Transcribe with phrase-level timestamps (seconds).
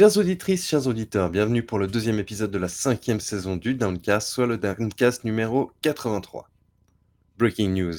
[0.00, 4.28] Chères auditrices, chers auditeurs, bienvenue pour le deuxième épisode de la cinquième saison du Downcast,
[4.28, 6.48] soit le Downcast numéro 83.
[7.36, 7.96] Breaking news.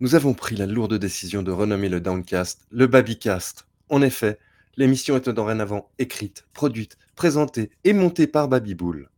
[0.00, 3.66] Nous avons pris la lourde décision de renommer le Downcast le Babycast.
[3.90, 4.38] En effet,
[4.78, 9.10] l'émission est dorénavant écrite, produite, présentée et montée par Babyboul.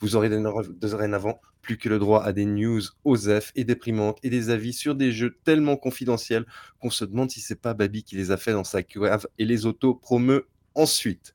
[0.00, 4.48] Vous aurez dorénavant plus que le droit à des news OSEF et déprimantes et des
[4.48, 6.46] avis sur des jeux tellement confidentiels
[6.80, 9.44] qu'on se demande si c'est pas Baby qui les a fait dans sa cave et
[9.44, 11.33] les auto-promeut ensuite.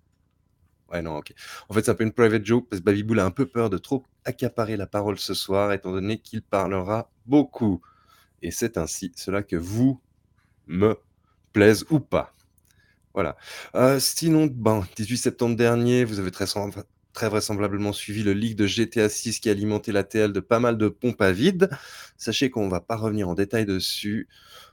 [0.92, 1.34] Ouais, non, ok.
[1.70, 3.70] En fait, c'est un peu une private joke parce que Babyboul a un peu peur
[3.70, 7.82] de trop accaparer la parole ce soir, étant donné qu'il parlera beaucoup.
[8.42, 10.02] Et c'est ainsi cela que vous
[10.68, 10.98] me
[11.54, 12.34] plaise ou pas.
[13.14, 13.38] Voilà.
[13.76, 16.46] Euh, sinon, ben, 18 septembre dernier, vous avez très,
[17.14, 20.60] très vraisemblablement suivi le leak de GTA 6 qui a alimenté la TL de pas
[20.60, 21.70] mal de pompes à vide.
[22.18, 24.30] Sachez qu'on ne va pas revenir en détail dessus.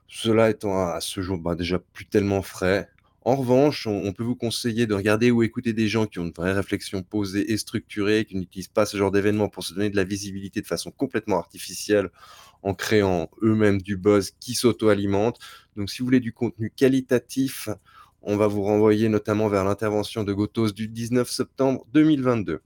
[0.08, 2.88] Cela étant à ce jour ben, déjà plus tellement frais.
[3.26, 6.30] En revanche, on, peut vous conseiller de regarder ou écouter des gens qui ont une
[6.30, 9.96] vraie réflexion posée et structurée, qui n'utilisent pas ce genre d'événements pour se donner de
[9.96, 12.10] la visibilité de façon complètement artificielle
[12.62, 15.40] en créant eux-mêmes du buzz qui s'auto-alimente.
[15.74, 17.68] Donc si vous voulez du contenu qualitatif,
[18.22, 22.60] on va vous renvoyer notamment vers l'intervention de Gotos du 19 septembre 2022.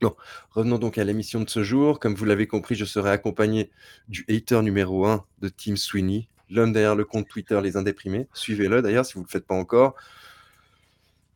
[0.00, 0.16] Bon,
[0.52, 2.00] revenons donc à l'émission de ce jour.
[2.00, 3.70] Comme vous l'avez compris, je serai accompagné
[4.08, 8.26] du hater numéro 1 de Tim Sweeney, l'homme derrière le compte Twitter Les Indéprimés.
[8.34, 9.94] Suivez-le d'ailleurs si vous ne le faites pas encore.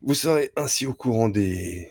[0.02, 1.88] Vous serez ainsi au courant des,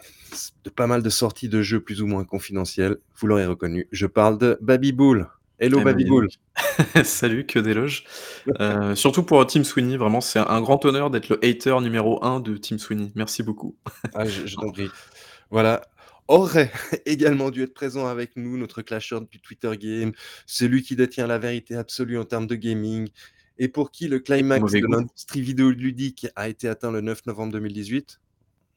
[0.63, 2.97] de pas mal de sorties de jeux plus ou moins confidentiels.
[3.15, 3.87] Vous l'aurez reconnu.
[3.91, 5.27] Je parle de Babyboul.
[5.59, 6.27] Hello eh Babyboul.
[7.03, 8.03] Salut, que d'éloges.
[8.59, 12.39] Euh, surtout pour Tim Sweeney, vraiment, c'est un grand honneur d'être le hater numéro 1
[12.39, 13.11] de Tim Sweeney.
[13.15, 13.75] Merci beaucoup.
[14.13, 14.89] ah, je, je t'en prie.
[15.49, 15.81] Voilà,
[16.33, 16.71] aurait
[17.05, 20.11] également dû être présent avec nous, notre clasher du Twitter Game,
[20.45, 23.09] celui qui détient la vérité absolue en termes de gaming,
[23.57, 28.19] et pour qui le climax de l'industrie vidéoludique a été atteint le 9 novembre 2018.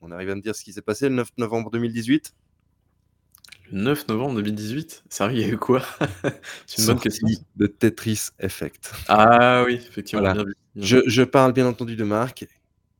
[0.02, 2.34] On arrive à me dire ce qui s'est passé le 9 novembre 2018
[3.72, 5.82] Le 9 novembre 2018 Sérieux, il y a eu quoi?
[6.66, 7.26] C'est une bonne question.
[7.56, 8.92] De Tetris Effect.
[9.08, 10.34] Ah oui, effectivement.
[10.76, 12.46] Je, je parle bien entendu de Marc,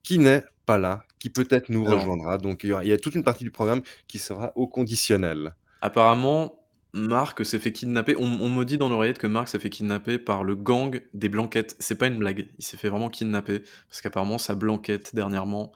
[0.02, 2.38] qui n'est pas là, qui peut-être nous rejoindra.
[2.38, 5.54] Donc il y, a, toute une partie du programme qui sera au conditionnel.
[5.80, 8.16] Apparemment, Marc s'est fait kidnapper.
[8.18, 11.76] On, me dit dans l'oreillette que Marc s'est fait kidnapper par le gang des Blanquettes.
[11.78, 12.48] C'est pas une blague.
[12.58, 15.72] Il s'est fait vraiment kidnapper parce qu'apparemment sa Blanquette dernièrement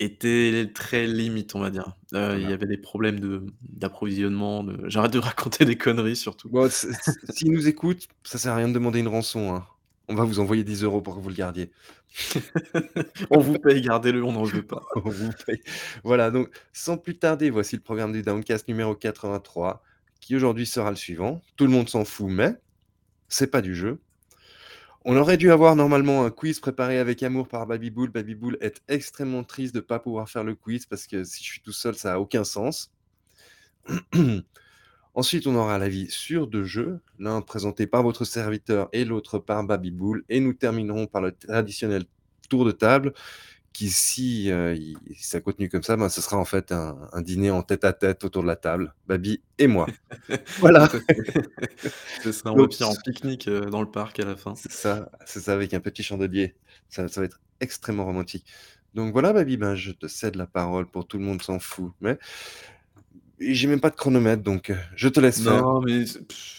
[0.00, 1.96] était très limite, on va dire.
[2.14, 4.64] Euh, il y avait des problèmes de d'approvisionnement.
[4.86, 6.50] J'arrête de raconter des conneries surtout.
[6.68, 9.54] S'il nous écoute, ça sert à rien de demander une rançon.
[9.54, 9.66] Hein.
[10.08, 11.70] On va vous envoyer 10 euros pour que vous le gardiez.
[13.30, 14.82] on vous paye, gardez-le, on n'en veut pas.
[16.04, 19.82] Voilà, donc sans plus tarder, voici le programme du Downcast numéro 83,
[20.20, 21.42] qui aujourd'hui sera le suivant.
[21.56, 22.54] Tout le monde s'en fout, mais
[23.28, 24.00] c'est pas du jeu.
[25.04, 28.10] On aurait dû avoir normalement un quiz préparé avec amour par Babyboul.
[28.10, 31.50] Babyboul est extrêmement triste de ne pas pouvoir faire le quiz parce que si je
[31.50, 32.90] suis tout seul, ça n'a aucun sens.
[35.18, 39.64] Ensuite, on aura l'avis sur deux jeux, l'un présenté par votre serviteur et l'autre par
[39.64, 40.24] Babyboul.
[40.28, 42.04] Et nous terminerons par le traditionnel
[42.48, 43.12] tour de table,
[43.72, 44.78] qui, si euh,
[45.18, 48.22] ça continue comme ça, ben, ce sera en fait un, dîner en tête à tête
[48.22, 49.88] autour de la table, Baby et moi.
[50.60, 50.88] voilà.
[52.22, 54.54] ce sera un en pique-nique euh, dans le parc à la fin.
[54.54, 56.54] C'est ça, c'est ça, avec un petit chandelier.
[56.90, 58.46] Ça, ça va être extrêmement romantique.
[58.94, 61.92] Donc voilà, Baby, ben, je te cède la parole pour tout le monde s'en fout.
[62.00, 62.20] Mais
[63.40, 65.62] j'ai même pas de chronomètre, donc euh, je te laisse faire.
[65.62, 66.04] Non, mais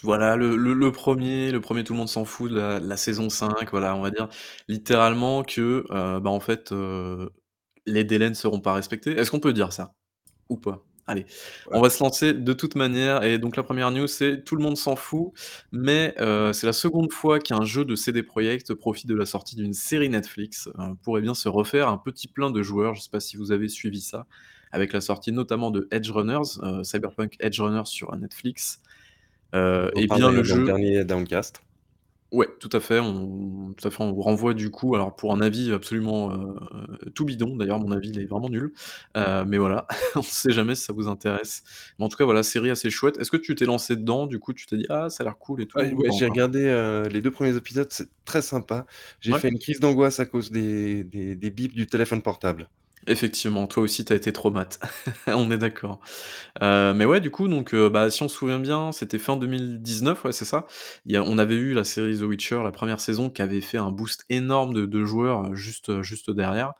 [0.03, 3.69] voilà, le, le, premier, le premier, tout le monde s'en fout de la, saison 5,
[3.71, 4.29] voilà, on va dire
[4.67, 7.29] littéralement que, euh, bah, en fait, euh,
[7.85, 9.11] les délais ne seront pas respectés.
[9.11, 9.93] Est-ce qu'on peut dire ça?
[10.49, 10.85] Ou pas?
[11.07, 11.25] Allez,
[11.71, 14.61] on va se lancer de toute manière et donc la première news, c'est tout le
[14.61, 15.31] monde s'en fout,
[15.71, 16.13] mais
[16.53, 20.09] c'est la seconde fois qu'un jeu de CD Projekt profite de la sortie d'une série
[20.09, 20.69] Netflix,
[21.01, 22.93] pourrait bien se refaire un petit plein de joueurs.
[22.93, 24.27] Je sais pas si vous avez suivi ça?
[24.71, 28.81] Avec la sortie notamment de Edge Runners, euh, Cyberpunk Edge Runners sur Netflix.
[29.55, 30.65] Euh, et bien le jeu.
[30.65, 31.63] dernier Downcast.
[32.31, 32.99] Ouais, tout à fait.
[32.99, 37.09] On, tout à fait, on vous renvoie du coup, alors pour un avis absolument euh,
[37.15, 37.55] tout bidon.
[37.55, 38.71] D'ailleurs, mon avis il est vraiment nul.
[39.15, 41.63] mais voilà, on ne sait jamais si ça vous intéresse.
[41.97, 43.17] Mais en tout cas, voilà, série assez chouette.
[43.17, 45.39] Est-ce que tu t'es lancé dedans Du coup, tu t'es dit ah, ça a l'air
[45.39, 45.79] cool et tout?
[45.79, 48.85] Ouais, j'ai regardé les deux premiers épisodes, c'est très sympa.
[49.21, 52.69] J'ai fait une crise d'angoisse à cause des, des, des bips du téléphone portable.
[53.07, 54.79] Effectivement, toi aussi tu as été traumate.
[55.27, 55.99] On est d'accord.
[56.63, 59.37] Euh, mais ouais, du coup, donc, euh, bah, si on se souvient bien, c'était fin
[59.37, 60.67] 2019, ouais, c'est ça?
[61.09, 64.25] On avait eu la série The Witcher, la première saison, qui avait fait un boost
[64.29, 66.73] énorme de de joueurs, euh, juste, juste derrière,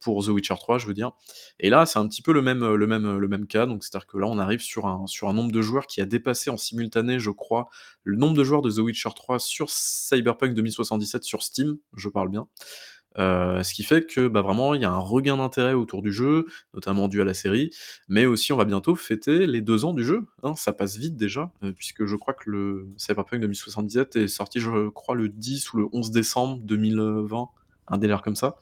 [0.00, 1.12] pour The Witcher 3, je veux dire.
[1.60, 4.06] Et là, c'est un petit peu le même, le même, le même cas, donc c'est-à-dire
[4.06, 6.56] que là, on arrive sur un sur un nombre de joueurs qui a dépassé en
[6.56, 7.68] simultané, je crois,
[8.04, 12.28] le nombre de joueurs de The Witcher 3 sur Cyberpunk 2077 sur Steam, je parle
[12.30, 12.48] bien.
[13.16, 16.46] Ce qui fait que, bah, vraiment, il y a un regain d'intérêt autour du jeu,
[16.74, 17.70] notamment dû à la série,
[18.08, 20.54] mais aussi on va bientôt fêter les 2 ans du jeu, hein.
[20.56, 25.14] Ça passe vite déjà, puisque je crois que le Cyberpunk 2077 est sorti, je crois,
[25.14, 27.48] le 10 ou le 11 décembre 2020,
[27.88, 28.56] un délire comme ça.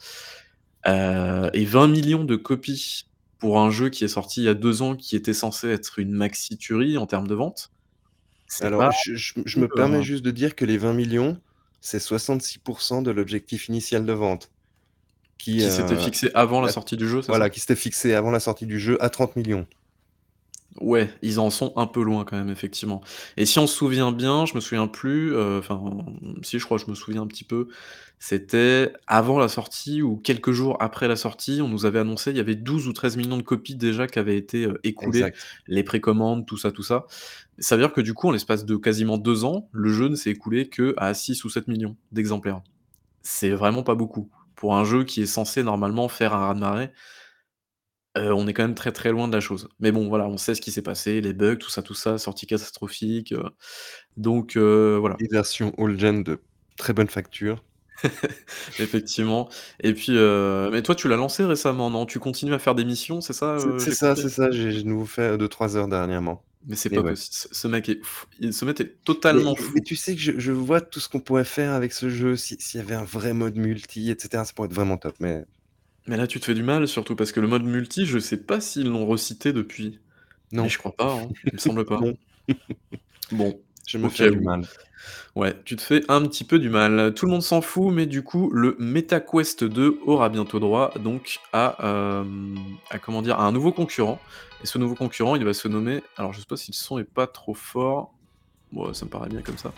[0.87, 3.07] Et 20 000 000 de copies
[3.39, 5.99] pour un jeu qui est sorti il y a 2 ans, qui était censé être
[5.99, 7.73] une maxi tuerie en termes de vente,
[8.49, 10.79] c'est Alors pas je je je non me permets heu juste de dire que les
[10.79, 11.37] 20 000 000,
[11.81, 14.51] c'est 66% de l'objectif initial de vente
[15.39, 17.51] qui, Qui s'était heu, fixé avant la sortie du jeu, c'est voilà, ça?
[17.51, 19.61] qui s'était fixé avant la sortie du jeu à 30 000 000.
[20.79, 23.01] Ouais, ils en sont un peu loin quand même, effectivement
[23.37, 25.83] et si on se souvient bien, je me souviens plus, heu, enfin,
[26.43, 27.67] si je crois, je me souviens un petit peu,
[28.21, 32.37] c'était avant la sortie ou quelques jours après la sortie, on nous avait annoncé, il
[32.37, 35.19] y avait 12 ou 13 000 000 de copies déjà qui avaient été, heu, écoulées,
[35.19, 35.37] Exact.
[35.67, 37.07] les précommandes, tout ça, tout ça.
[37.59, 40.15] Ça veut dire que du coup, en l'espace de quasiment 2 ans, le jeu ne
[40.15, 42.63] s'est écoulé qu'à 6 ou 7 000 000 d'exemplaires.
[43.23, 44.31] C'est vraiment pas beaucoup.
[44.57, 46.91] Pour un jeu qui est censé normalement faire un raz-de-marée
[48.19, 49.69] heu, on est quand même très, très loin de la chose.
[49.81, 52.19] Mais bon, voilà, on sait ce qui s'est passé, les bugs, tout ça, tout ça,
[52.19, 53.45] sortie catastrophique, heu,
[54.17, 55.21] donc heu, voilà.
[55.21, 56.45] Des versions old gen de
[56.77, 57.65] très bonne facture.
[58.79, 59.49] Effectivement
[59.83, 62.07] et puis, heu mais toi, tu l'as lancé récemment, non?
[62.07, 64.17] Tu continues à faire des missions, c'est ça, C'est heu, c'est j'ai ça, compris?
[64.17, 67.15] c'est ça, j'ai j'ai de nouveau fait 2-3 heures dernièrement Mais c'est pas ouais.
[67.15, 69.83] possi ce ce mec est fou, il ce mec est Mais totalement mais mais fou.
[69.83, 72.57] tu sais que je je vois tout ce qu'on pourrait faire avec ce jeu si
[72.61, 75.45] s'il y avait un vrai mode multi et cetera, ça pourrait être vraiment top, mais
[76.07, 78.39] Mais là, tu te fais du mal, surtout parce que le mode multi, je sais
[78.39, 80.01] pas s'ils l'ont recité depuis,
[80.53, 80.69] mais Non.
[80.69, 82.01] je crois pas, hein, il me semble pas.
[82.01, 82.15] Non.
[83.33, 84.63] Bon, Je me fais du mal.
[85.37, 87.15] Ouais, tu te fais un petit peu du mal.
[87.15, 91.39] Tout le monde s'en fout, mais du coup, le MetaQuest 2 aura bientôt droit donc
[91.53, 92.57] à, hem,
[92.91, 93.39] à comment dire?
[93.39, 94.19] À un nouveau concurrent
[94.63, 96.99] et ce nouveau concurrent, il va se nommer alors je sais pas si le son
[96.99, 98.15] est pas trop fort.
[98.73, 99.75] Ouais, ça me paraît bien comme ça.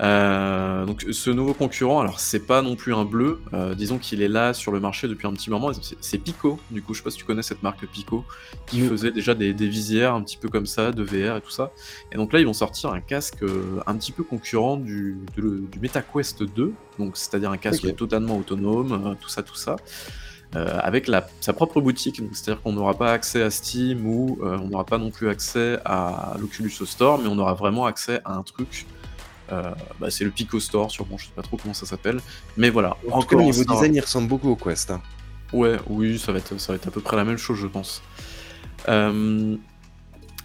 [0.00, 4.22] Heu, donc ce nouveau concurrent, alors c'est pas non plus un bleu, heu, disons qu'il
[4.22, 5.70] est là sur le marché depuis un petit moment.
[6.00, 8.26] C'est Pico, du coup, je sais pas si tu connais cette marque Pico,
[8.66, 8.88] qui Mmh.
[8.88, 11.74] faisait déjà des des visières un petit peu comme ça, de VR et tout ça.
[12.10, 15.42] Et donc là, ils vont sortir un casque, heu, un petit peu concurrent du de
[15.42, 19.82] le du MetaQuest 2, donc c'est-à-dire un casque totalement autonome, tout ça, tout ça,
[20.56, 24.56] heu, avec la sa propre boutique, c'est-à-dire qu'on n'aura pas accès à Steam ou, heu,
[24.62, 28.34] on n'aura pas non plus accès à l'Oculus Store, mais on aura vraiment accès à
[28.34, 28.86] un truc,
[29.50, 29.62] heu,
[29.98, 32.20] bah, c'est le Pico Store sûrement, je sais pas trop comment ça s'appelle,
[32.56, 35.00] mais voilà, En tout cas, encore niveau design, il ressemble beaucoup au Quest, hein.
[35.52, 37.66] Ouais, oui, ça va être ça va être à peu près la même chose, je
[37.66, 38.02] pense.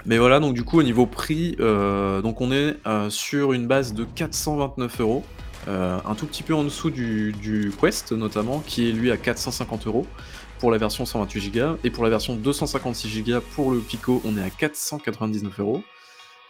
[0.06, 2.76] Mais voilà, donc du coup, au niveau prix, donc on est,
[3.10, 5.24] sur une base de 429 €,
[5.68, 9.86] heu, un tout petit peu en dessous du Quest notamment, qui est lui à 450
[9.88, 10.06] €
[10.60, 14.38] pour la version 128 gigas et pour la version 256 gigas pour le Pico, on
[14.38, 15.84] est à 499 €,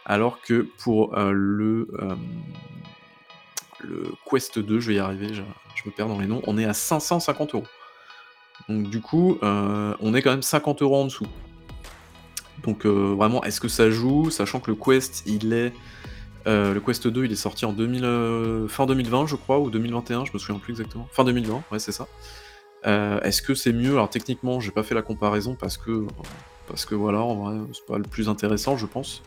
[0.06, 2.18] alors que pour, le, hem,
[3.80, 5.42] le Quest 2, je vais y arriver, je
[5.74, 7.62] je me perds dans les noms, on est à 550 €.
[8.68, 11.26] Donc du coup, on est quand même 50 € en dessous.
[12.64, 14.30] Donc vraiment, est-ce que ça joue?
[14.30, 15.72] Sachant que le Quest, il est,
[16.48, 19.70] heu, le Quest 2, il est sorti en 2000, heu, fin 2020, je crois, ou
[19.70, 21.06] 2021, je me souviens plus exactement.
[21.12, 22.08] Fin 2020, ouais, c'est ça.
[22.86, 23.92] Heu, est-ce que c'est mieux?
[23.92, 26.06] Alors techniquement, j'ai pas fait la comparaison parce que
[26.66, 29.22] parce que voilà, en vrai, c'est pas le plus intéressant, je pense.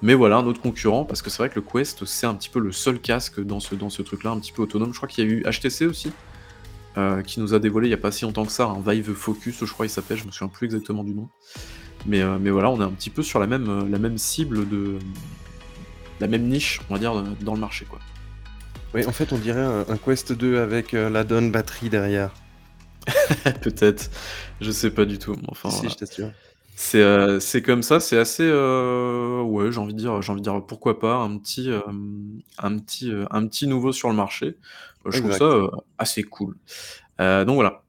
[0.00, 2.48] Mais voilà, un autre concurrent, parce que c'est vrai que le Quest, c'est un petit
[2.48, 4.92] peu le seul casque dans ce dans ce truc-là, un petit peu autonome.
[4.92, 6.12] Je crois qu'il y a eu HTC aussi,
[7.26, 9.64] qui nous a dévoilé il y a pas si longtemps que ça, un Vive Focus,
[9.64, 11.28] je crois il s'appelle, je me souviens plus exactement du nom.
[12.06, 14.98] Mais mais voilà, on est un petit peu sur la même, la même cible de
[16.20, 17.98] la même niche, on va dire, dans le marché, quoi.
[18.94, 22.32] Oui, en fait, on dirait un un Quest 2 avec, heu, l'add-on batterie derrière.
[23.62, 24.10] Peut-être,
[24.60, 25.90] je sais pas du tout, enfin Si, voilà.
[25.90, 26.30] je t'assure.
[26.76, 30.40] C'est, heu, c'est comme ça, c'est assez, heu, ouais, j'ai envie de dire j'ai envie
[30.40, 31.70] de dire pourquoi pas un petit,
[32.58, 34.56] un petit, un petit nouveau sur le marché.
[35.06, 35.50] Je trouve ça,
[35.98, 36.54] assez cool.
[37.18, 37.82] Donc voilà.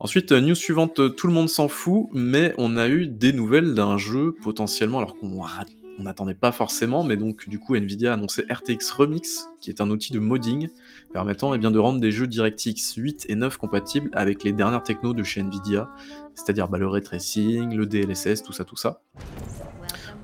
[0.00, 3.96] Ensuite, news suivante, tout le monde s'en fout, mais on a eu des nouvelles d'un
[3.98, 5.64] jeu potentiellement alors qu'on ra
[5.98, 9.80] on n'attendait pas forcément, mais donc du coup Nvidia a annoncé RTX Remix, qui est
[9.80, 10.68] un outil de modding
[11.12, 14.82] permettant, et bien, de rendre des jeux DirectX 8 et 9 compatibles avec les dernières
[14.82, 15.90] technos de chez Nvidia,
[16.34, 19.00] c'est-à-dire, bah, le ray tracing, le DLSS, tout ça, tout ça.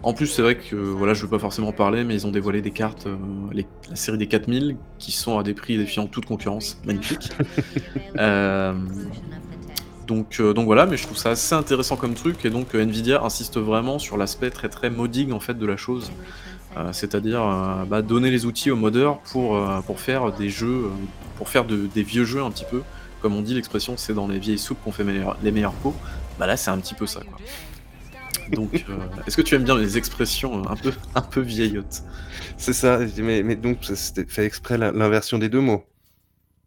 [0.02, 2.30] En plus, c'est vrai que, voilà, je veux pas forcément en parler, mais ils ont
[2.30, 3.08] dévoilé des cartes,
[3.52, 7.30] les la série des 4000 qui sont à des prix défiant toute concurrence, magnifique.
[8.16, 8.86] Hem,
[10.06, 12.80] donc heu, donc voilà, mais je trouve ça assez intéressant comme truc et donc heu,
[12.80, 16.16] Nvidia insiste vraiment sur l'aspect très, très modding, en fait, de la chose.
[16.76, 17.42] Heu, c'est-à-dire,
[17.88, 20.92] bah, donner les outils aux modeurs pour, pour faire des jeux,
[21.36, 22.86] pour faire de des vieux jeux un petit peu.
[23.20, 25.04] Comme on dit l'expression: «C'est dans les vieilles soupes qu'on fait
[25.40, 26.00] les meilleures pots».
[26.38, 27.42] Bah là, c'est un petit peu ça, quoi.
[28.48, 28.84] Donc
[29.26, 32.04] est-ce que tu aimes bien les expressions, un peu un peu vieillottes?
[32.58, 35.84] C'est ça, mais mais donc c'était fait exprès l'in l'inversion des 2 mots?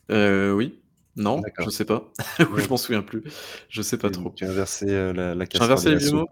[0.10, 0.82] Oui.
[1.18, 2.12] Non, je sais pas.
[2.52, 2.70] Ou je Ouais.
[2.70, 3.24] m'en souviens plus.
[3.70, 4.34] Je sais pas trop.
[4.36, 6.28] tu as inversé, heu, la la J'ai inversé les mots?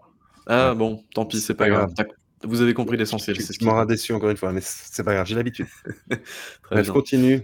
[0.48, 0.54] Ouais.
[0.54, 1.90] Ah bon, tant pis, c'est pas pas grave.
[2.44, 3.88] vous avez compris l'essentiel, qui m'auras compte.
[3.90, 5.66] déçu encore une fois, mais c'est pas grave, j'ai l'habitude.
[6.70, 6.82] Bien.
[6.92, 7.42] continue.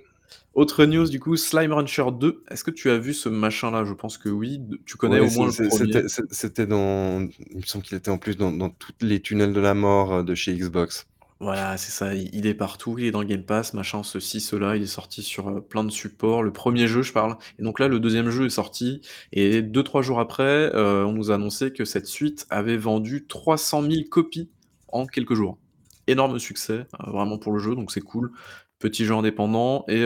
[0.55, 2.43] Autre news du coup, Slime Rancher 2.
[2.51, 3.85] Est-ce que tu as vu ce machin-là?
[3.85, 6.03] Je pense que oui, tu connais Ouais, au moins le 1er?
[6.31, 7.21] c'était dans
[7.51, 10.15] il me semble qu'il était en plus dans dans toutes les tunnels de la mort,
[10.15, 11.07] heu, de chez Xbox.
[11.43, 14.77] Voilà, c'est ça, il est partout, il est dans le Game Pass, machin, ceci, cela,
[14.77, 16.45] il est sorti sur, heu, plein de supports.
[16.45, 19.01] Le 1er jeu, je parle et donc là, le 2e jeu est sorti
[19.33, 23.83] et 2-3 jours après, heu, on nous a annoncé que cette suite avait vendu 300
[23.83, 24.51] 000 copies
[24.87, 25.59] en quelques jours.
[26.07, 28.31] Énorme succès, heu, vraiment pour le jeu, donc c'est cool.
[28.79, 30.05] Petit jeu indépendant et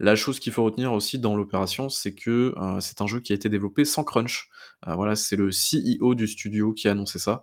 [0.00, 3.36] la chose qu'il faut retenir aussi dans l'opération, c'est que, c'est un jeu qui a
[3.36, 4.50] été développé sans crunch.
[4.86, 7.42] Voilà, c'est le CEO du studio qui a annoncé ça.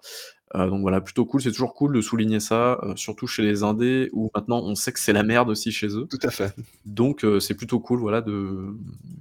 [0.55, 3.63] Heu, donc voilà, plutôt cool, c'est toujours cool de souligner ça, heu, surtout chez les
[3.63, 6.07] indés où maintenant on sait que c'est la merde aussi chez eux.
[6.09, 6.53] Tout à fait.
[6.85, 8.75] Donc heu, c'est plutôt cool, voilà, de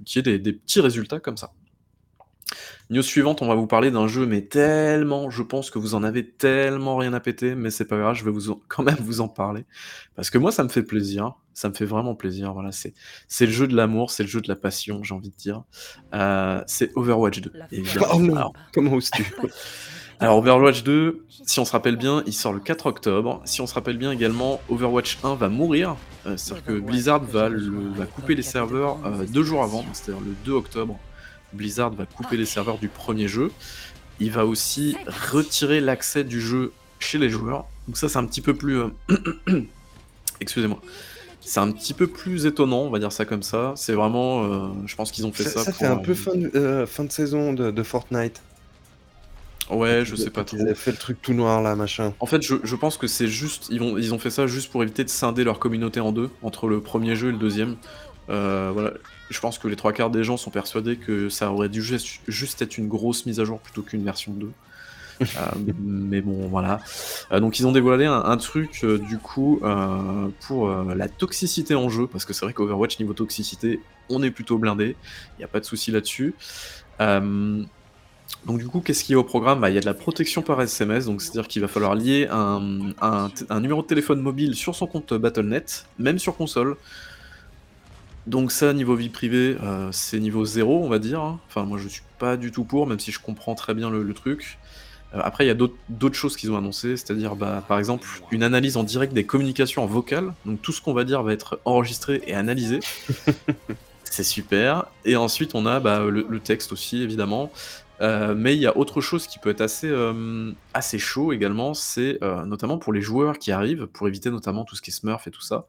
[0.05, 1.51] qu'il y ait des des petits résultats comme ça.
[2.89, 6.03] News suivante, on va vous parler d'un jeu, mais tellement, je pense que vous en
[6.03, 8.97] avez tellement rien à péter, mais c'est pas grave, je vais vous en quand même
[8.99, 9.65] vous en parler.
[10.15, 12.93] Parce que moi, ça me fait plaisir, ça me fait vraiment plaisir, voilà, c'est
[13.27, 15.63] c'est le jeu de l'amour, c'est le jeu de la passion, j'ai envie de dire.
[16.67, 18.07] C'est Overwatch 2, évidemment.
[18.13, 18.35] Oh non!
[18.35, 19.25] Alors Comment oses-tu?
[20.19, 23.41] alors Overwatch 2, si on se rappelle bien, il sort le 4 octobre.
[23.45, 25.95] Si on se rappelle bien également, Overwatch 1 va mourir.
[26.37, 30.33] C'est-à-dire que Blizzard va le va couper les serveurs, heu, 2 jours avant, c'est-à-dire le
[30.45, 30.97] 2 octobre.
[31.51, 33.51] Blizzard va couper les serveurs du 1er jeu.
[34.19, 34.95] Il va aussi
[35.31, 37.65] retirer l'accès du jeu chez les joueurs.
[37.87, 38.93] Donc ça, c'est un petit peu plus, heu
[40.39, 40.79] excusez-moi.
[41.41, 43.73] C'est un petit peu plus étonnant, on va dire ça comme ça.
[43.75, 46.35] C'est vraiment, heu, je pense qu'ils ont fait Ça ça ça fait un peu fin
[46.35, 48.41] de heu, fin de saison de de Fortnite.
[49.75, 50.81] Ouais, je sais pas quand ils avaient trop.
[50.81, 52.13] fait le truc tout noir là, machin.
[52.19, 54.71] En fait, je je pense que c'est juste ils vont ils ont fait ça juste
[54.71, 57.75] pour éviter de scinder leur communauté en 2, entre le 1er jeu et le 2e.
[58.29, 58.93] Heu, voilà,
[59.29, 62.61] je pense que les 3/4 des gens sont persuadés que ça aurait dû juste juste
[62.61, 64.51] être une grosse mise à jour plutôt qu'une version 2.
[65.21, 65.27] Hem,
[65.83, 66.79] mais bon, voilà.
[67.31, 69.59] Heu, donc ils ont dévoilé un un truc, du coup,
[70.41, 74.57] pour, la toxicité en jeu, parce que c'est vrai qu'Overwatch niveau toxicité, on est plutôt
[74.57, 74.95] blindés.
[75.37, 76.35] Il y a pas de souci là-dessus.
[78.45, 79.61] Donc du coup, qu'est-ce qu'il y a au programme?
[79.61, 82.27] Bah, il y a de la protection par SMS, donc c'est-à-dire qu'il va falloir lier
[82.29, 86.75] un, un t un numéro de téléphone mobile sur son compte Battle.net, même sur console.
[88.27, 91.39] Donc ça, niveau vie privée, heu, c'est niveau 0, on va dire, hein.
[91.47, 94.01] Enfin, moi, je suis pas du tout pour, même si je comprends très bien le
[94.03, 94.59] le truc.
[95.13, 98.43] Heu, après, il y a d'autres choses qu'ils ont annoncées, c'est-à-dire, bah, par exemple, une
[98.43, 100.33] analyse en direct des communications en vocal.
[100.45, 102.79] Donc tout ce qu'on va dire va être enregistré et analysé.
[104.05, 107.51] C'est super et ensuite on a, bah, le le texte aussi évidemment.
[108.03, 111.73] Heu, mais il y a autre chose qui peut être assez, hem, assez chaud également,
[111.73, 114.93] c'est, heu, notamment pour les joueurs qui arrivent, pour éviter notamment tout ce qui est
[114.93, 115.67] smurf et tout ça.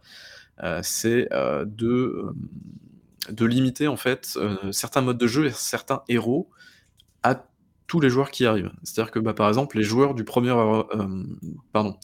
[0.82, 1.28] C'est,
[1.66, 2.26] de,
[3.30, 4.38] de limiter en fait,
[4.72, 6.50] certains modes de jeu et certains héros
[7.22, 7.46] à
[7.86, 8.72] tous les joueurs qui arrivent.
[8.84, 11.38] C'est-à-dire que, bah, par exemple, les joueurs du 1er Over hem,
[11.72, 11.96] pardon,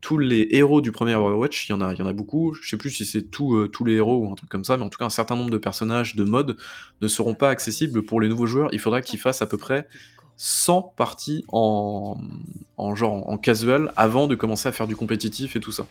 [0.00, 2.54] tous les héros du 1er Overwatch, il y en a y en a beaucoup.
[2.54, 4.76] Je sais plus si c'est tous, heu, tous les héros ou un truc comme ça,
[4.76, 6.56] mais en tout cas un certain nombre de personnages, de modes,
[7.00, 8.70] ne seront pas accessibles pour les nouveaux joueurs.
[8.72, 9.86] Il faudra qu'ils fassent à peu près
[10.36, 12.18] 100 parties en,
[12.78, 15.86] en genre en casual avant de commencer à faire du compétitif et tout ça.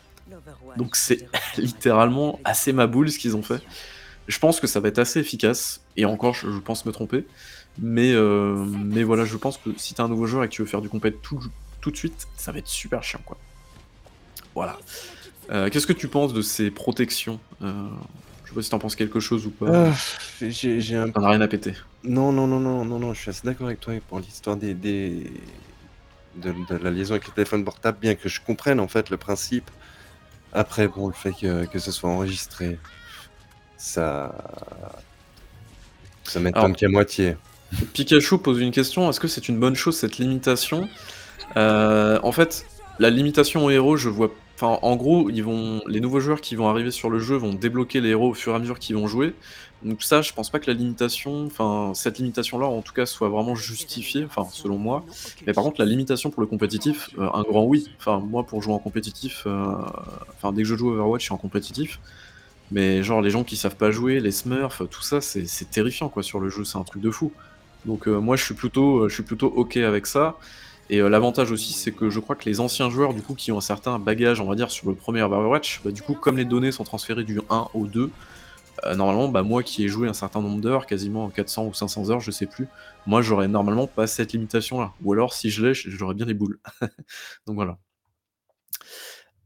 [0.75, 3.61] Donc c'est littéralement assez ma boule ce qu'ils ont fait.
[4.27, 7.25] Je pense que ça va être assez efficace et encore je pense me tromper.
[7.77, 10.53] Mais, heu, mais voilà, je pense que si tu es un nouveau joueur et que
[10.53, 11.39] tu veux faire du compét tout
[11.81, 13.37] tout de suite, ça va être super chiant, quoi.
[14.55, 14.77] Voilà.
[15.51, 17.39] Heu, qu'est-ce que tu penses de ces protections?
[17.61, 17.73] Heu,
[18.43, 19.93] je sais pas si tu en penses quelque chose ou pas, Ah,
[20.41, 21.73] j'ai un as rien à péter.
[22.03, 24.73] non, non, non, non, non, non, je suis assez d'accord avec toi pour l'histoire des
[24.73, 25.31] des
[26.35, 29.17] de de la liaison avec les téléphones portables, bien que je comprenne en fait le
[29.17, 29.69] principe.
[30.53, 32.79] Après bon, le fait que que ce soit enregistré,
[33.77, 34.35] ça
[36.23, 37.35] ça m'étonne qu'à moitié.
[37.93, 40.89] Pikachu pose une question: «Est-ce que c'est une bonne chose cette limitation?»
[41.57, 42.65] heu, en fait,
[42.99, 46.55] la limitation aux héros, je vois enfin, en gros, ils vont les nouveaux joueurs qui
[46.55, 48.97] vont arriver sur le jeu vont débloquer les héros au fur et à mesure qu'ils
[48.97, 49.39] vont jouer.
[49.81, 53.29] Donc ça, je pense pas que la limitation enfin, cette limitation-là, en tout cas, soit
[53.29, 55.05] vraiment justifiée, enfin, selon moi.
[55.47, 57.93] Mais par contre, la limitation pour le compétitif, heu, un grand oui.
[57.99, 59.51] Enfin, moi, pour jouer en compétitif, heu,
[60.35, 62.01] enfin, dès que je joue Overwatch, je suis en compétitif.
[62.71, 66.23] Mais genre les gens qui savent pas jouer, les smurfs, tout ça, c'est terrifiant, quoi,
[66.23, 67.35] sur le jeu, c'est un truc de fou.
[67.85, 70.37] Donc heu, moi, je plutôt, je suis plutôt OK avec ça
[70.89, 73.51] et heu, l'avantage aussi, c'est que je crois que les anciens joueurs, du coup, qui
[73.51, 76.37] ont un certain bagage, on va dire, sur le 1er Overwatch, bah, du coup, comme
[76.37, 78.11] les données sont transférées du 1 au 2,
[78.85, 82.09] heu, normalement, bah, moi qui ai joué un certain nombre d'heures, quasiment 400 ou 500
[82.11, 82.67] heures, je sais plus,
[83.07, 84.93] moi, j'aurais normalement pas cette limitation-là.
[85.03, 86.59] Ou alors si je l'ai, j'aurais bien les boules.
[87.47, 87.77] Donc voilà.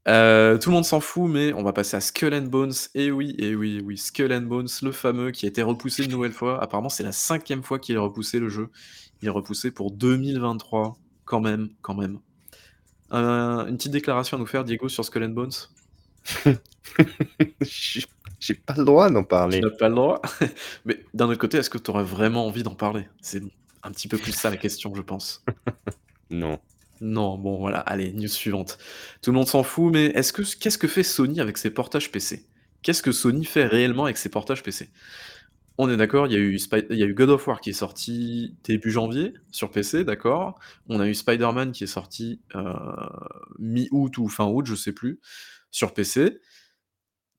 [0.07, 2.73] Heu, tout le monde s'en fout, mais on va passer à Skull and Bones.
[2.93, 6.11] Et oui, et oui, oui, Skull and Bones, le fameux qui a été repoussé une
[6.11, 6.61] nouvelle fois.
[6.61, 8.69] Apparemment, c'est la 5e fois qu'il est repoussé le jeu.
[9.21, 10.97] Il est repoussé pour 2023.
[11.25, 12.19] Quand même, quand même.
[13.13, 15.51] Heu, une petite déclaration à nous faire, Diego, sur Skull and Bones?
[17.61, 18.03] J'ai
[18.39, 19.61] j'ai pas le droit d'en Tu parler.
[19.61, 20.21] n'as pas le droit?
[20.85, 23.07] Mais d'un autre côté, est-ce que tu aurais vraiment envie d'en parler?
[23.21, 23.41] C'est
[23.83, 25.43] un petit peu plus ça la question, je pense.
[26.29, 26.59] Non.
[26.99, 28.79] Non, bon voilà, allez, news suivante.
[29.21, 32.11] Tout le monde s'en fout, mais est-ce que qu'est-ce que fait Sony avec ses portages
[32.11, 32.45] PC?
[32.81, 34.89] Qu'est-ce que Sony fait réellement avec ses portages PC?
[35.79, 39.33] On est d'accord, il y a eu God of War qui est sorti début janvier
[39.51, 40.59] sur PC, d'accord.
[40.87, 42.63] On a eu Spider-Man qui est sorti, heu,
[43.57, 45.19] mi-août ou fin août, je sais plus,
[45.71, 46.39] sur PC.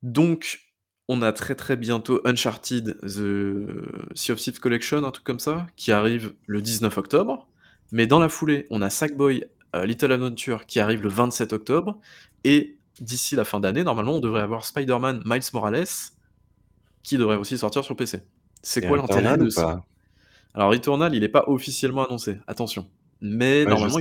[0.02, 0.60] Donc
[1.08, 5.66] on a très, très bientôt Uncharted The Sea of Thieves Collection, un truc comme ça,
[5.76, 7.46] qui arrive le 19 octobre.
[7.92, 9.44] Mais dans la foulée, on a Sackboy,
[9.76, 12.00] heu, Little Adventure qui arrive le 27 octobre
[12.42, 15.86] et d'ici la fin d'année, normalement, on devrait avoir Spider-Man Miles Morales
[17.04, 18.22] qui devrait aussi sortir sur PC.
[18.62, 19.84] C'est quoi l'intérêt de ça?
[20.54, 22.88] Alors Returnal, il est pas officiellement annoncé, attention.
[23.20, 23.98] Mais Ouais, normalement,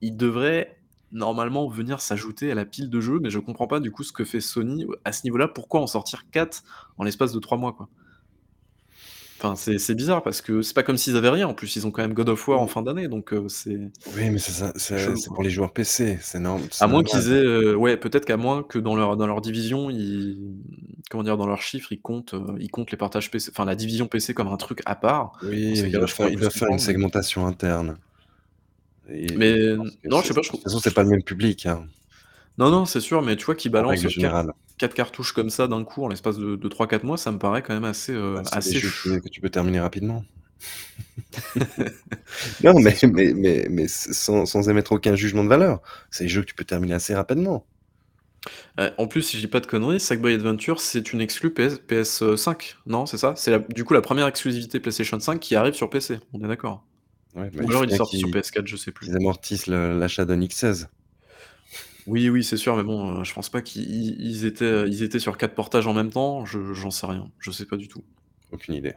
[0.00, 0.78] il devrait
[1.10, 4.12] normalement venir s'ajouter à la pile de jeux, mais je comprends pas du coup ce
[4.12, 5.48] que fait Sony à ce niveau-là.
[5.48, 6.62] Pourquoi en sortir 4
[6.98, 7.88] en l'espace de 3 mois, quoi?
[9.42, 11.48] Enfin, c'est c'est bizarre parce que c'est pas comme s'ils avaient rien.
[11.48, 13.90] En plus, ils ont quand même God of War en fin d'année, donc heu, c'est
[14.06, 15.34] Oui, mais c'est ça, c'est c'est chelou, c'est quoi.
[15.34, 17.04] pour les joueurs PC, c'est norm À c'est moins normal.
[17.04, 20.56] qu'ils aient, heu, ouais, peut-être qu'à moins que dans leur dans leur division, ils
[21.10, 21.36] comment dire?
[21.36, 24.34] Dans leurs chiffres, ils comptent, heu, ils comptent les partages PC enfin la division PC
[24.34, 25.32] comme un truc à part.
[25.42, 26.98] Oui, ces ils cas-là, doivent je faire pourrais ils plus doivent faire une comprendre, mais
[26.98, 27.98] segmentation interne.
[29.08, 29.56] Et mais
[30.02, 31.66] que non, je c'est sais pas, de je toute façon, c'est pas le même public,
[31.66, 31.86] hein,
[32.58, 34.52] non, non, c'est sûr, mais tu vois balancent règle 4 générale.
[34.78, 37.62] 4 cartouches comme ça d'un coup en l'espace de de 3-4 mois, ça me paraît
[37.62, 40.26] quand même assez, Bah, heu, c'est des assez jeux que que tu peux terminer rapidement.
[42.60, 45.80] Non, mais mais mais mais sans sans émettre aucun jugement de valeur.
[46.10, 47.66] C'est des jeux que tu peux terminer assez rapidement.
[48.78, 51.78] Heu, en plus, si je dis pas de conneries, Sackboy Adventure, c'est une exclue PS
[51.78, 53.34] PS5, non, c'est ça?
[53.36, 56.48] C'est la du coup la première exclusivité PlayStation 5 qui arrive sur PC, on est
[56.48, 56.84] d'accord?
[57.34, 58.92] Ouais, bah, Ou il faut alors il est bien sorti sur qu'ils PS4, je sais
[58.92, 59.02] plus.
[59.02, 60.88] qu'ils amortissent le l'achat d'un X16.
[62.06, 64.88] Oui, oui, c'est sûr, mais bon, heu, je pense pas qu'ils ils ils étaient, heu,
[64.88, 67.76] ils étaient sur 4 portages en même temps, je j'en sais rien, je sais pas
[67.76, 68.02] du tout.
[68.50, 68.94] Aucune idée.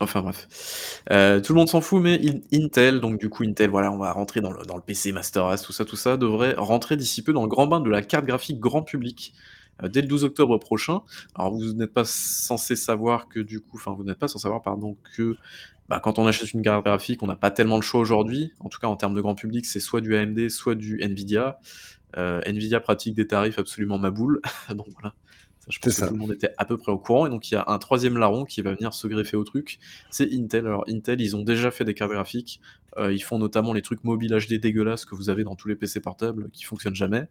[0.00, 1.02] Enfin bref.
[1.12, 3.98] Heu, tout le monde s'en fout, mais In Intel, donc du coup Intel, voilà, on
[3.98, 6.96] va rentrer dans le dans le PC Master Race, tout ça, tout ça, devrait rentrer
[6.96, 9.34] d'ici peu dans le grand bain de la carte graphique grand public,
[9.84, 11.02] heu, dès le 12 octobre prochain.
[11.36, 14.62] Alors vous n'êtes pas censés savoir que du coup enfin vous n'êtes pas sans savoir
[14.62, 15.36] pardon que,
[15.88, 18.52] bah, quand on achète une carte graphique, on n'a pas tellement le choix aujourd'hui.
[18.60, 21.58] En tout cas en termes de grand public, c'est soit du AMD, soit du Nvidia.
[22.16, 25.14] Heu, Nvidia pratique des tarifs absolument maboules, donc voilà.
[25.60, 26.06] Ça, je pense que ça.
[26.06, 27.78] tout le monde était à peu près au courant et donc il y a un
[27.78, 29.78] 3e larron qui va venir se greffer au truc,
[30.10, 30.66] c'est Intel.
[30.66, 32.60] Alors Intel, ils ont déjà fait des cartes graphiques,
[32.98, 35.76] heu, ils font notamment les trucs mobile HD dégueulasses que vous avez dans tous les
[35.76, 37.28] PC portables qui fonctionnent jamais,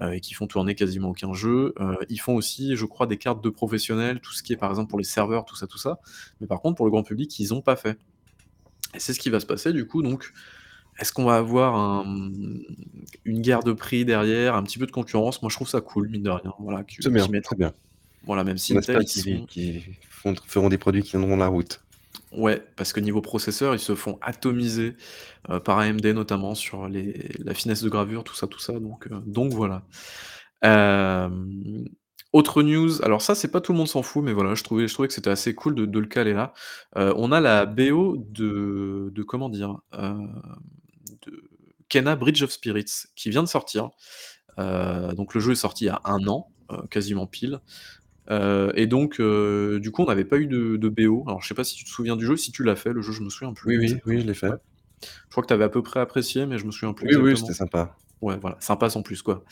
[0.00, 1.74] heu, et qui font tourner quasiment aucun jeu.
[2.08, 4.88] Ils font aussi, je crois, des cartes de professionnels, tout ce qui est par exemple
[4.90, 5.98] pour les serveurs, tout ça, tout ça.
[6.40, 7.98] Mais par contre pour le grand public, ils ont pas fait.
[8.94, 10.32] Et c'est ce qui va se passer du coup donc
[10.98, 12.04] est-ce qu'on va avoir un,
[13.24, 15.42] une guerre de prix derrière, un petit peu de concurrence?
[15.42, 17.56] Moi, je trouve ça cool, mine de rien, voilà, que C'est qu'ils bien, mettent très
[17.56, 17.72] bien.
[18.22, 21.10] voilà, même si On Intel, espère ils qu'ils sont qu'ils font feront des produits qui
[21.10, 21.84] tiendront la route.
[22.32, 24.96] ouais, parce que niveau processeur, ils se font atomiser,
[25.50, 29.06] heu, par AMD notamment sur les la finesse de gravure, tout ça, tout ça, donc
[29.08, 29.86] heu, donc voilà.
[30.62, 31.86] Hem,
[32.34, 34.88] autre news, alors ça, c'est pas tout le monde s'en fout, mais voilà, je trouvais
[34.88, 36.54] je trouvais que c'était assez cool de de le caler là.
[36.98, 39.76] Heu, on a la BO de de comment dire?
[39.94, 40.42] Hem,
[41.88, 43.90] Kena: Bridge of Spirits qui vient de sortir.
[44.58, 47.60] Heu, donc le jeu est sorti il y a 1 an, heu, quasiment pile.
[48.30, 51.24] Heu, et donc du coup, on n'avait pas eu de de BO.
[51.28, 53.02] Alors je sais pas si tu te souviens du jeu, si tu l'as fait le
[53.02, 54.56] jeu, je me souviens plus oui, oui, je l'ai Ouais.
[54.56, 54.56] fait.
[55.04, 57.16] Je crois que tu avais à peu près apprécié, mais je me souviens plus Oui,
[57.16, 57.96] oui, c'était sympa.
[58.22, 59.44] Ouais, voilà, sympa sans plus, quoi.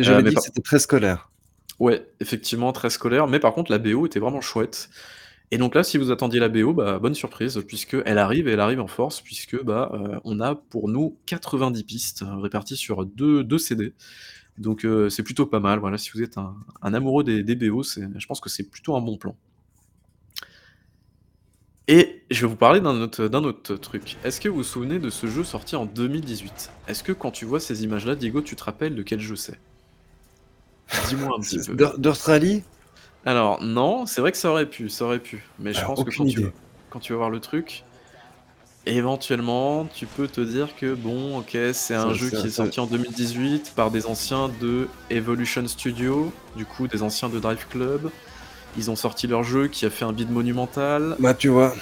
[0.00, 1.30] J'avais dit que c'était très scolaire.
[1.80, 4.88] ouais, effectivement très scolaire, mais par contre la BO était vraiment chouette.
[5.50, 8.60] Et donc là, si vous attendiez la BO, bah, bonne surprise puisqu'elle arrive et elle
[8.60, 13.44] arrive en force puisque, bah, heu, on a pour nous 90 pistes, réparties sur deux
[13.44, 13.94] 2 CD.
[14.58, 17.56] Donc heu, c'est plutôt pas mal, voilà, si vous êtes un un amoureux des des
[17.56, 19.36] BO, je pense que c'est plutôt un bon plan.
[21.88, 24.16] Et je vais vous parler d'un autre d'un autre truc.
[24.22, 26.70] Est-ce que vous vous souvenez de ce jeu sorti en 2018?
[26.86, 29.58] Est-ce que quand tu vois ces images-là, Diego, tu te rappelles de quel jeu c'est?
[31.02, 31.76] Dis-moi un petit peu.
[31.76, 32.62] d'Aus d'Australie?
[33.28, 36.02] Alors non, c'est vrai que ça aurait pu, ça aurait pu, mais je Alors pense
[36.02, 36.54] que quand tu vas idée.
[36.88, 37.84] quand tu vas voir le truc,
[38.86, 42.86] éventuellement, tu peux te dire que bon, OK, c'est un jeu qui est sorti en
[42.86, 48.10] 2018 par des anciens de Evolution Studio, du coup des anciens de Drive Club.
[48.76, 51.74] Ils ont sorti leur jeu qui a fait un bid monumental bah, tu vois,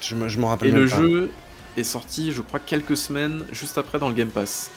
[0.00, 0.96] je me je m'en rappelle et le pas.
[0.96, 1.36] jeu
[1.76, 4.74] est sorti, je crois, quelques semaines juste après dans le Game Pass.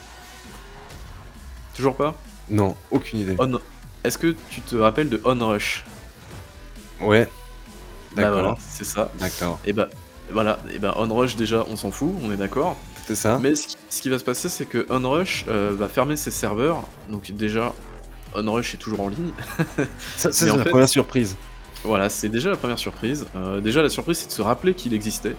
[1.74, 2.22] Toujours pas?
[2.48, 3.36] Non, aucune idée.
[3.38, 3.60] On
[4.06, 5.84] est-ce que tu te rappelles de Onrush?
[7.00, 7.28] Ouais.
[8.14, 8.58] Bah, voilà, D'accord.
[8.66, 9.60] c'est ça D'accord.
[9.66, 9.88] et bah,
[10.30, 12.76] voilà et bah, Onrush déjà on s'en fout, on est d'accord.
[13.06, 13.38] C'est ça.
[13.40, 16.30] Mais ce qui ce qui va se passer, c'est que Onrush, heu, va fermer ses
[16.30, 16.82] serveurs.
[17.08, 17.72] Donc déjà,
[18.34, 19.30] Onrush est toujours en ligne.
[20.16, 21.36] Ça c'est la fait première surprise.
[21.84, 23.26] voilà, c'est déjà la première surprise.
[23.36, 25.36] Heu, déjà la surprise, c'est de se rappeler qu'il existait.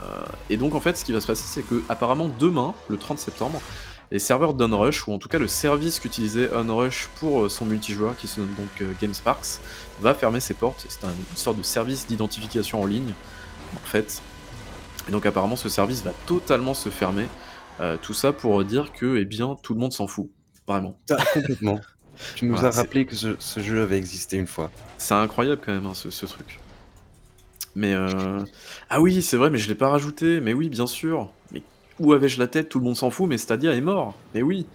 [0.00, 0.04] Heu
[0.50, 3.62] et donc en fait, ce qui va se passer, c'est qu'apparemment demain, le 30 septembre,
[4.10, 8.16] les serveurs d'Onrush ou en tout cas le service qu'utilisait Onrush pour, heu, son multijoueur
[8.16, 9.60] qui se nomme donc, heu, GameSparks,
[9.98, 10.86] va fermer ses portes.
[10.88, 13.16] C'est un une sorte de service d'identification en ligne,
[13.72, 14.24] en fait
[15.08, 17.30] et donc apparemment ce service va totalement se fermer.
[17.80, 20.30] Heu, tout ça pour, dire que, eh bien, tout le monde s'en fout,
[20.66, 21.00] vraiment.
[21.08, 21.80] Ça complètement.
[22.34, 24.72] Tu nous Voilà, as rappelé que ce ce jeu avait existé une fois.
[24.98, 26.60] c'est incroyable quand même, hein, ce ce truc.
[27.74, 28.46] Mais heu
[28.88, 31.36] ah oui, c'est vrai, mais je l'ai pas rajouté, mais oui, bien sûr.
[31.50, 31.62] Mais
[31.98, 32.68] où avais-je la tête?
[32.68, 34.14] Tout le monde s'en fout, mais Stadia est mort.
[34.34, 34.66] Mais oui!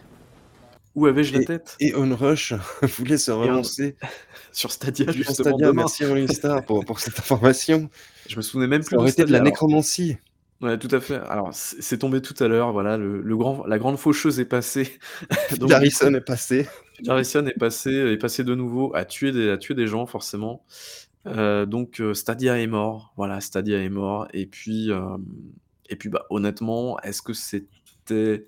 [0.95, 1.75] Où avais-je la tête?
[1.79, 2.53] et Onrush
[2.97, 3.95] voulait se On relancer
[4.51, 5.67] sur Stadia justement Stadia.
[5.67, 5.83] demain.
[5.83, 7.89] Merci Morningstar pour pour cette information.
[8.27, 10.17] Je me souvenais même Ça plus de aurait été de la alors nécromancie.
[10.61, 11.15] ouais, tout à fait.
[11.29, 14.99] Alors c'est tombé tout à l'heure, voilà, le le grand la grande faucheuse est passée.
[15.57, 16.67] Donc Harrison est passé.
[17.07, 20.65] Harrison est passé est passé de nouveau à tuer des à tuer des gens forcément.
[21.27, 23.13] Heu, donc heu, Stadia est mort.
[23.17, 25.23] Voilà, Stadia est mort et puis, hem
[25.91, 28.45] et puis, bah, honnêtement, est-ce que c'était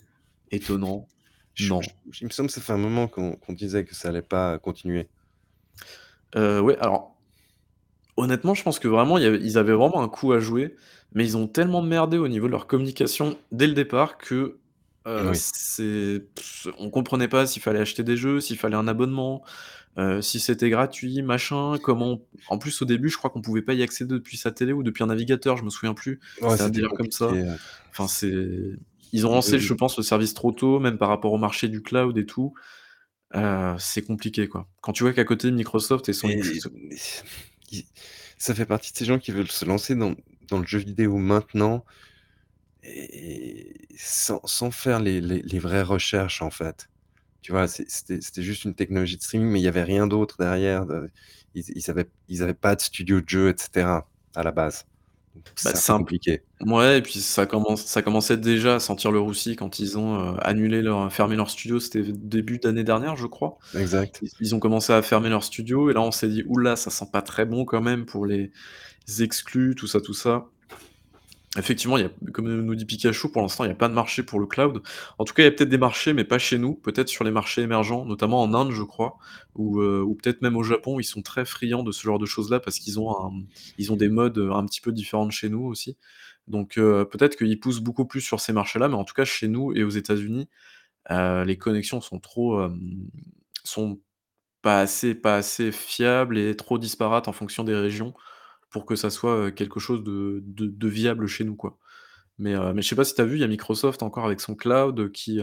[0.51, 1.10] étonnant?
[1.56, 1.93] Je je Non.
[2.21, 4.60] il me semble que ça fait un moment qu'on qu'on disait que ça allait pas
[4.60, 5.10] continuer.
[6.36, 7.19] Heu, ouais, alors
[8.17, 10.75] honnêtement, je pense que vraiment il y avait ils avaient vraiment un coup à jouer,
[11.13, 14.60] mais ils ont tellement merdé au niveau de leur communication dès le départ que,
[15.08, 15.34] heu, Oui.
[15.34, 16.27] c'est
[16.79, 19.43] on comprenait pas s'il fallait acheter des jeux, s'il fallait un abonnement,
[19.97, 23.73] heu, si c'était gratuit, machin, comment en plus au début, je crois qu'on pouvait pas
[23.73, 26.19] y accéder depuis sa télé ou depuis un navigateur, je me souviens plus.
[26.41, 27.32] Ouais, C'était un délire comme ça.
[27.91, 28.34] Enfin, c'est
[29.12, 31.84] ils ont lancé, je pense, le service trop tôt, même par rapport au marché du
[31.84, 32.53] cloud et tout.
[33.36, 34.67] Heu, c'est compliqué, quoi.
[34.82, 36.29] Quand tu vois qu'à côté Microsoft et son
[37.71, 37.86] Et
[38.38, 40.15] ça fait partie de ces gens qui veulent se lancer dans
[40.49, 41.86] dans le jeu vidéo maintenant
[42.84, 46.89] et sans sans faire les les les vraies recherches, en fait.
[47.43, 47.67] Tu vois?
[47.67, 51.10] C'était juste une technologie de streaming, mais il y avait rien d'autre derrière de
[51.56, 54.86] ils ils avaient ils avaient pas de studio de jeu et cetera, à la base.
[55.63, 56.43] Bah, c'est p compliqué.
[56.62, 60.36] mouais et puis ça commence ça commençait déjà à sentir le roussi quand ils ont,
[60.36, 63.58] heu, annulé leur fermé leur studio, c'était début d'année dernière, je crois.
[63.73, 64.23] Exact.
[64.23, 66.75] Ils ils ont commencé à fermer leur studio et là, on s'est dit: «Ouh là,
[66.77, 68.51] ça sent pas très bon quand même pour les
[69.21, 70.52] exclus», tout ça, tout ça.
[71.55, 71.97] Effectivement,
[72.33, 74.81] comme nous dit Pikachu, pour l'instant, il y a pas de marché pour le cloud.
[75.19, 77.23] En tout cas, il y a peut-être des marchés, mais pas chez nous, peut-être sur
[77.23, 79.17] les marchés émergents, notamment en Inde, je crois,
[79.53, 80.99] ou ou peut-être même au Japon.
[80.99, 84.51] Ils sont très friands de ce genre de choses-là parce qu'ils ont des modes, heu,
[84.51, 85.95] un petit peu différents chez nous aussi.
[86.47, 89.47] Donc heu, peut-être qu'ils poussent beaucoup plus sur ces marchés-là, mais en tout cas chez
[89.47, 90.49] nous et aux États-Unis,
[91.11, 92.61] les connexions sont trop,
[93.63, 93.99] sont
[94.61, 98.13] pas assez fiables et trop disparates en fonction des régions
[98.73, 101.77] pour que ça soit, quelque chose de de de viable chez nous, quoi.
[102.39, 104.25] Mais heu, mais je sais pas si tu as vu, il y a Microsoft encore
[104.25, 105.39] avec son cloud qui,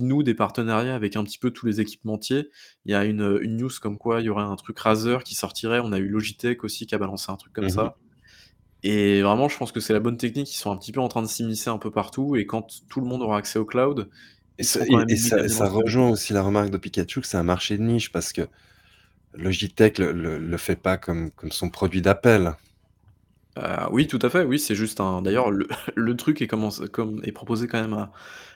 [0.00, 2.48] noue des partenariats avec un petit peu tous les équipementiers.
[2.86, 5.80] Il y a une, news comme quoi il y aurait un truc Razer qui sortirait.
[5.80, 7.70] On a eu Logitech aussi qui a balancé un truc comme Mmh mh.
[7.70, 7.96] ça
[8.82, 10.52] et vraiment, je pense que c'est la bonne technique.
[10.52, 13.00] Ils sont un petit peu en train de s'immiscer un peu partout et quand tout
[13.00, 14.08] le monde aura accès au cloud,
[14.58, 17.78] Et ça et et ça rejoint aussi la remarque de Pikachu que c'est un marché
[17.78, 18.42] de niche parce que
[19.36, 22.54] Logitech le le le fait pas comme comme son produit d'appel.
[23.56, 26.80] Heu, oui, tout à fait, oui, c'est juste un d'ailleurs le le truc est commence
[26.92, 28.12] comme est proposé quand même à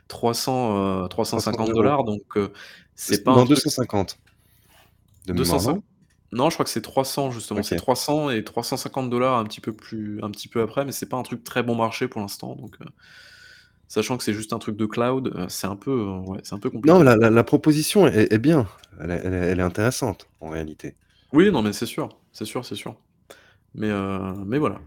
[0.09, 1.73] 300, heu, trois cent 300 cinquante €.
[1.73, 2.53] dollars donc heu,
[2.97, 4.19] C c'est pas un non, cent cinquante
[5.27, 5.83] de deux cent mémoire, cinq non?
[6.33, 7.77] non, je crois que c'est 300 justement, c'est OK.
[7.77, 11.17] 300 et 350 $ un petit peu plus un petit peu après, mais c'est pas
[11.19, 12.87] un truc très bon marché pour l'instant donc heu,
[13.91, 16.55] sachant que c'est juste un truc de cloud, heu, c'est un peu, heu, ouais, c'est
[16.57, 17.03] un peu Non, compliqué.
[17.03, 18.69] la la la proposition est est bien.
[19.01, 20.97] Elle est elle est elle est intéressante, en réalité.
[21.33, 22.97] Oui, non, mais c'est sûr, c'est sûr, c'est sûr.
[23.75, 24.81] Mais heu, mais voilà.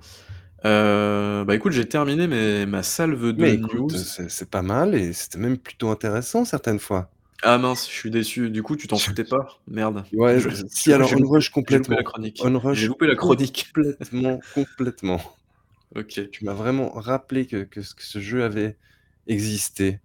[1.46, 3.90] Bah, écoute, j'ai terminé mes ma salve de Mais news.
[3.90, 7.14] c'est pas mal et c'était même plutôt intéressant certaines fois.
[7.42, 8.50] Ah mince, je suis déçu.
[8.50, 9.62] Du coup, tu t'en foutais pas?
[9.68, 10.06] Merde.
[10.14, 12.04] Ouais, Je si alors Onrush j'ai loupé la complètement.
[12.04, 12.52] chronique.
[12.72, 13.74] J'ai loupé la chronique.
[13.74, 15.22] complètement, complètement.
[15.96, 16.20] OK.
[16.32, 18.78] Tu m'as vraiment rappelé que que ce que ce jeu avait
[19.28, 19.88] existé.
[19.90, 20.00] Et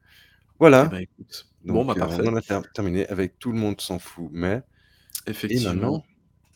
[0.61, 1.47] Voilà, bah, écoute.
[1.65, 2.27] Bon, bah, on parfait.
[2.27, 4.63] en a ter terminé avec «Tout le monde s'en fout, mais»
[5.27, 5.65] et Effectivement.
[5.65, 6.05] maintenant,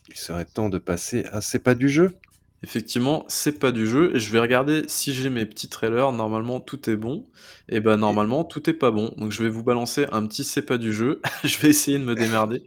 [0.09, 2.19] il serait temps de passer à «C'est pas du jeu».
[2.63, 6.13] Effectivement, c'est pas du jeu et je vais regarder si j'ai mes petits trailers.
[6.13, 7.29] Normalement, tout est bon
[7.67, 9.13] et bah, Et normalement, tout est pas bon.
[9.17, 11.21] Donc je vais vous balancer un petit «C'est pas du jeu».
[11.43, 12.63] Je vais essayer de me démerder,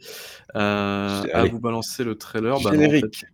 [0.56, 2.60] heu, j à vous balancer le trailer.
[2.60, 3.24] Bah, non, en fait générique.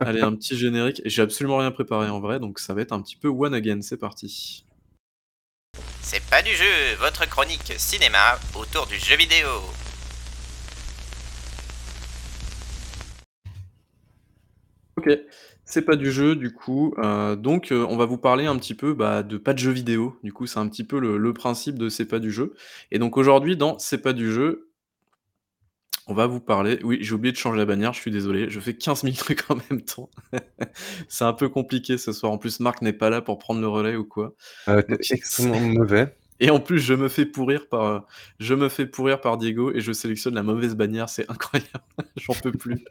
[0.00, 1.02] allez, un petit générique.
[1.04, 3.80] J'ai absolument rien préparé en vrai, donc ça va être un petit peu one again.
[3.82, 4.66] C'est parti.
[6.02, 9.48] C'est pas du jeu, votre chronique cinéma autour du jeu vidéo.
[14.96, 15.08] Ok,
[15.64, 16.94] c'est pas du jeu du coup.
[16.98, 19.70] Euh, donc euh, on va vous parler un petit peu bah, de pas de jeu
[19.70, 20.18] vidéo.
[20.24, 22.54] Du coup, c'est un petit peu le principe de c'est pas du jeu.
[22.90, 24.69] Et donc aujourd'hui, dans c'est pas du jeu,
[26.10, 28.58] on va vous parler oui, j'ai oublié de changer la bannière, je suis désolé, je
[28.58, 30.10] fais 15 000 trucs en même temps.
[31.08, 32.32] C'est un peu compliqué ce soir.
[32.32, 34.34] En plus, Marc n'est pas là pour prendre le relais ou quoi.
[34.66, 36.16] Donc c'est extrêmement mauvais.
[36.40, 38.00] et en plus, je me fais pourrir par, heu,
[38.40, 41.70] je me fais pourrir par Diego et je sélectionne la mauvaise bannière, c'est incroyable,
[42.16, 42.84] j'en peux plus.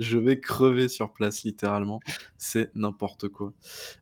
[0.00, 2.00] Je vais crever sur place littéralement,
[2.38, 3.52] c'est n'importe quoi.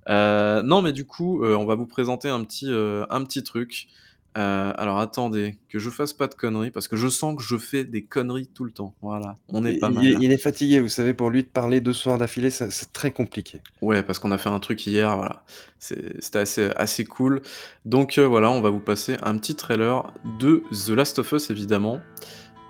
[0.09, 3.89] Heu, non, mais du coup, heu, on va vous présenter un petit, un petit truc.
[4.37, 7.57] Heu, alors attendez, que je fasse pas de conneries parce que je sens que je
[7.57, 8.95] fais des conneries tout le temps.
[9.01, 10.23] Voilà, on est pas il est mal.
[10.23, 13.63] il est fatigué, vous savez, pour lui de parler 2 soirs d'affilée, c'est très compliqué.
[13.81, 15.43] Ouais, parce qu'on a fait un truc hier, voilà.
[15.79, 17.41] C'est c'était assez assez cool.
[17.87, 21.51] Donc heu, voilà, on va vous passer un petit trailer de The Last of Us
[21.51, 22.01] évidemment.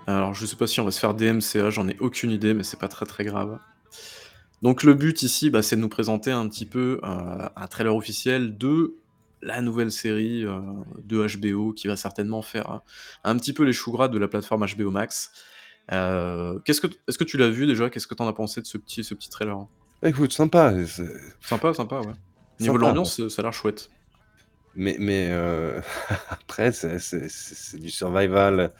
[0.07, 2.63] Alors je sais pas si on va se faire DMCA, j'en ai aucune idée, mais
[2.63, 3.59] c'est pas très, très grave.
[4.61, 7.95] Donc le but ici, bah, c'est de nous présenter un petit peu, heu, un trailer
[7.95, 8.95] officiel de
[9.41, 10.61] la nouvelle série, heu,
[11.03, 12.81] de HBO qui va certainement faire,
[13.23, 15.31] un petit peu les choux gras de la plateforme HBO Max.
[15.91, 17.89] Heu, qu'est-ce que t est-ce que tu l'as vu déjà?
[17.89, 19.57] Qu'est-ce que tu en as pensé de ce petit ce petit trailer?
[20.03, 21.07] Écoute, sympa, c'est
[21.41, 22.13] Sympa, sympa, ouais.
[22.59, 23.89] Niveau de sympa, l'ambiance, ça a l'air chouette.
[24.75, 25.31] Mais
[26.29, 28.73] après c'est du survival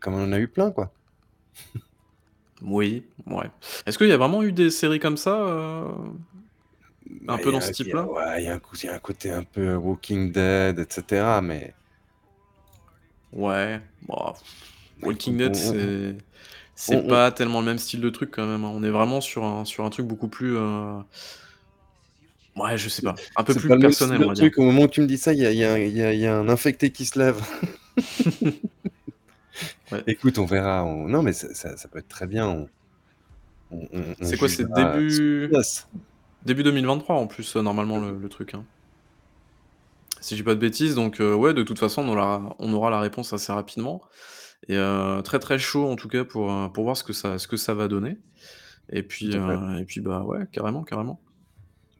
[0.00, 0.94] comme on en a eu plein, quoi.
[2.62, 3.50] Moui, mouais.
[3.86, 5.86] Est-ce qu'il y a vraiment eu des séries comme ça,
[7.28, 8.10] un Bah, peu dans ce type-là?
[8.10, 10.78] ouais, il y a un cô il y a un côté un peu Walking Dead
[10.78, 11.74] et cetera, mais
[13.32, 14.34] Ouais, bah,
[15.02, 16.16] Walking Dead, c'est
[16.74, 18.72] c'est on pas tellement le même style de truc quand même, hein.
[18.74, 21.02] On est vraiment sur un sur un truc beaucoup plus, heu
[22.56, 24.50] ouais, je sais pas, un peu pas plus le style personnel, de on va dire.
[24.50, 24.58] truc.
[24.58, 26.20] Au moment où tu me dis ça, il y a y a y a il
[26.20, 27.40] y a un infecté qui se lève.
[29.90, 30.04] Ouais.
[30.06, 32.68] Écoute, on verra, on non, mais ça ça ça peut être très bien, on
[34.20, 34.48] C'est quoi?
[34.48, 35.60] C'est début.
[36.44, 38.64] Début 2023 en plus, heu, normalement le le truc, hein?
[40.20, 42.72] Si je dis pas de bêtises, donc heu, ouais, de toute façon, on aura on
[42.72, 44.02] aura la réponse assez rapidement
[44.68, 46.46] et heu, très, très chaud en tout cas pour,
[46.82, 48.18] voir ce que ça ce que ça va donner
[48.90, 49.38] et Tout puis, à fait.
[49.38, 51.22] heu et puis, bah, ouais, carrément, carrément.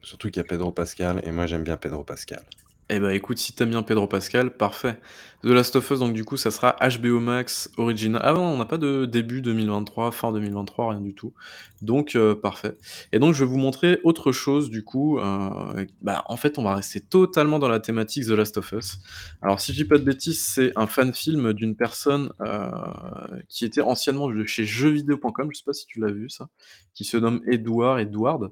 [0.02, 2.44] Surtout qu'il y a Pedro Pascal et moi j'aime bien Pedro Pascal.
[2.92, 4.98] Eh bah, écoute, si tu aimes bien Pedro Pascal, parfait.
[5.44, 8.58] The Last of Us, donc du coup, ça sera HBO Max original ah non, on
[8.58, 11.32] n'a pas de début 2023, fin 2023, rien du tout.
[11.82, 12.76] Donc heu, parfait
[13.12, 16.62] et donc je vais vous montrer autre chose du coup, heu, bah, en fait, on
[16.64, 18.98] va rester totalement dans la thématique The Last of Us.
[19.40, 22.70] Alors si je dis pas de bêtises, c'est un fan film d'une personne, heu,
[23.48, 26.48] qui était anciennement de chez jeuxvideo.com, je sais pas si tu l'as vu ça?
[26.92, 28.50] Qui se nomme Edouard Edward.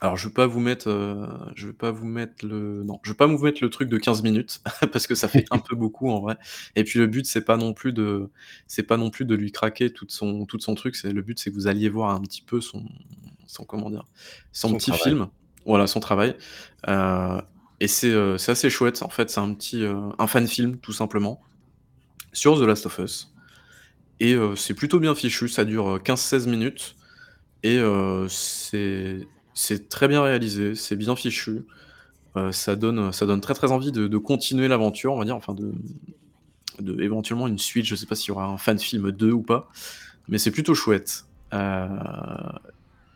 [0.00, 3.10] Alors je vais pas vous mettre, heu, je vais pas vous mettre le non, je
[3.12, 4.60] vais pas vous mettre le truc de 15 minutes
[4.92, 6.36] parce que ça fait un peu beaucoup en vrai
[6.76, 8.28] et puis le but c'est pas non plus de
[8.66, 11.38] c'est pas non plus de lui craquer toute son toute son truc, c'est le but
[11.38, 12.84] c'est que vous alliez voir un petit peu son
[13.46, 14.04] son comment dire?
[14.52, 15.14] Son Son petit travail.
[15.14, 15.28] film,
[15.64, 16.36] voilà son travail,
[16.88, 17.40] heu
[17.80, 19.02] et c'est, heu, c'est assez chouette.
[19.02, 19.84] En fait, c'est un petit,
[20.18, 21.42] un fan film tout simplement
[22.32, 23.34] sur The Last of Us
[24.20, 26.96] et c'est plutôt bien fichu, ça dure, heu, 15-16 minutes
[27.64, 27.80] et
[28.28, 31.62] c'est c'est très bien réalisé, c'est bien fichu,
[32.36, 35.36] heu, ça donne, ça donne très, très envie de de continuer l'aventure, on va dire,
[35.36, 35.72] enfin de
[36.80, 39.42] de éventuellement une suite, je sais pas s'il y aura un fan film 2 ou
[39.42, 39.68] pas,
[40.28, 41.58] mais c'est plutôt chouette, heu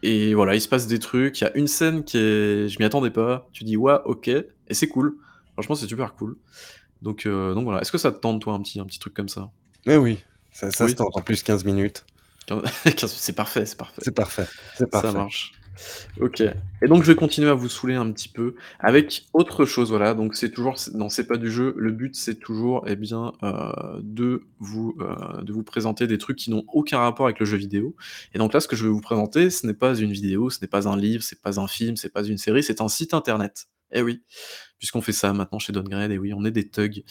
[0.03, 2.79] et voilà, il se passe des trucs, il y a une scène qui est je
[2.79, 5.17] m'y attendais pas, tu dis: «Waouh, OK» et c'est cool.
[5.55, 6.37] Franchement, c'est super cool.
[7.03, 7.81] Donc heu, donc voilà.
[7.83, 9.53] Est-ce que ça te tente toi un petit un petit truc comme ça?
[9.87, 11.17] Mais oui, ça ça se tente.
[11.17, 12.07] En plus 15 minutes,
[13.07, 14.03] c'est parfait, c'est parfait.
[14.03, 15.13] c'est parfait, c'est Ça parfait.
[15.13, 15.53] marche.
[16.21, 16.43] OK
[16.81, 20.15] et donc je vais continuer à vous saouler un petit peu avec autre chose, voilà,
[20.15, 21.75] donc c'est toujours non, c'est pas du jeu.
[21.77, 26.37] Le but, c'est toujours, eh bien, heu, de vous, heu, de vous présenter des trucs
[26.37, 27.97] qui n'ont aucun rapport avec le jeu vidéo
[28.35, 30.59] et donc là, ce que je vais vous présenter, ce n'est pas une vidéo, ce
[30.61, 33.15] n'est pas un livre, c'est pas un film, c'est pas une série, c'est un site
[33.15, 33.67] internet.
[33.91, 34.23] Eh oui,
[34.79, 37.03] puisqu'on fait ça maintenant chez Downgrade, eh oui, on est des thugs,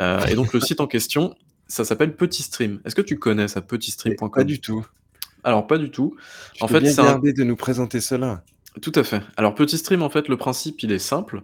[0.00, 1.34] heu et donc le site en question,
[1.68, 2.80] ça s'appelle Petit Stream.
[2.84, 4.44] Est-ce que tu connais ça, Mais pas petitstream.com?
[4.44, 4.86] du tout.
[5.44, 6.16] Alors pas du tout.
[6.60, 8.44] En fait, c'est un de nous présenter cela.
[8.80, 9.22] tout à fait.
[9.36, 11.42] Alors Petit Stream, en fait, le principe, il est simple.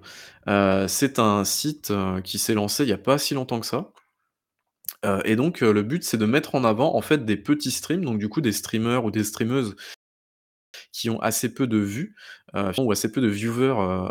[0.48, 3.66] Heu, c'est un site, heu, qui s'est lancé il y a pas si longtemps que
[3.66, 3.90] ça,
[5.04, 8.04] heu et donc le but, c'est de mettre en avant, en fait, des petits streams,
[8.04, 9.76] donc du coup, des streamers ou des streameuses
[10.92, 12.14] qui ont assez peu de vues,
[12.78, 14.08] ou assez peu de viewers,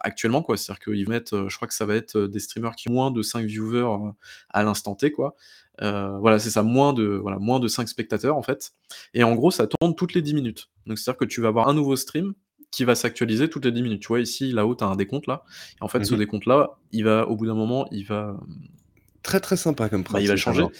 [0.00, 0.56] actuellement, quoi.
[0.56, 3.22] C'est-à-dire qu'ils mettent, je crois que ça va être, des streamers qui ont moins de
[3.22, 4.12] 5 viewers,
[4.50, 5.36] à l'instant T, quoi.
[5.80, 8.72] Heu, voilà, c'est ça, moins de voilà, moins de 5 spectateurs, en fait
[9.14, 10.70] et en gros, ça tourne toutes les 10 minutes.
[10.86, 12.34] Donc c'est-à-dire que tu vas avoir un nouveau stream
[12.70, 14.00] qui va s'actualiser toutes les 10 minutes.
[14.02, 15.42] Tu vois, ici, là-haut, tu as un décompte, là
[15.80, 16.18] et en fait, Mmh ce mh.
[16.18, 18.36] décompte-là, il va au bout d'un moment, il va,
[19.22, 20.72] Très, très sympa comme Bah, il va changer alors.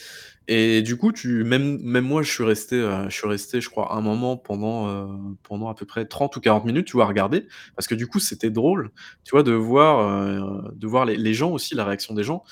[0.49, 3.71] et du coup, tu même même moi, je suis resté, heu, je suis resté, je
[3.71, 7.05] crois, un moment pendant, heu, pendant à peu près 30 ou 40 minutes, tu vois,
[7.05, 7.47] à regarder.
[7.77, 8.91] Parce que du coup, c'était drôle,
[9.25, 12.45] tu vois, de voir, heu, de voir les les gens aussi, la réaction des gens.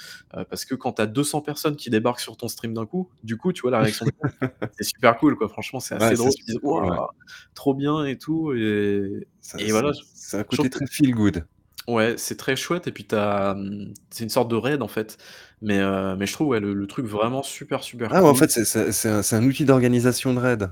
[0.51, 3.37] Parce que quand tu as 200 personnes qui débarquent sur ton stream d'un coup, du
[3.37, 4.27] coup, tu vois la réaction des gens,
[4.73, 5.49] c'est super cool, quoi.
[5.49, 6.35] Franchement, c'est assez drôle.
[6.41, 6.99] Ils disent: cool, ouais.
[6.99, 7.09] «Waouh,
[7.55, 11.47] trop bien et tout» et Ça et voilà, c'est un côté très feel good.
[11.89, 15.17] Ouais, c'est très chouette et puis mmh, c'est une sorte de raid, en fait.
[15.63, 18.35] Mais heu, mais je trouve, ouais, le le truc vraiment super, super Ah, ouais, en
[18.35, 18.35] cool.
[18.35, 20.71] fait, c'est c'est c'est un c'est un outil d'organisation de raid.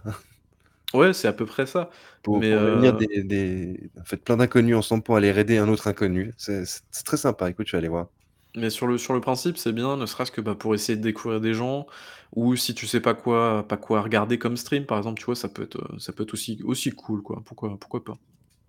[0.95, 1.91] Ouais, c'est à peu près ça.
[2.23, 5.59] Pour Mais pour réunir heu des des en fait, plein d'inconnus ensemble pour aller raider
[5.59, 6.35] un autre inconnu.
[6.37, 8.09] C'est c'est c'est très sympa, écoute, je vais aller voir.
[8.57, 11.03] mais sur le sur le principe, c'est bien, ne serait-ce que, bah, pour essayer de
[11.03, 11.87] découvrir des gens
[12.33, 15.37] ou si tu sais pas quoi pas quoi regarder comme stream, par exemple, tu vois,
[15.37, 17.43] ça peut être, heu, ça peut être aussi aussi cool, quoi.
[17.45, 18.19] Pourquoi pourquoi pas?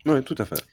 [0.06, 0.66] Ouais, tout à fait.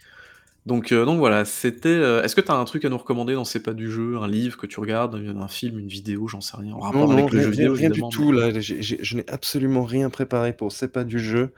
[0.66, 3.34] Donc heu, donc voilà, c'était, heu est-ce que tu as un truc à nous recommander
[3.34, 4.18] dans C'est pas du jeu?
[4.18, 7.12] Un livre que tu regardes, un film, une vidéo, j'en sais rien, en Non, rapport
[7.12, 9.02] non, avec le rien jeu rien vidéo, rien du évidemment, mais tout là, j'ai j'ai
[9.02, 11.54] je n'ai absolument rien préparé pour C'est pas du jeu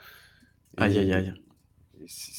[0.79, 1.35] Aïe, et aïe, aïe.
[2.01, 2.33] et si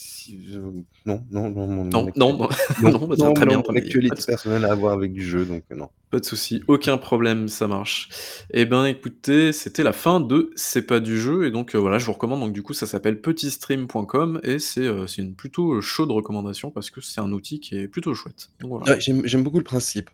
[1.06, 3.76] non, non, non, mon Non, non, non, non, non, bah, non, très non, bien, mon
[3.76, 5.90] actualité personnelle à voir avec du jeu, donc heu, non.
[6.12, 8.10] Pas de souci, aucun problème, ça marche.
[8.52, 12.00] Et ben, écoutez, c'était la fin de C'est pas du jeu et donc heu, voilà,
[12.00, 15.82] je vous recommande donc du coup, ça s'appelle petitstream.com et c'est, heu, c'est une plutôt,
[15.82, 18.50] chaude recommandation parce que c'est un outil qui est plutôt chouette.
[18.60, 18.96] Donc voilà.
[18.96, 20.10] Ouais, j'aime j'aime beaucoup le principe.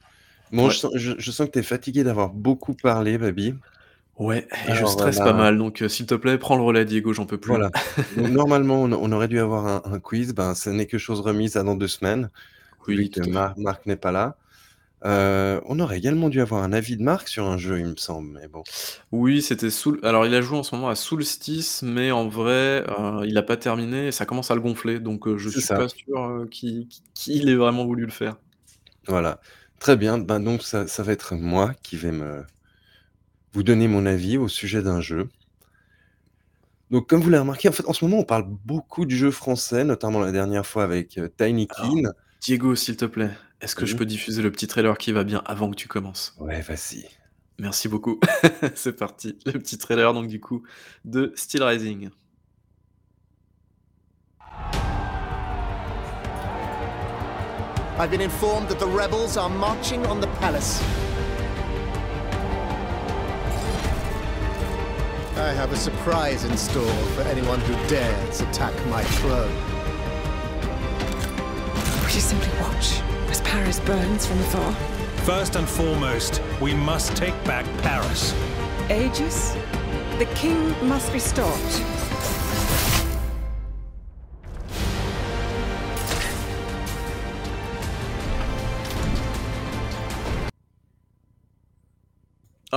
[0.51, 3.55] Bon, je sens je je sens que tu es fatigué d'avoir beaucoup parlé, Baby.
[4.17, 6.63] Ouais et je Alors, stresse pas bah, mal donc heu, s'il te plaît, prends le
[6.63, 7.59] relais Diego, j'en peux plus.
[7.59, 7.71] voilà.
[8.11, 11.19] Donc normalement, on on aurait dû avoir un un quiz, ben, ce n'est que chose
[11.21, 12.29] remise à dans 2 semaines,
[12.89, 13.39] vu Oui, que tout à fait.
[13.39, 14.37] Mar Marc n'est pas là.
[15.05, 17.97] Heu, on aurait également dû avoir un avis de Marc sur un jeu, il me
[17.97, 18.65] semble, mais bon.
[19.11, 22.83] Oui, c'était Soul alors il a joué en ce moment à Soulstice, mais en vrai,
[22.89, 25.61] heu, il a pas terminé et ça commence à le gonfler donc heu, je C'est
[25.61, 28.37] suis ça, pas sûr, heu, qu'il qu'il ait vraiment voulu le faire.
[29.07, 29.39] voilà.
[29.79, 32.45] Très bien, ben, donc ça ça va être moi qui vais me
[33.55, 35.29] vous donner mon avis au sujet d'un jeu.
[36.91, 39.31] Donc comme vous l'avez remarqué, en fait, en ce moment, on parle beaucoup de jeux
[39.31, 42.11] français, notamment la dernière fois avec, heu, Alors, Tinykin.
[42.41, 43.99] Diego, s'il te plaît, est-ce que je Oui?
[43.99, 46.35] peux diffuser le petit trailer qui va bien avant que tu commences?
[46.37, 47.05] Ouais, vas-y.
[47.57, 48.19] Merci beaucoup.
[48.75, 50.63] C'est parti, le petit trailer donc du coup
[51.05, 52.09] de Steel Rising.
[57.97, 60.81] I've been informed that the rebels are marching on the palace.
[65.37, 69.53] I have a surprise in store for anyone who dares attack my throne.
[72.05, 74.71] We should simply watch as Paris burns from afar.
[75.25, 78.33] First and foremost, we must take back Paris.
[78.89, 79.51] Aegis,
[80.19, 81.94] the king must be stopped.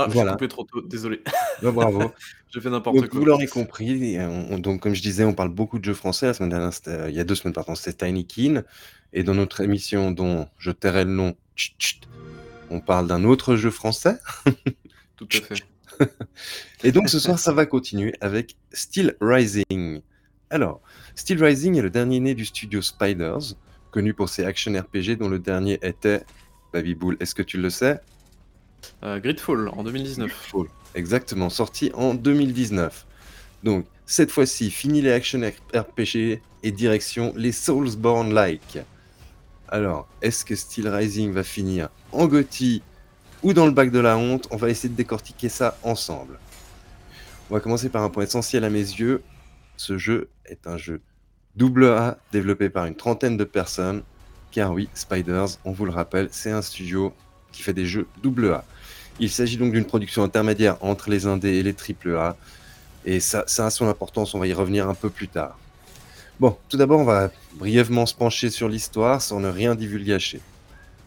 [0.03, 0.31] Ah, j'ai Voilà.
[0.33, 1.21] coupé trop tôt, désolé.
[1.61, 2.11] Bah, bravo.
[2.51, 3.19] J'ai fait n'importe Donc quoi.
[3.19, 5.93] vous l'aurez compris, et on on donc comme je disais, on parle beaucoup de jeux
[5.93, 6.25] français.
[6.25, 8.63] La semaine dernière, c'était, heu, il y a 2 semaines, pardon, c'était Tinykin
[9.13, 11.99] et dans notre émission dont je tairai le nom, tchut tchut,
[12.71, 14.17] on parle d'un autre jeu français.
[15.15, 16.07] Tout à fait.
[16.83, 20.01] Et donc ce soir, ça va continuer avec Steel Rising.
[20.49, 20.81] Alors,
[21.15, 23.53] Steel Rising est le dernier né du studio Spiders,
[23.91, 26.23] connu pour ses action RPG dont le dernier était
[26.73, 27.99] Babybull, est-ce que tu le sais?
[29.03, 30.31] Heu, Gridfall en 2019.
[30.31, 30.65] Fall.
[30.95, 33.05] Exactement, sorti en 2019.
[33.63, 35.39] Donc, cette fois-ci, fini les action
[35.73, 38.79] RPG et direction les Soulsborne-like.
[39.67, 42.81] Alors, est-ce que Steel Rising va finir en GOTY
[43.43, 44.47] ou dans le bac de la honte?
[44.51, 46.39] On va essayer de décortiquer ça ensemble.
[47.49, 49.21] On va commencer par un point essentiel à mes yeux.
[49.77, 51.01] Ce jeu est un jeu
[51.55, 54.01] double A développé par une trentaine de personnes.
[54.51, 57.13] Car oui, Spiders, on vous le rappelle, c'est un studio
[57.51, 58.65] qui fait des jeux double A.
[59.19, 62.37] Il s'agit donc d'une production intermédiaire entre les indés et les triple A.
[63.05, 65.57] Et ça, a son importance, on va y revenir un peu plus tard.
[66.39, 70.39] Bon, tout d'abord, on va brièvement se pencher sur l'histoire sans ne rien divulgacher.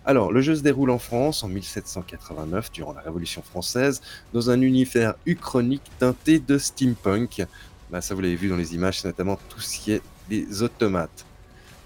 [0.04, 4.02] Alors, le jeu se déroule en France en 1789, durant la Révolution française,
[4.34, 7.46] dans un univers uchronique teinté de steampunk.
[7.90, 10.62] Bah, ça, vous l'avez vu dans les images, c'est notamment tout ce qui est des
[10.62, 11.24] automates.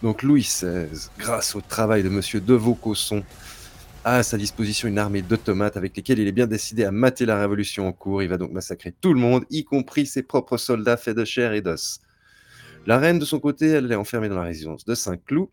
[0.03, 3.23] Donc, Louis XVI, grâce au travail de Monsieur De Vaucosson,
[4.09, 7.41] à sa disposition une armée d'automates avec lesquels il est bien décidé à mater la
[7.41, 8.23] révolution en cours.
[8.23, 11.53] Il va donc massacrer tout le monde, y compris ses propres soldats faits de chair
[11.55, 11.99] et d'os.
[12.87, 15.49] La reine, de son côté, elle est enfermée dans la résidence de Saint-Cloud.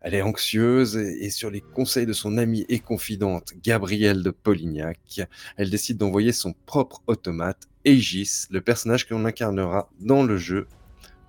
[0.00, 4.30] Elle est anxieuse et, et sur les conseils de son amie et confidente Gabrielle de
[4.30, 5.20] Polignac,
[5.58, 10.66] elle décide d'envoyer son propre automate, Aegis, le personnage que l'on incarnera dans le jeu,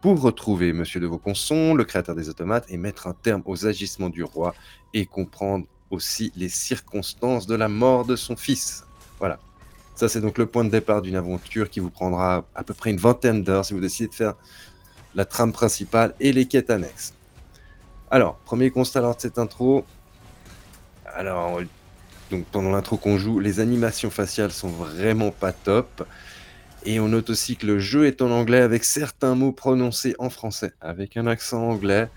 [0.02, 4.10] pour retrouver Monsieur de Vauconson, le créateur des automates, et mettre un terme aux agissements
[4.10, 4.56] du roi
[4.93, 8.85] et comprendre aussi les circonstances de la mort de son fils.
[9.19, 9.39] Voilà.
[9.95, 12.91] Ça, c'est donc le point de départ d'une aventure qui vous prendra à peu près
[12.91, 14.35] une vingtaine d'heures si vous décidez de faire
[15.15, 17.13] la trame principale et les quêtes annexes.
[18.11, 19.85] Alors, premier constat lors de cette intro.
[21.15, 21.59] Alors,
[22.29, 26.05] donc pendant l'intro qu'on joue, les animations faciales sont vraiment pas top.
[26.85, 30.29] Et on note aussi que le jeu est en anglais avec certains mots prononcés en
[30.29, 32.07] français, avec un accent anglais.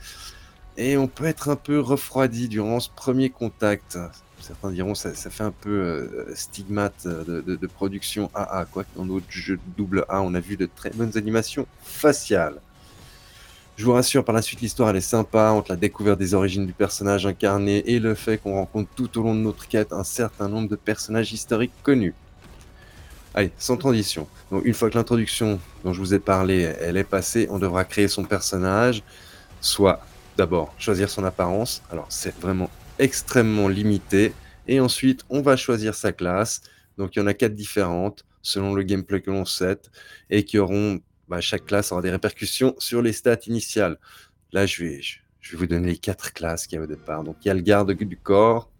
[0.80, 3.98] Et on peut être un peu refroidi durant ce premier contact.
[4.40, 9.04] Certains diront ça, ça fait un peu euh, stigmate de, de, production AA, quoi dans
[9.04, 12.62] d'autres jeux double A, on a vu de très bonnes animations faciales.
[13.76, 16.64] Je vous rassure, par la suite, l'histoire elle est sympa entre la découverte des origines
[16.64, 20.04] du personnage incarné et le fait qu'on rencontre tout au long de notre quête un
[20.04, 22.14] certain nombre de personnages historiques connus.
[23.34, 24.26] Allez, sans transition.
[24.50, 27.84] Donc, une fois que l'introduction dont je vous ai parlé, elle est passée, on devra
[27.84, 29.02] créer son personnage,
[29.60, 30.00] soit
[30.40, 31.82] d'abord choisir son apparence.
[31.90, 34.32] Alors, c'est vraiment extrêmement limité.
[34.66, 36.62] Et ensuite, on va choisir sa classe.
[36.96, 39.90] Donc, il y en a quatre différentes selon le gameplay que l'on set
[40.30, 43.98] et qui auront, bah, chaque classe aura des répercussions sur les stats initiales.
[44.52, 47.22] Là, je vais, je, vais vous donner les quatre classes qu'il y a au départ.
[47.22, 48.70] Donc, il y a le garde du corps,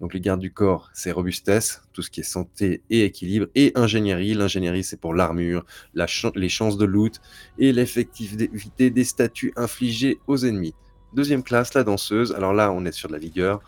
[0.00, 3.72] donc les gardes du corps, c'est robustesse, tout ce qui est santé et équilibre, et
[3.74, 4.32] ingénierie.
[4.32, 7.20] L'ingénierie, c'est pour l'armure, la les chances de loot
[7.58, 10.74] et l'effectivité des statuts infligés aux ennemis.
[11.16, 12.34] Deuxième classe, la danseuse.
[12.34, 13.62] Alors là, on est sur de la vigueur.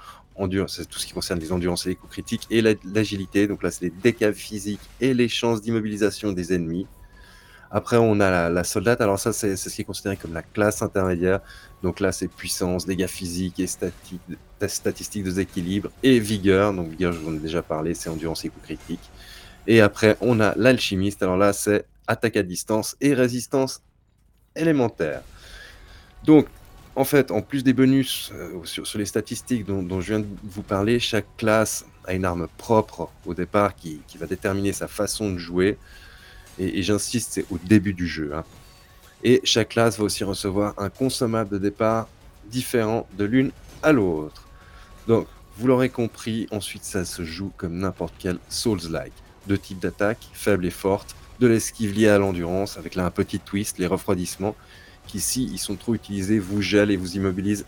[0.66, 3.46] C'est tout ce qui concerne les endurances et les coups critiques et l'agilité.
[3.46, 6.86] Donc là, c'est les dégâts physiques et les chances d'immobilisation des ennemis.
[7.70, 9.00] Après, on a la, soldate.
[9.00, 11.40] Alors ça, c'est ce qui est considéré comme la classe intermédiaire.
[11.82, 14.20] Donc là, c'est puissance, dégâts physiques et stati
[14.66, 16.74] statistiques de déséquilibre et vigueur.
[16.74, 19.10] Donc vigueur, je vous en ai déjà parlé, c'est endurance et coup critique.
[19.66, 21.22] Et après, on a l'alchimiste.
[21.22, 23.80] Alors là, c'est attaque à distance et résistance
[24.54, 25.22] élémentaire.
[26.24, 26.46] Donc,
[26.98, 30.62] en fait, en plus des bonus euh, sur, les statistiques dont, je viens de vous
[30.62, 35.38] parler, chaque classe a une arme propre au départ qui, va déterminer sa façon de
[35.38, 35.78] jouer.
[36.58, 38.32] Et, et j'insiste, c'est au début du jeu.
[38.34, 38.44] Hein.
[39.22, 42.08] Et chaque classe va aussi recevoir un consommable de départ
[42.50, 43.52] différent de l'une
[43.84, 44.48] à l'autre.
[45.06, 49.12] Donc, vous l'aurez compris, ensuite ça se joue comme n'importe quel Souls-like.
[49.46, 53.38] Deux types d'attaques, faibles et fortes, de l'esquive liée à l'endurance, avec là un petit
[53.38, 54.56] twist, les refroidissements,
[55.16, 57.64] si ils sont trop utilisés, vous gèlent et vous immobilisent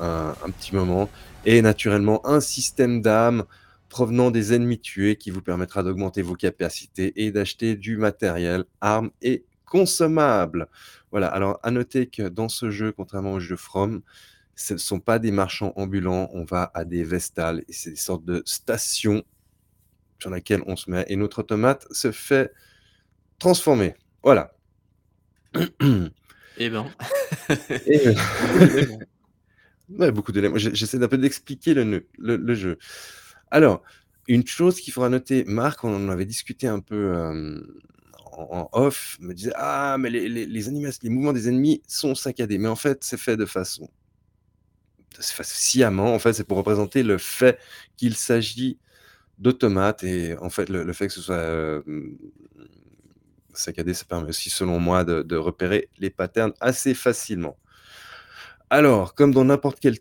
[0.00, 1.08] un, un petit moment.
[1.44, 3.44] Et naturellement, un système d'âme
[3.88, 9.10] provenant des ennemis tués qui vous permettra d'augmenter vos capacités et d'acheter du matériel, armes
[9.20, 10.66] et consommables.
[11.10, 14.00] Voilà, alors à noter que dans ce jeu, contrairement au jeu From,
[14.54, 17.96] ce ne sont pas des marchands ambulants, on va à des vestales et c'est des
[17.96, 19.22] sortes de stations
[20.18, 22.50] sur lesquelles on se met et notre automate se fait
[23.38, 23.94] transformer.
[24.22, 24.54] Voilà.
[26.64, 26.86] Eh ben.
[27.86, 28.86] et euh...
[29.98, 30.58] ouais, beaucoup d'éléments.
[30.58, 32.78] J'essaie d'un peu d'expliquer le, le, le, jeu.
[33.50, 33.82] Alors,
[34.28, 37.60] une chose qu'il faudra noter, Marc, on en avait discuté un peu euh,
[38.30, 41.82] en, en, off, me disait Ah, mais les, les, les, animations, les mouvements des ennemis
[41.88, 42.58] sont saccadés.
[42.58, 43.90] Mais en fait, c'est fait de façon
[45.20, 47.58] sciemment, en fait, c'est pour représenter le fait
[47.96, 48.78] qu'il s'agit
[49.38, 51.82] d'automates et en fait, le, le, fait que ce soit euh,
[53.54, 57.56] saccadé, ça permet aussi, selon moi, de, repérer les patterns assez facilement.
[58.70, 59.96] Alors, comme dans n'importe quel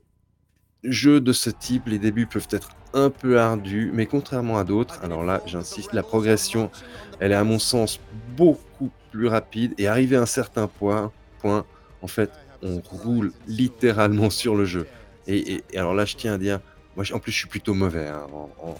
[0.83, 4.99] jeu de ce type, les débuts peuvent être un peu ardus, mais contrairement à d'autres,
[5.03, 6.71] alors là, j'insiste, la progression,
[7.19, 7.99] elle est à mon sens
[8.35, 11.65] beaucoup plus rapide et arrivé à un certain point, point
[12.01, 12.31] en fait,
[12.61, 14.87] on roule littéralement sur le jeu.
[15.27, 16.59] Et, alors là, je tiens à dire,
[16.95, 18.75] moi, en plus, je suis plutôt mauvais hein, en, en,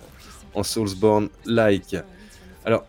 [0.53, 1.95] en Soulsborne-like.
[2.65, 2.86] Alors,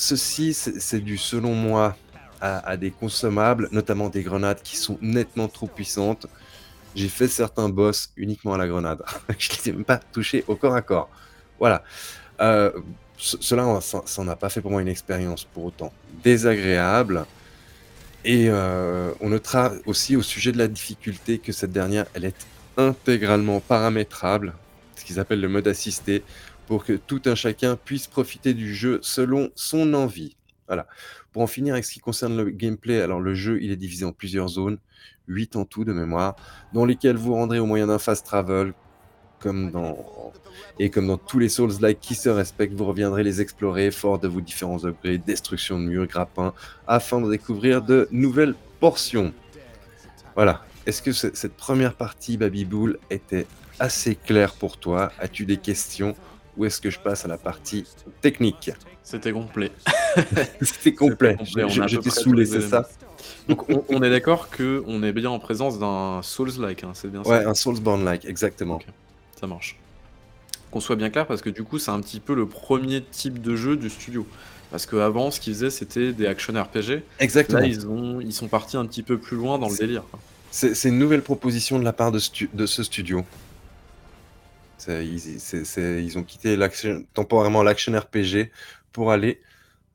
[0.00, 1.96] ceci, c'est dû, selon moi,
[2.40, 6.26] à, des consommables, notamment des grenades qui sont nettement trop puissantes.
[6.94, 9.02] J'ai fait certains boss uniquement à la grenade.
[9.38, 11.10] je ne les ai même pas touchés au corps à corps.
[11.58, 11.84] Voilà.
[12.40, 12.72] Euh,
[13.18, 15.92] cela, ça n'a pas fait pour moi une expérience pour autant
[16.24, 17.26] désagréable.
[18.24, 22.46] Et euh, on notera aussi au sujet de la difficulté que cette dernière, elle est
[22.78, 24.54] intégralement paramétrable,
[24.96, 26.22] ce qu'ils appellent le mode assisté,
[26.70, 30.36] pour que tout un chacun puisse profiter du jeu selon son envie.
[30.68, 30.86] Voilà.
[31.32, 34.04] Pour en finir avec ce qui concerne le gameplay, alors le jeu, il est divisé
[34.04, 34.78] en plusieurs zones,
[35.26, 36.36] 8 en tout de mémoire,
[36.72, 38.72] dans lesquelles vous rendrez au moyen d'un fast travel,
[39.40, 40.32] comme dans
[40.78, 44.28] et comme dans tous les Souls-like qui se respectent, vous reviendrez les explorer fort de
[44.28, 46.54] vos différents upgrades, destruction de murs, grappins,
[46.86, 49.34] afin de découvrir de nouvelles portions.
[50.36, 50.64] Voilà.
[50.86, 53.48] Est-ce que cette première partie, Babyboul, était
[53.80, 55.10] assez claire pour toi?
[55.18, 56.14] As-tu des questions?
[56.60, 57.86] Ou est-ce que je passe à la partie
[58.20, 58.70] technique?
[59.02, 59.72] C'était complet.
[60.60, 61.38] C'était complet.
[61.86, 62.86] J'étais saoulé, c'est ça?
[63.48, 67.10] donc on, on est d'accord que on est bien en présence d'un Souls-like, hein, c'est
[67.10, 68.76] bien ouais, ça un Soulsborne-like, exactement.
[68.76, 68.90] Okay.
[69.40, 69.78] Ça marche.
[70.70, 73.40] Qu'on soit bien clair, parce que du coup, c'est un petit peu le premier type
[73.40, 74.26] de jeu du studio.
[74.70, 77.02] Parce qu'avant, ce qu'ils faisaient, c'était des action RPG.
[77.20, 77.60] Exactement.
[77.60, 80.04] Là, ils, ont, ils sont partis un petit peu plus loin dans le délire.
[80.50, 83.24] C'est une nouvelle proposition de la part de ce studio.
[84.88, 86.58] Ils, ont quitté
[87.14, 88.50] temporairement l'action RPG
[88.92, 89.40] pour aller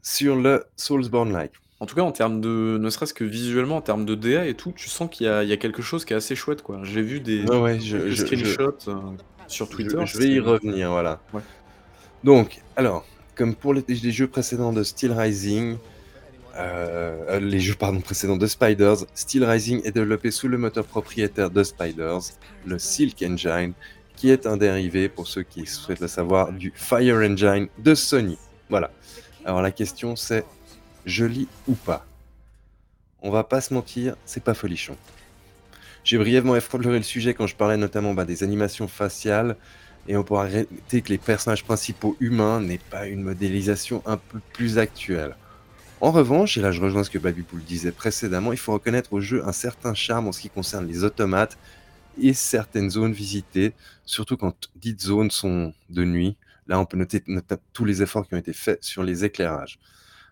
[0.02, 1.52] sur le Soulsborne-like.
[1.80, 2.78] En tout cas, en termes de.
[2.80, 5.44] Ne serait-ce que visuellement, en termes de DA et tout, tu sens qu'il y, a
[5.44, 6.80] il y a quelque chose qui est assez chouette, quoi.
[6.84, 8.96] J'ai vu des, ouais, je, je- screenshots euh,
[9.48, 9.98] sur Twitter.
[10.06, 11.22] je vais y revenir, voilà.
[11.34, 11.42] Ouais.
[12.24, 13.06] Donc, alors,
[13.36, 15.78] comme pour les, les jeux précédents de Steel Rising,
[16.58, 20.86] euh, euh, les jeux pardon, précédents de Spiders, Steel Rising est développé sous le moteur
[20.86, 22.22] propriétaire de Spiders,
[22.66, 23.74] le Silk Engine,
[24.16, 28.38] qui est un dérivé, pour ceux qui souhaitent le savoir, du Fire Engine de Sony.
[28.70, 28.92] Voilà.
[29.46, 30.46] Alors la question c'est,
[31.06, 32.06] joli ou pas?
[33.22, 34.96] On va pas se mentir, c'est pas folichon.
[36.04, 39.56] J'ai brièvement effleuré le sujet quand je parlais notamment bah, des animations faciales,
[40.08, 44.40] et on pourra arrêter que les personnages principaux humains n'aient pas une modélisation un peu
[44.54, 45.36] plus actuelle.
[46.02, 49.22] En revanche, et là je rejoins ce que Babyboo disait précédemment, il faut reconnaître au
[49.22, 51.58] jeu un certain charme en ce qui concerne les automates
[52.18, 56.38] et certaines zones visitées, surtout quand dites zones sont de nuit.
[56.68, 57.24] Là, on peut noter,
[57.74, 59.80] tous les efforts qui ont été faits sur les éclairages.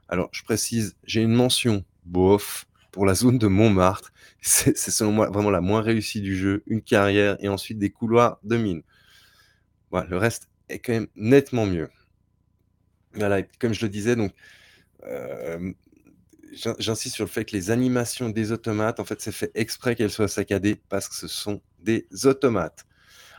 [0.09, 4.11] Alors, je précise, j'ai une mention bof pour la zone de Montmartre.
[4.41, 6.63] C'est selon moi vraiment la moins réussie du jeu.
[6.67, 8.83] Une carrière et ensuite des couloirs de mine.
[9.91, 11.89] Voilà, le reste est quand même nettement mieux.
[13.13, 14.33] Voilà, comme je le disais, donc,
[15.05, 15.73] euh,
[16.53, 19.95] j'in- j'insiste sur le fait que les animations des automates, en fait, c'est fait exprès
[19.95, 22.85] qu'elles soient saccadées parce que ce sont des automates.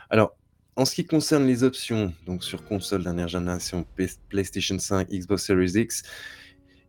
[0.09, 0.35] Alors,
[0.75, 3.85] en ce qui concerne les options, donc sur console dernière génération,
[4.29, 6.03] PlayStation 5, Xbox Series X,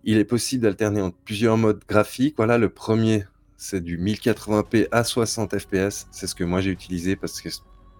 [0.04, 2.34] il est possible d'alterner entre plusieurs modes graphiques.
[2.36, 3.24] Voilà, le premier,
[3.56, 6.06] c'est du 1080p à 60 fps.
[6.10, 7.48] C'est ce que moi j'ai utilisé parce que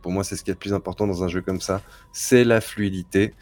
[0.03, 1.83] pour moi, c'est ce qui est le plus important dans un jeu comme ça,
[2.13, 3.35] c'est la fluidité.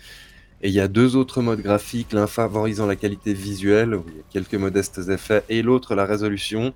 [0.62, 4.16] Et il y a deux autres modes graphiques, l'un favorisant la qualité visuelle, où il
[4.16, 6.72] y a quelques modestes effets, et l'autre la résolution.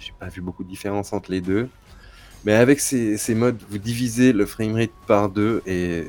[0.00, 1.68] J'ai pas vu beaucoup de différence entre les deux.
[2.44, 6.06] Mais avec ces, ces modes, vous divisez le framerate par deux, et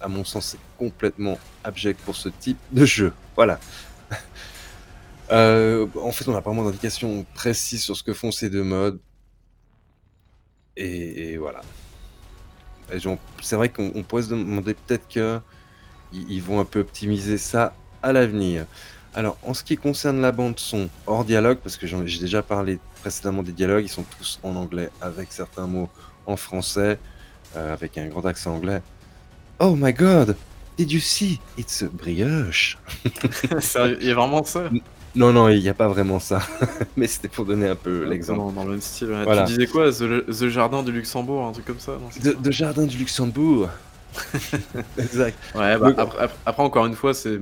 [0.00, 3.12] à mon sens, c'est complètement abject pour ce type de jeu.
[3.36, 3.58] Voilà.
[5.32, 8.64] Euh, en fait, on n'a pas vraiment d'indication précise sur ce que font ces deux
[8.64, 8.98] modes.
[10.76, 11.60] Et, et voilà.
[13.40, 15.38] C'est vrai qu'on on pourrait se demander peut-être que
[16.12, 18.66] ils ils vont un peu optimiser ça à l'avenir.
[19.14, 22.78] Alors, en ce qui concerne la bande son, hors dialogue, parce que j'ai déjà parlé
[23.00, 25.88] précédemment des dialogues, ils sont tous en anglais, avec certains mots
[26.26, 26.98] en français,
[27.56, 28.82] euh, avec un grand accent anglais.
[29.58, 30.36] Oh my god,
[30.76, 31.40] did you see?
[31.58, 32.78] It's a brioche.
[34.00, 34.70] Il y a vraiment ça?
[35.16, 36.40] Non, non, il n'y a pas vraiment ça.
[36.96, 38.54] Mais c'était pour donner un peu l'exemple.
[38.54, 39.08] Dans, le même style.
[39.24, 39.42] Voilà.
[39.42, 39.90] Tu disais quoi?
[39.90, 41.98] The, The Jardin du Luxembourg, un truc comme ça?
[42.00, 43.68] Non, de Jardin du Luxembourg.
[44.98, 45.38] exact.
[45.54, 46.10] Ouais, bah, Donc-
[46.46, 47.38] après, encore une fois, c'est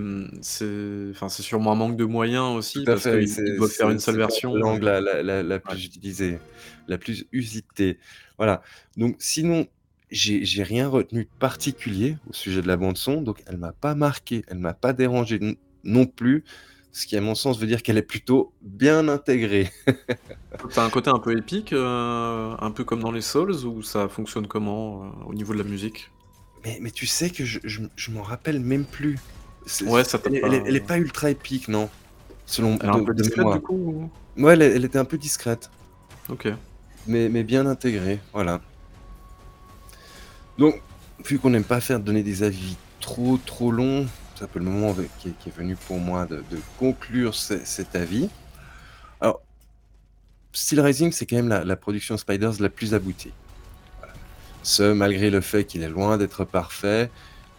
[1.29, 4.55] sûrement un manque de moyens aussi, parce qu'ils doivent faire une seule version.
[4.55, 5.85] Langue la, la, la, la plus Ouais.
[5.87, 6.39] utilisée,
[6.87, 7.99] la plus usitée.
[8.37, 8.62] Voilà.
[8.97, 9.66] Donc, sinon,
[10.11, 13.23] j'ai rien retenu de particulier au sujet de la bande-son.
[13.23, 15.41] Donc, elle m'a pas marqué, elle m'a pas dérangé
[15.85, 16.45] non plus.
[16.91, 19.71] Ce qui, à mon sens, veut dire qu'elle est plutôt bien intégrée.
[20.75, 24.09] T'as un côté un peu épique, euh, un peu comme dans les Souls, ou ça
[24.09, 26.11] fonctionne comment euh, au niveau de la musique?
[26.69, 29.19] Mais, mais tu sais que je, je, je m'en rappelle même plus.
[29.87, 31.89] Ouais, ça elle, pas- elle est- elle est pas ultra épique, non?
[32.47, 35.19] Selon Elle est un peu discrète du coup ou- Ouais, elle, elle était un peu
[35.19, 35.71] discrète.
[36.29, 36.49] Ok.
[37.07, 38.61] mais, mais bien intégré, voilà.
[40.59, 40.81] Donc,
[41.25, 44.66] vu qu'on n'aime pas faire donner des avis trop trop longs, c'est un peu le
[44.66, 48.29] moment avec- qui, est, qui est venu pour moi de, de conclure ce- cet avis.
[49.21, 49.41] Alors,
[50.53, 53.33] Steel Rising, c'est quand même la, la production Spiders la plus aboutie.
[54.69, 57.09] Ce, malgré le fait qu'il est loin d'être parfait,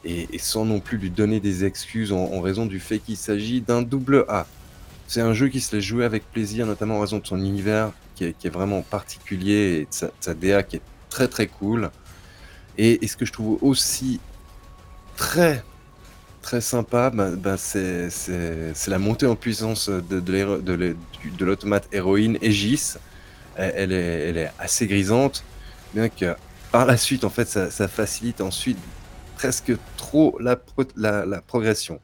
[0.05, 3.81] et, sans non plus lui donner des excuses en, raison du fait qu'il s'agit d'un
[3.81, 4.45] double A.
[5.07, 7.93] C'est un jeu qui se laisse jouer avec plaisir, notamment en raison de son univers
[8.13, 11.89] qui est, vraiment particulier et de sa, DA qui est très très cool.
[12.77, 14.19] Et, ce que je trouve aussi
[15.17, 15.63] très
[16.43, 18.11] très sympa, bah, c'est
[18.87, 22.97] la montée en puissance de, de l'automate héroïne Aegis.
[23.55, 25.43] Elle, elle est, elle est assez grisante,
[25.95, 26.35] bien que
[26.71, 28.77] par la suite, en fait, ça, ça facilite ensuite
[29.35, 31.99] presque trop la, pro- la, la progression.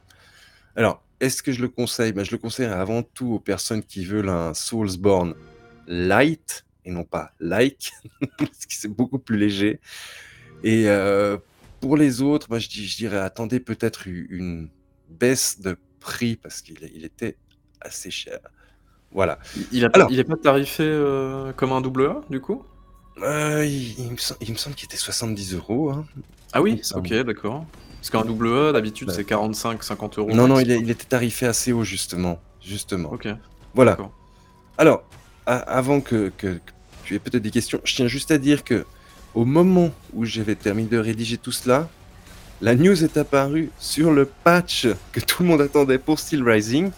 [0.74, 2.12] Alors, est-ce que je le conseille?
[2.12, 5.34] Ben, Je le conseille avant tout aux personnes qui veulent un Soulsborne
[5.86, 7.92] light et non pas like,
[8.38, 9.80] parce que c'est beaucoup plus léger.
[10.62, 11.36] Et euh,
[11.80, 14.68] pour les autres, je, dis- je dirais attendez peut-être une
[15.08, 17.36] baisse de prix parce qu'il il était
[17.80, 18.38] assez cher.
[19.10, 19.38] Voilà.
[19.56, 22.64] Il- Il, a, Alors- il est pas tarifé euh, comme un double A du coup?
[23.22, 25.90] Euh, il, il me, sem- il me semble qu'il était 70 euros.
[25.90, 26.04] Hein.
[26.52, 26.76] Ah oui?
[26.76, 27.06] me semble.
[27.06, 27.64] OK, d'accord.
[27.96, 30.84] Parce qu'un double E, d'habitude, c'est 45-50 euros Non, non, il, est- maximum.
[30.84, 32.38] il était tarifé assez haut, justement.
[32.62, 33.12] Justement.
[33.12, 33.26] OK,
[33.74, 33.92] Voilà.
[33.92, 34.12] d'accord.
[34.78, 35.04] Alors,
[35.46, 36.60] a- avant que, que- que
[37.04, 38.84] tu aies peut-être des questions, je tiens juste à dire que
[39.34, 41.88] au moment où j'avais terminé de rédiger tout cela,
[42.60, 46.90] la news est apparue sur le patch que tout le monde attendait pour Steel Rising.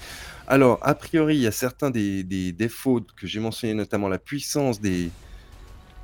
[0.46, 4.18] Alors, a priori, il y a certains des, des défauts que j'ai mentionnés, notamment la
[4.18, 5.10] puissance des,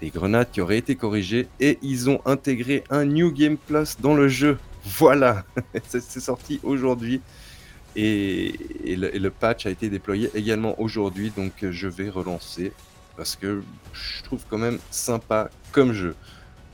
[0.04, 4.14] des grenades qui auraient été corrigées, et ils ont intégré un New Game Plus dans
[4.14, 4.58] le jeu.
[4.84, 5.44] Voilà,
[5.88, 7.22] c'est sorti aujourd'hui.
[7.96, 12.72] Et, le, patch a été déployé également aujourd'hui, donc je vais relancer
[13.16, 13.62] parce que
[13.94, 16.14] je trouve quand même sympa comme jeu.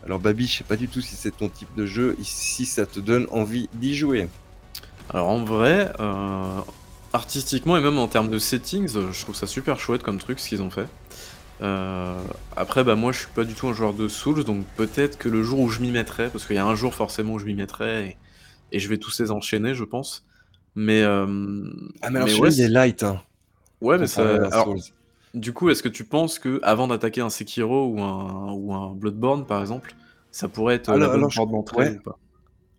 [0.04, 2.84] Alors Babi, je sais pas du tout si c'est ton type de jeu, si ça
[2.84, 4.28] te donne envie d'y jouer.
[5.08, 6.60] Alors en vrai, euh,
[7.12, 10.48] artistiquement et même en termes de settings, je trouve ça super chouette comme truc ce
[10.48, 10.88] qu'ils ont fait.
[11.62, 15.18] Euh, après, bah moi je suis pas du tout un joueur de Souls, donc peut-être
[15.18, 17.38] que le jour où je m'y mettrai, parce qu'il y a un jour forcément où
[17.38, 18.20] je m'y mettrai et,
[18.76, 20.24] et je vais tous les enchaîner, je pense.
[20.74, 21.26] Mais, euh,
[22.02, 23.22] Ah mais alors mais celui-là, ouais, il est light, hein,
[23.80, 24.38] ouais, mais ça.
[24.50, 24.74] Alors,
[25.34, 28.94] du coup, est-ce que tu penses que avant d'attaquer un Sekiro ou un, ou un
[28.94, 29.94] Bloodborne par exemple,
[30.30, 32.18] ça pourrait être la Alors, bonne alors je- porte d'entrée ouais, ou pas?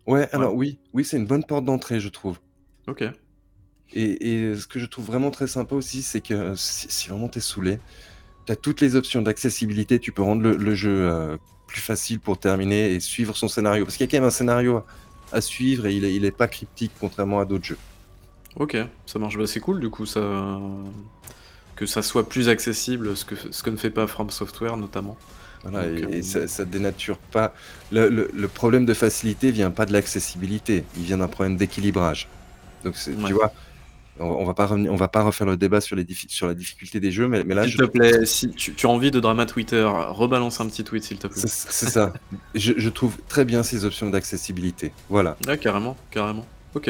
[0.08, 2.40] ouais, alors oui, oui, c'est une bonne porte d'entrée, je trouve.
[2.88, 3.02] Ok.
[3.94, 7.28] Et, et ce que je trouve vraiment très sympa aussi, c'est que si, si vraiment
[7.30, 7.82] t'es saoulé,
[8.46, 11.38] t'as toutes les options d'accessibilité, tu peux rendre le, le jeu euh,
[11.68, 13.86] plus facile pour terminer et suivre son scénario.
[13.86, 14.86] Parce qu'il y a quand même un scénario à,
[15.32, 17.80] à suivre et il est, il est pas cryptique contrairement à d'autres jeux.
[18.56, 19.38] Ok, ça marche.
[19.38, 20.60] Bah, c'est cool du coup ça...
[21.76, 25.18] que ça soit plus accessible, ce que, ce que ne fait pas From Software notamment.
[25.64, 27.54] Voilà, Donc, et, et euh, ça, ça dénature pas.
[27.92, 32.28] Le, le- le problème de facilité vient pas de l'accessibilité, il vient d'un problème d'équilibrage.
[32.84, 33.24] Donc Ouais.
[33.24, 33.54] tu vois,
[34.22, 37.00] on, va pas revenir, on va pas refaire le débat sur, les sur la difficulté
[37.00, 39.20] des jeux, mais, mais là, S'il je te plaît, si tu, tu as envie de
[39.20, 41.42] drama Twitter, rebalance un petit tweet s'il te plaît.
[41.46, 42.14] c'est ça.
[42.56, 44.92] je, je trouve très bien ces options d'accessibilité.
[45.10, 45.38] Voilà.
[45.48, 46.46] Ouais, carrément, carrément.
[46.76, 46.90] Ok.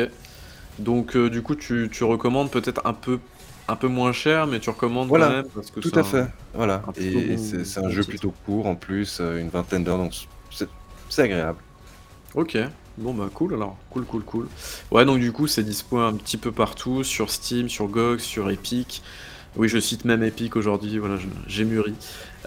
[0.80, 3.20] Donc euh, du coup tu, tu recommandes peut-être un peu,
[3.68, 6.04] un peu moins cher, mais tu recommandes Voilà, quand même parce que Tout à un-
[6.04, 6.26] fait.
[6.54, 6.82] Voilà.
[6.98, 10.14] Et c'est un jeu plutôt court en plus, euh, une vingtaine d'heures, donc
[11.10, 11.60] c'est agréable.
[12.34, 12.58] Ok,
[12.98, 14.48] bon bah cool alors, cool cool cool.
[14.92, 18.50] Ouais donc du coup c'est dispo un petit peu partout, sur Steam, sur GOG, sur
[18.50, 19.02] Epic.
[19.56, 21.94] Oui je cite même Epic aujourd'hui, voilà je- j'ai mûri.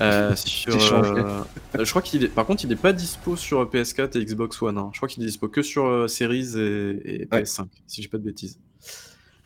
[0.01, 1.13] Euh, sur, J'ai changé.
[1.17, 1.43] euh,
[1.79, 4.79] je crois qu'il est, par contre il est pas dispo sur PS4 et Xbox One,
[4.79, 4.91] hein.
[4.93, 7.43] je crois qu'il est dispo que sur euh, Series et, et Ouais.
[7.43, 8.59] PS5, si j'ai pas de bêtises.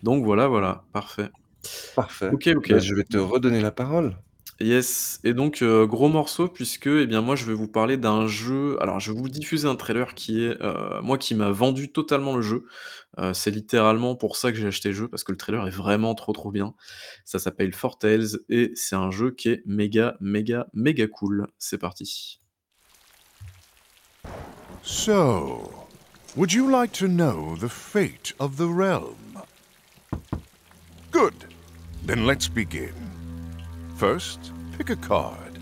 [0.03, 1.31] Donc voilà voilà, parfait.
[1.95, 2.31] Parfait.
[2.33, 2.69] Ok ok.
[2.71, 4.17] Bah, je vais te redonner la parole.
[4.61, 8.27] Yes, et donc euh, gros morceau puisque eh bien moi je vais vous parler d'un
[8.27, 8.77] jeu.
[8.83, 12.35] Alors je vais vous diffuser un trailer qui est euh, moi qui m'a vendu totalement
[12.35, 12.65] le jeu.
[13.21, 15.71] Euh, c'est littéralement pour ça que j'ai acheté le jeu parce que le trailer est
[15.71, 16.75] vraiment trop trop bien.
[17.25, 21.47] Ça s'appelle Fortales et c'est un jeu qui est méga méga méga cool.
[21.59, 22.41] C'est parti.
[24.83, 25.87] So,
[26.37, 29.41] would you like to know the fate of the realm?
[31.13, 31.35] Good.
[32.05, 33.18] Then let's begin.
[33.99, 35.59] First, pick a card.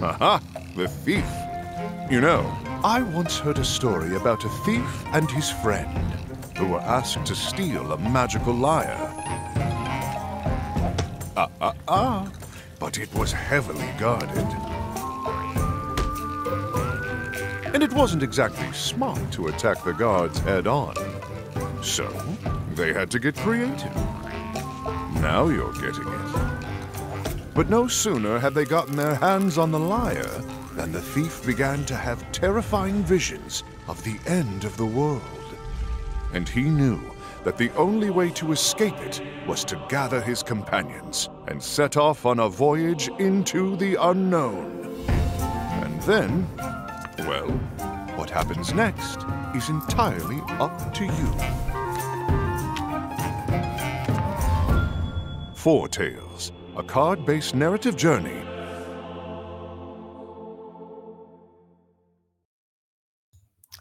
[0.00, 0.40] Aha!
[0.74, 1.30] The thief.
[2.10, 2.40] You know,
[2.82, 5.94] I once heard a story about a thief and his friend
[6.56, 8.96] who were asked to steal a magical lyre.
[11.36, 12.32] Ah, ah, ah!
[12.80, 14.48] But it was heavily guarded.
[17.74, 20.94] And it wasn't exactly smart to attack the guards head on.
[21.82, 22.08] So,
[22.74, 23.92] they had to get creative.
[25.14, 27.54] Now you're getting it.
[27.54, 30.42] But no sooner had they gotten their hands on the lyre
[30.74, 35.22] than the thief began to have terrifying visions of the end of the world.
[36.32, 37.00] And he knew
[37.44, 42.26] that the only way to escape it was to gather his companions and set off
[42.26, 44.84] on a voyage into the unknown.
[45.08, 46.46] And then,
[47.26, 47.48] well,
[48.16, 51.77] what happens next is entirely up to you.
[55.68, 58.40] Four Tales, a card based narrative journey.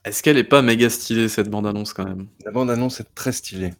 [0.03, 2.27] Est-ce qu'elle est pas méga stylée cette bande annonce quand même?
[2.43, 3.73] La bande-annonce est très stylée.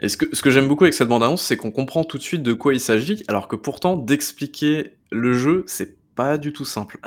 [0.00, 2.22] Et ce que, ce que j'aime beaucoup avec cette bande-annonce, c'est qu'on comprend tout de
[2.22, 6.64] suite de quoi il s'agit, alors que pourtant, d'expliquer le jeu, c'est pas du tout
[6.64, 7.00] simple.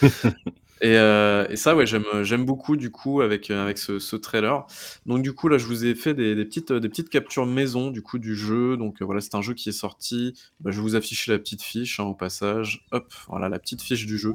[0.82, 4.66] et, euh, et ça, ouais, j'aime, j'aime beaucoup du coup avec, euh, avec ce, trailer.
[5.06, 8.02] Donc du coup, là, je vous ai fait des, petites, des petites captures maison du
[8.02, 8.76] coup du jeu.
[8.76, 10.34] Donc euh, voilà, c'est un jeu qui est sorti.
[10.60, 12.84] Bah, je vais vous afficher la petite fiche hein, au passage.
[12.90, 14.34] Hop, voilà la petite fiche du jeu.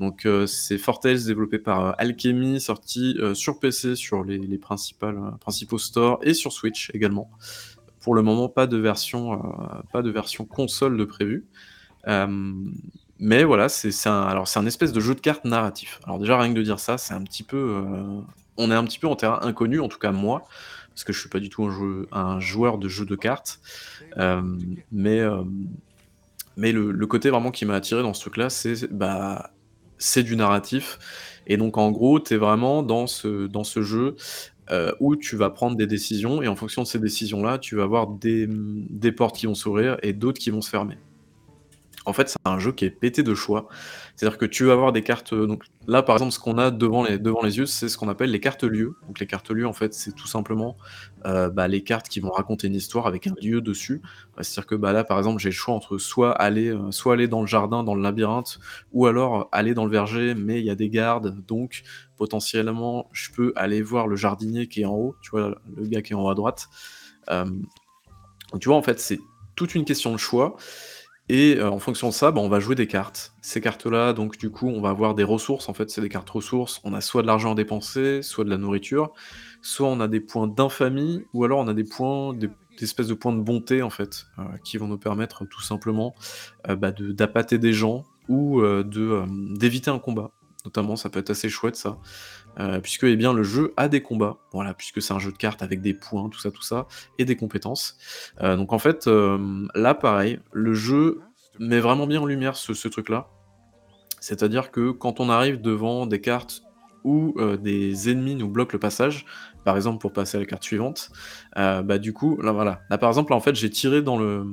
[0.00, 4.58] Donc euh, c'est Fortales développé par euh, Alchemy, sorti euh, sur PC, sur les, les
[4.58, 7.30] principales, euh, principaux stores et sur Switch également.
[8.00, 11.46] Pour le moment, pas de version, euh, pas de version console de prévu.
[13.20, 16.00] Mais voilà, c'est un un espèce de jeu de cartes narratif.
[16.04, 18.22] Alors déjà rien que de dire ça, c'est un petit peu, heu,
[18.56, 20.42] on est un petit peu en terrain inconnu, en tout cas moi,
[20.88, 23.60] parce que je suis pas du tout un jeu joueur de jeux de cartes.
[24.16, 24.58] Hem,
[24.92, 25.20] mais,
[26.56, 29.50] mais le côté vraiment qui m'a attiré dans ce truc-là, c'est bah,
[30.16, 30.98] du narratif
[31.46, 33.48] et donc en gros, tu es vraiment dans ce
[33.82, 34.16] jeu,
[35.00, 38.08] où tu vas prendre des décisions et en fonction de ces décisions-là, tu vas avoir
[38.08, 40.98] des portes qui vont s'ouvrir et d'autres qui vont se fermer.
[42.06, 43.66] En fait, c'est un jeu qui est pété de choix.
[44.14, 46.70] C'est-à-dire que tu vas avoir des cartes, heu, donc là, par exemple, ce qu'on a
[46.70, 48.94] devant les yeux, c'est ce qu'on appelle les cartes lieux.
[49.06, 50.76] Donc les cartes lieux, en fait, c'est tout simplement,
[51.26, 54.02] heu, bah, les cartes qui vont raconter une histoire avec un lieu dessus.
[54.38, 57.14] Heu, c'est-à-dire que, bah, là, par exemple, j'ai le choix entre soit aller, heu, soit
[57.14, 58.58] aller dans le jardin, dans le labyrinthe
[58.92, 61.82] ou alors euh, aller dans le verger, mais il y a des gardes, donc
[62.18, 65.54] potentiellement, je peux aller voir le jardinier qui est en haut, tu vois?
[65.76, 66.68] Le gars qui est en haut à droite.
[68.60, 69.18] Tu vois, en fait, c'est
[69.56, 70.56] toute une question de choix
[71.28, 73.34] et heu, en fonction de ça, bah, on va jouer des cartes.
[73.42, 76.28] Ces cartes-là, donc du coup, on va avoir des ressources, en fait, c'est des cartes
[76.30, 76.80] ressources.
[76.84, 79.12] On a soit de l'argent à dépenser, soit de la nourriture,
[79.62, 82.50] soit on a des points d'infamie ou alors on a des points des
[82.82, 86.14] espèces de points de bonté, en fait, heu, qui vont nous permettre tout simplement,
[86.68, 90.32] heu, bah, d'appâter des gens ou hem, d'éviter un combat.
[90.64, 91.98] Notamment, ça peut être assez chouette ça,
[92.60, 95.36] heu, puisque, eh bien, le jeu a des combats, voilà, puisque c'est un jeu de
[95.36, 96.86] cartes avec des points, tout ça, tout ça
[97.18, 97.96] et des compétences.
[98.42, 101.20] Heu, donc en fait, hem, là pareil, le jeu
[101.58, 103.28] met vraiment bien en lumière ce truc-là.
[104.20, 106.62] C'est-à-dire que quand on arrive devant des cartes
[107.04, 109.26] où, des ennemis nous bloquent le passage,
[109.64, 111.10] par exemple pour passer à la carte suivante,
[111.54, 114.46] bah, du coup, là voilà, là par exemple, en fait j'ai tiré dans le,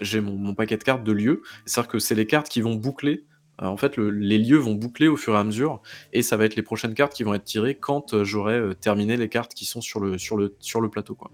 [0.00, 2.76] j'ai mon mon paquet de cartes de lieux, c'est-à-dire que c'est les cartes qui vont
[2.76, 3.24] boucler,
[3.58, 5.82] en fait le les lieux vont boucler au fur et à mesure
[6.12, 8.74] et ça va être les prochaines cartes qui vont être tirées quand, heu, j'aurai, heu,
[8.74, 11.30] terminé les cartes qui sont sur le plateau, quoi.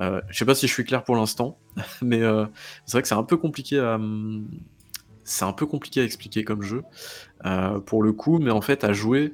[0.00, 1.58] Heu, je sais pas si je suis clair pour l'instant,
[2.02, 2.20] mais
[2.86, 3.98] c'est vrai que c'est un peu compliqué à,
[6.00, 6.82] à expliquer comme jeu,
[7.86, 9.32] pour le coup, mais en fait à jouer,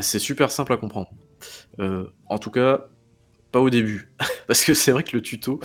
[0.00, 1.10] c'est super simple à comprendre.
[1.78, 2.86] En tout cas,
[3.52, 4.12] pas au début.
[4.48, 5.60] Parce que c'est vrai que le tuto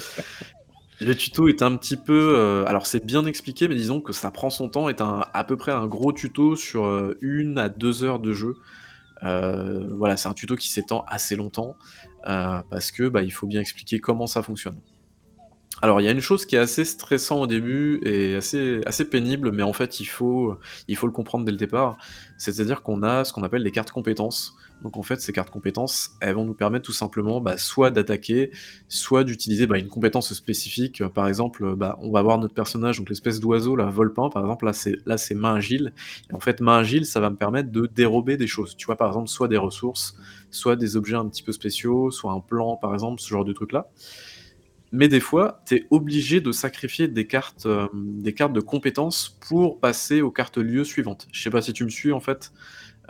[0.99, 4.31] le tuto est un petit peu, heu, alors c'est bien expliqué, mais disons que ça
[4.31, 8.03] prend son temps, est à peu près un gros tuto sur, heu, 1 à 2
[8.03, 8.59] heures de jeu.
[9.23, 11.77] Heu, voilà, c'est un tuto qui s'étend assez longtemps,
[12.23, 14.81] parce que, bah, il faut bien expliquer comment ça fonctionne.
[15.81, 19.05] Alors, il y a une chose qui est assez stressant au début et assez assez
[19.07, 20.57] pénible, mais en fait, il faut,
[20.87, 21.97] il faut le comprendre dès le départ.
[22.37, 24.55] C'est-à-dire qu'on a ce qu'on appelle les cartes compétences.
[24.83, 28.51] Donc en fait, ces cartes compétences, elles vont nous permettre tout simplement, bah, soit d'attaquer,
[28.87, 31.03] soit d'utiliser, bah, une compétence spécifique.
[31.09, 34.65] Par exemple, bah, on va voir notre personnage, donc l'espèce d'oiseau là, Volpin par exemple,
[34.65, 35.93] là c'est là c'est main agile
[36.29, 38.75] et en fait, main agile, ça va me permettre de dérober des choses.
[38.77, 38.97] Tu vois?
[38.97, 40.15] Par exemple, soit des ressources,
[40.51, 43.53] soit des objets un petit peu spéciaux, soit un plan par exemple, ce genre de
[43.53, 43.89] truc là.
[44.91, 47.89] Mais des fois, tu es obligé de sacrifier des cartes, hem,
[48.21, 51.27] des cartes de compétences pour passer aux cartes lieux suivantes.
[51.33, 52.51] Je sais pas si tu me suis en fait?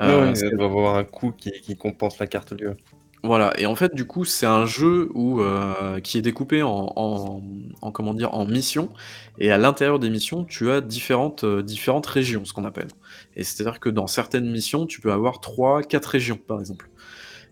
[0.01, 2.77] Heu, ouais, elle va avoir un coût qui qui compense la carte lieu.
[3.23, 6.93] voilà et en fait, du coup, c'est un jeu où, heu, qui est découpé en
[6.95, 7.41] en,
[7.81, 8.33] en comment dire?
[8.33, 8.93] En missions
[9.37, 12.89] et à l'intérieur des missions, tu as différentes, heu, différentes régions, ce qu'on appelle
[13.35, 16.89] et c'est-à-dire que dans certaines missions, tu peux avoir trois, quatre régions, par exemple.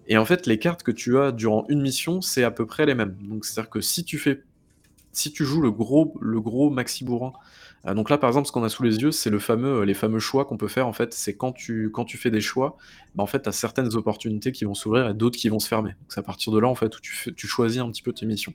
[0.08, 2.86] Et en fait, les cartes que tu as durant une mission, c'est à peu près
[2.86, 3.16] les mêmes.
[3.22, 4.44] Donc c'est-à-dire que si tu fais
[5.14, 7.34] si tu joues le gros le gros maxi bourrin,
[7.88, 9.94] heu, donc là, par exemple, ce qu'on a sous les yeux, c'est le fameux, les
[9.94, 11.14] fameux choix qu'on peut faire, en fait.
[11.14, 12.78] C'est quand tu quand tu fais des choix,
[13.16, 15.68] bah, en fait, tu as certaines opportunités qui vont s'ouvrir et d'autres qui vont se
[15.70, 15.94] fermer.
[16.10, 18.26] C'est à partir de là, en fait, où tu tu choisis un petit peu tes
[18.26, 18.54] missions.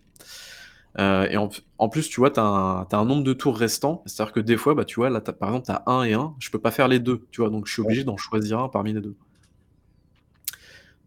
[0.98, 4.02] Heu et en plus, tu vois, tu as un nombre de tours restants.
[4.06, 6.34] C'est-à-dire que des fois, bah, tu vois, là, par exemple, tu as 1 et un,
[6.40, 7.50] je peux pas faire les 2, tu vois?
[7.50, 9.16] Donc je suis obligé d'en choisir un parmi les 2.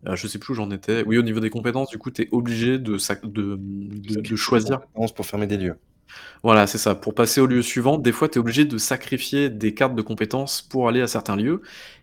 [0.07, 1.03] Heu, je sais plus où j'en étais.
[1.05, 2.97] Oui, au niveau des compétences, du coup, tu es obligé de
[4.35, 4.81] choisir
[5.15, 5.79] pour fermer des lieux.
[6.43, 6.95] voilà, c'est ça.
[6.95, 10.01] Pour passer au lieu suivant, des fois, tu es obligé de sacrifier des cartes de
[10.01, 11.61] compétences pour aller à certains lieux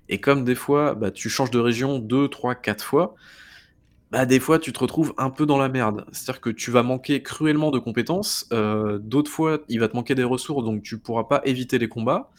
[0.09, 3.15] et comme des fois, bah, tu changes de région 2-3-4 fois,
[4.11, 6.05] bah, des fois, tu te retrouves un peu dans la merde.
[6.13, 10.15] C'est-à-dire que tu vas manquer cruellement de compétences, heu, d'autres fois, il va te manquer
[10.17, 12.31] des ressources, donc tu pourras pas éviter les combats.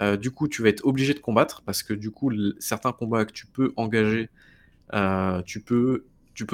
[0.00, 3.24] Heu, du coup, tu vas être obligé de combattre parce que, du coup, certains combats
[3.26, 4.30] que tu peux engager
[4.94, 6.04] Heu, tu peux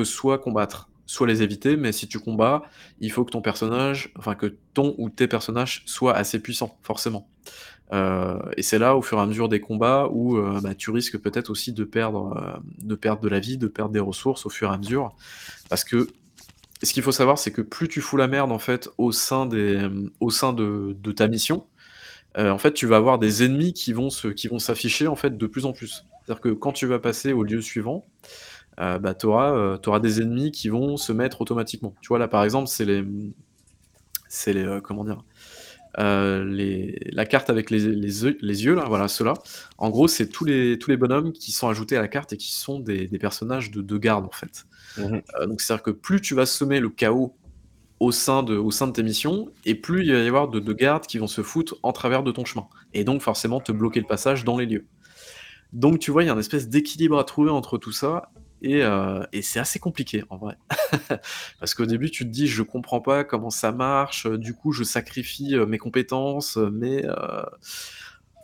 [0.04, 2.62] soit combattre, soit les éviter, mais si tu combats,
[3.00, 7.28] il faut que ton personnage enfin que ton ou tes personnages soient assez puissants, forcément.
[7.92, 10.90] Heu et c'est là, au fur et à mesure des combats où, heu, bah, tu
[10.90, 14.74] risques peut-être aussi de perdre, de la vie, de perdre des ressources au fur et
[14.74, 15.14] à mesure.
[15.70, 16.08] Parce que
[16.82, 19.46] ce qu'il faut savoir, c'est que plus tu fous la merde, en fait, au sein
[19.46, 21.66] de ta mission,
[22.38, 25.38] en fait, tu vas avoir des ennemis qui vont se qui vont s'afficher, en fait,
[25.38, 26.07] de plus en plus.
[26.28, 28.04] C'est-à-dire que quand tu vas passer au lieu suivant,
[28.78, 31.94] heu, bah, tu auras, des ennemis qui vont se mettre automatiquement.
[32.02, 33.02] Tu vois, là, par exemple, c'est les,
[34.28, 35.24] c'est les, heu, comment dire?
[35.98, 39.34] Les la carte avec les les yeux là, voilà ceux-là,
[39.78, 42.36] en gros c'est tous les tous les bonhommes qui sont ajoutés à la carte et
[42.36, 44.66] qui sont des des personnages de de garde en fait.
[44.96, 45.18] Mmh
[45.48, 47.34] donc c'est-à-dire que plus tu vas semer le chaos
[47.98, 50.60] au sein de au sein de tes missions et plus il va y avoir de
[50.60, 53.72] de gardes qui vont se foutre en travers de ton chemin et donc forcément te
[53.72, 54.86] bloquer le passage dans les lieux.
[55.72, 58.30] Donc tu vois, il y a un espèce d'équilibre à trouver entre tout ça
[58.62, 58.82] et
[59.32, 60.56] et c'est assez compliqué en vrai.
[61.60, 64.72] Parce qu'au début tu te dis: «Je comprends pas comment ça marche, heu, du coup
[64.72, 67.14] je sacrifie, heu, mes compétences, mais heu»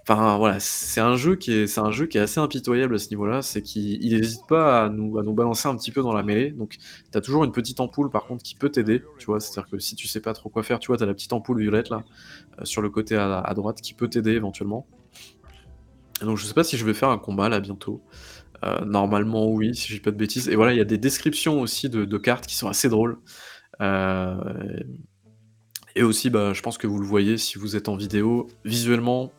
[0.07, 3.43] enfin voilà, c'est un jeu qui est un jeu est assez impitoyable à ce niveau-là.
[3.43, 6.51] C'est qu'il il hésite pas à nous balancer un petit peu dans la mêlée.
[6.51, 6.77] Donc
[7.13, 9.41] tu as toujours une petite ampoule par contre qui peut t'aider, tu vois?
[9.41, 11.33] C'est-à-dire que si tu sais pas trop quoi faire, tu vois, tu as la petite
[11.33, 12.05] ampoule violette là,
[12.65, 14.87] sur le côté à droite qui peut t'aider éventuellement.
[16.21, 18.03] Donc je sais pas si je vais faire un combat là bientôt.
[18.65, 20.99] Heu, normalement oui, si je dis pas de bêtises et voilà, il y a des
[20.99, 23.19] descriptions aussi de de cartes qui sont assez drôles.
[23.81, 24.37] Heu
[25.97, 29.33] et aussi, bah, je pense que vous le voyez si vous êtes en vidéo, visuellement,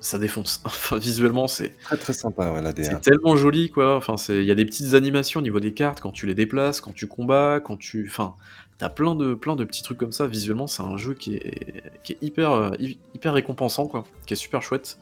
[0.00, 0.60] ça défonce.
[0.64, 4.44] Enfin visuellement c'est Très, très sympa, ouais, la c'est tellement joli quoi, enfin c'est il
[4.46, 7.06] y a des petites animations au niveau des cartes quand tu les déplaces, quand tu
[7.06, 8.34] combats, quand tu enfin,
[8.78, 10.26] tu as plein de plein de petits trucs comme ça.
[10.26, 14.34] Visuellement, c'est un jeu qui est qui est hyper, heu, hy hyper récompensant quoi, qui
[14.34, 14.98] est super chouette.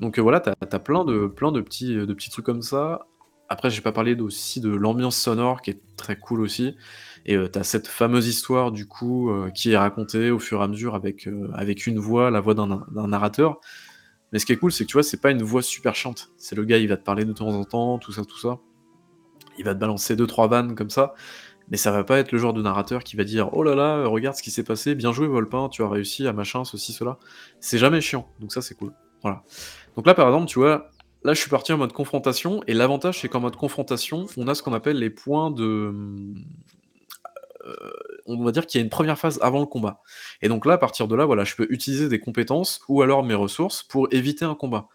[0.00, 1.26] Donc heu, voilà, tu as plein de
[1.60, 1.96] petits,
[2.30, 3.06] trucs comme ça.
[3.48, 6.76] Après j'ai pas parlé d'aussi de l'ambiance sonore qui est très cool aussi
[7.26, 10.60] et heu, tu as cette fameuse histoire du coup, heu, qui est racontée au fur
[10.60, 13.60] et à mesure avec, une voix, la voix d'un na d'un narrateur.
[14.32, 16.30] Mais ce qui est cool, c'est que tu vois, c'est pas une voix super chiante.
[16.36, 18.58] C'est le gars, il va te parler de temps en temps, tout ça, tout ça.
[19.58, 21.14] Il va te balancer 2-3 vannes comme ça,
[21.70, 24.06] mais ça va pas être le genre de narrateur qui va dire: «Oh là là,
[24.06, 27.18] regarde ce qui s'est passé, bien joué Volpin, tu as réussi à machin, ceci, cela».
[27.60, 28.92] C'est jamais chiant, donc ça c'est cool,
[29.22, 29.42] voilà.
[29.96, 30.90] Donc là par exemple, tu vois,
[31.24, 34.54] là je suis parti en mode confrontation et l'avantage c'est qu'en mode confrontation, on a
[34.54, 35.92] ce qu'on appelle les points de,
[37.66, 37.92] heu,
[38.26, 40.02] on va dire qu'il y a une 1re phase avant le combat
[40.42, 43.24] et donc là, à partir de là, voilà, je peux utiliser des compétences ou alors
[43.24, 44.88] mes ressources pour éviter un combat.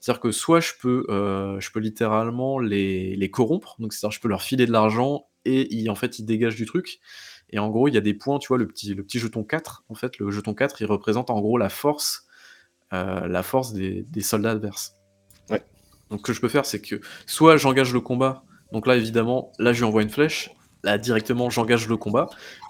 [0.00, 4.20] C'est-à-dire que soit je peux, heu, je peux littéralement les les corrompre, donc c'est-à-dire je
[4.20, 7.00] peux leur filer de l'argent et ils en fait, ils dégagent du truc
[7.50, 9.44] et en gros, il y a des points, tu vois, le petit le petit jeton
[9.44, 12.26] 4, en fait, le jeton 4, il représente en gros la force,
[12.92, 14.96] la force des des soldats adverses.
[15.50, 15.62] Ouais.
[16.10, 19.52] Donc ce que je peux faire, c'est que soit j'engage le combat, donc là évidemment,
[19.58, 20.50] là je lui envoie une flèche,
[20.84, 22.28] là directement j'engage le combat,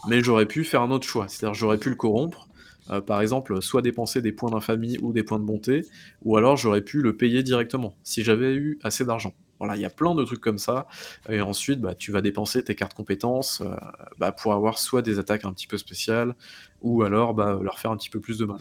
[0.09, 1.29] mais j'aurais pu faire un autre choix.
[1.29, 2.49] C'est-à-dire j'aurais pu le corrompre,
[2.91, 5.87] heu, par exemple, soit dépenser des points d'infamie ou des points de bonté
[6.23, 9.35] ou alors j'aurais pu le payer directement, si j'avais eu assez d'argent.
[9.59, 10.89] Voilà, il y a plein de trucs comme ça
[11.29, 13.71] et ensuite, bah, tu vas dépenser tes cartes compétences, heu,
[14.19, 16.35] bah, pour avoir soit des attaques un petit peu spéciales
[16.81, 18.59] ou alors, bah, leur faire un petit peu plus de mal.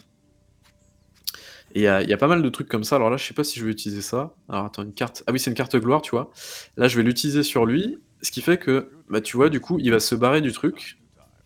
[1.74, 2.96] Et il y a pas mal de trucs comme ça.
[2.96, 4.34] Alors là, je sais pas si je vais utiliser ça.
[4.48, 6.30] Alors attends, une carte ah oui, c'est une carte gloire, tu vois?
[6.76, 9.78] Là, je vais l'utiliser sur lui, ce qui fait que, bah, tu vois, du coup,
[9.78, 10.98] il va se barrer du truc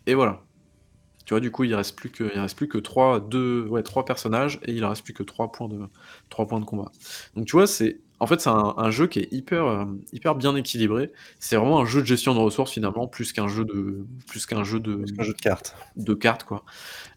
[0.05, 0.43] et voilà.
[1.25, 4.05] Tu vois, du coup, il reste plus que il reste plus que 3-2 ouais, 3
[4.05, 5.79] personnages et il reste plus que 3 points de
[6.29, 6.91] 3 points de combat.
[7.35, 10.35] Donc tu vois, c'est en fait, c'est un un jeu qui est hyper, hem, hyper
[10.35, 11.11] bien équilibré.
[11.39, 14.63] C'est vraiment un jeu de gestion de ressources finalement, plus qu'un jeu de plus qu'un
[14.63, 15.75] jeu de jeu de cartes.
[15.95, 16.63] de cartes, quoi.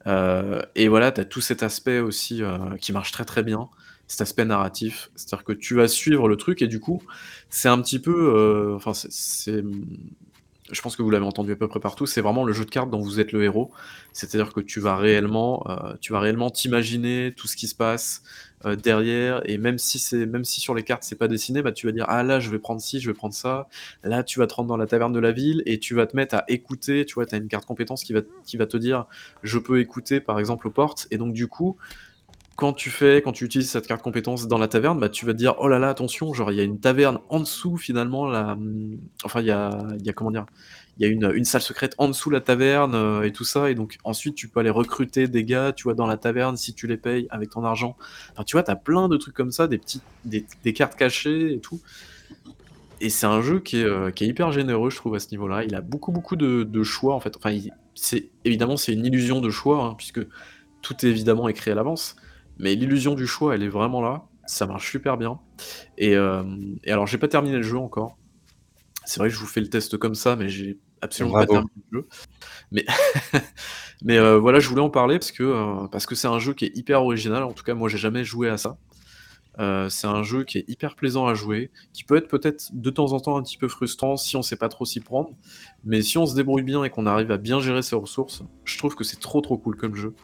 [0.07, 3.68] Heu et voilà, tu as tout cet aspect aussi, heu, qui marche très, très bien,
[4.07, 5.11] cet aspect narratif.
[5.16, 7.03] C'est-à-dire que tu vas suivre le truc et du coup,
[7.51, 9.62] c'est un petit peu, enfin c'est
[10.72, 12.70] je pense que vous l'avez entendu à peu près partout, c'est vraiment le jeu de
[12.70, 13.72] cartes dont vous êtes le héros.
[14.12, 15.64] C'est-à-dire que tu vas réellement,
[16.01, 18.22] tu vas réellement t'imaginer tout ce qui se passe,
[18.66, 21.72] heu, derrière et même si c'est même si sur les cartes c'est pas dessiné, bah,
[21.72, 23.68] tu vas dire: «Ah là, je vais prendre ci, je vais prendre ça».
[24.04, 26.16] Là, tu vas te rendre dans la taverne de la ville et tu vas te
[26.16, 27.26] mettre à écouter, tu vois?
[27.26, 29.06] Tu as une carte compétence qui va te dire:
[29.42, 31.76] «Je peux écouter par exemple aux portes» et donc du coup,
[32.56, 35.32] quand tu fais quand tu utilises cette carte compétence dans la taverne, bah, tu vas
[35.32, 38.28] te dire: «Oh là là, attention, genre il y a une taverne en dessous finalement
[38.28, 40.46] là, mmh» enfin il y a il y a comment dire?
[40.99, 43.74] Il y a une salle secrète en dessous la taverne, heu et tout ça et
[43.74, 46.86] donc ensuite tu peux aller recruter des gars, tu vois, dans la taverne si tu
[46.86, 47.97] les payes avec ton argent.
[48.34, 51.55] Enfin, tu vois, tu as plein de trucs comme ça, des petites des cartes cachées
[51.55, 51.80] et tout
[53.01, 55.28] et c'est un jeu qui est, heu, qui est hyper généreux, je trouve, à ce
[55.32, 55.64] niveau-là.
[55.64, 57.36] Il a beaucoup, beaucoup de de choix en fait.
[57.36, 57.57] Enfin,
[57.95, 60.20] c'est évidemment, c'est une illusion de choix, hein, puisque
[60.82, 62.16] tout est évidemment écrit à l'avance,
[62.59, 64.28] mais l'illusion du choix, elle est vraiment là.
[64.47, 65.41] Ça marche super bien
[65.99, 68.20] et hem et alors j'ai pas terminé le jeu encore.
[69.05, 71.70] C'est vrai que je vous fais le test comme ça, mais j'ai absolument pas terminé
[71.90, 72.09] le jeu.
[72.72, 72.86] Mais
[74.05, 76.55] mais heu, voilà, je voulais en parler parce que, heu, parce que c'est un jeu
[76.55, 77.42] qui est hyper original.
[77.44, 78.78] En tout cas, moi, j'ai jamais joué à ça.
[79.61, 82.90] Heu, c'est un jeu qui est hyper plaisant à jouer, qui peut être peut-être de
[82.90, 85.30] temps en temps un petit peu frustrant si on sait pas trop s'y prendre,
[85.84, 88.78] mais si on se débrouille bien et qu'on arrive à bien gérer ses ressources, je
[88.78, 90.16] trouve que c'est trop, trop cool comme jeu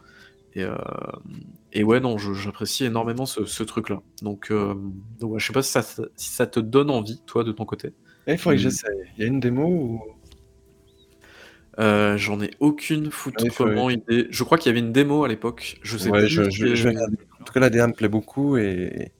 [1.71, 4.01] et ouais, non, j'apprécie énormément ce ce truc-là.
[4.21, 7.21] Donc hem, donc ouais, je sais pas si ça te si ça te donne envie,
[7.25, 7.93] toi, de ton côté?
[8.27, 8.61] Eh, il faudrait que Mmh.
[8.61, 9.11] j'essaye.
[9.15, 10.01] Il y a une démo ou?
[11.77, 14.27] Heu, j'en ai aucune foutrement idée.
[14.31, 16.75] Je crois qu'il y avait une démo à l'époque, je sais Ouais, plus je je
[16.75, 16.89] je.
[16.89, 19.13] En tout cas, la DA me plaît beaucoup et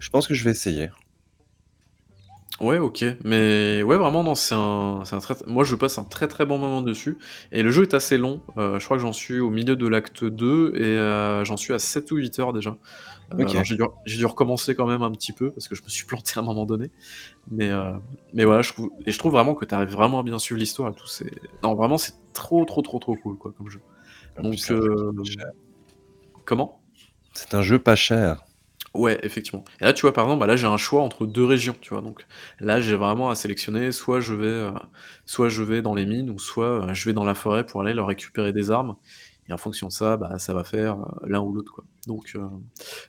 [0.00, 0.90] je pense que je vais essayer.
[2.60, 6.26] Ouais, OK, mais ouais, vraiment, non, c'est un un très moi, je passe un très,
[6.26, 7.18] très bon moment dessus
[7.52, 9.86] et le jeu est assez long, heu, je crois que j'en suis au milieu de
[9.86, 12.78] l'acte 2 et heu, j'en suis à 7 ou 8 heures déjà.
[13.32, 13.54] Heu, OK.
[13.54, 13.76] alors j'ai
[14.18, 16.42] dû recommencer quand même un petit peu parce que je me suis planté à un
[16.44, 16.92] moment donné,
[17.50, 17.94] mais heu,
[18.34, 20.60] mais voilà, je trouve et je trouve vraiment que tu arrives vraiment à bien suivre
[20.60, 21.30] l'histoire et tout, c'est
[21.62, 23.82] non, vraiment, c'est trop, trop, trop, trop cool, quoi, comme jeu.
[24.36, 24.64] En Donc plus,
[25.24, 25.50] cher.
[26.44, 26.82] comment?
[27.34, 28.44] C'est un jeu pas cher.
[28.94, 29.64] Ouais, effectivement.
[29.80, 31.90] Et là, tu vois, par exemple, bah, là, j'ai un choix entre 2 régions, tu
[31.92, 32.00] vois?
[32.02, 32.24] Donc
[32.60, 34.72] là, j'ai vraiment à sélectionner, soit je vais, heu,
[35.26, 37.82] soit je vais dans les mines ou soit, heu, je vais dans la forêt pour
[37.82, 38.96] aller leur récupérer des armes
[39.48, 41.82] et en fonction de ça, bah, ça va faire, heu, l'un ou l'autre.
[42.06, 42.36] Donc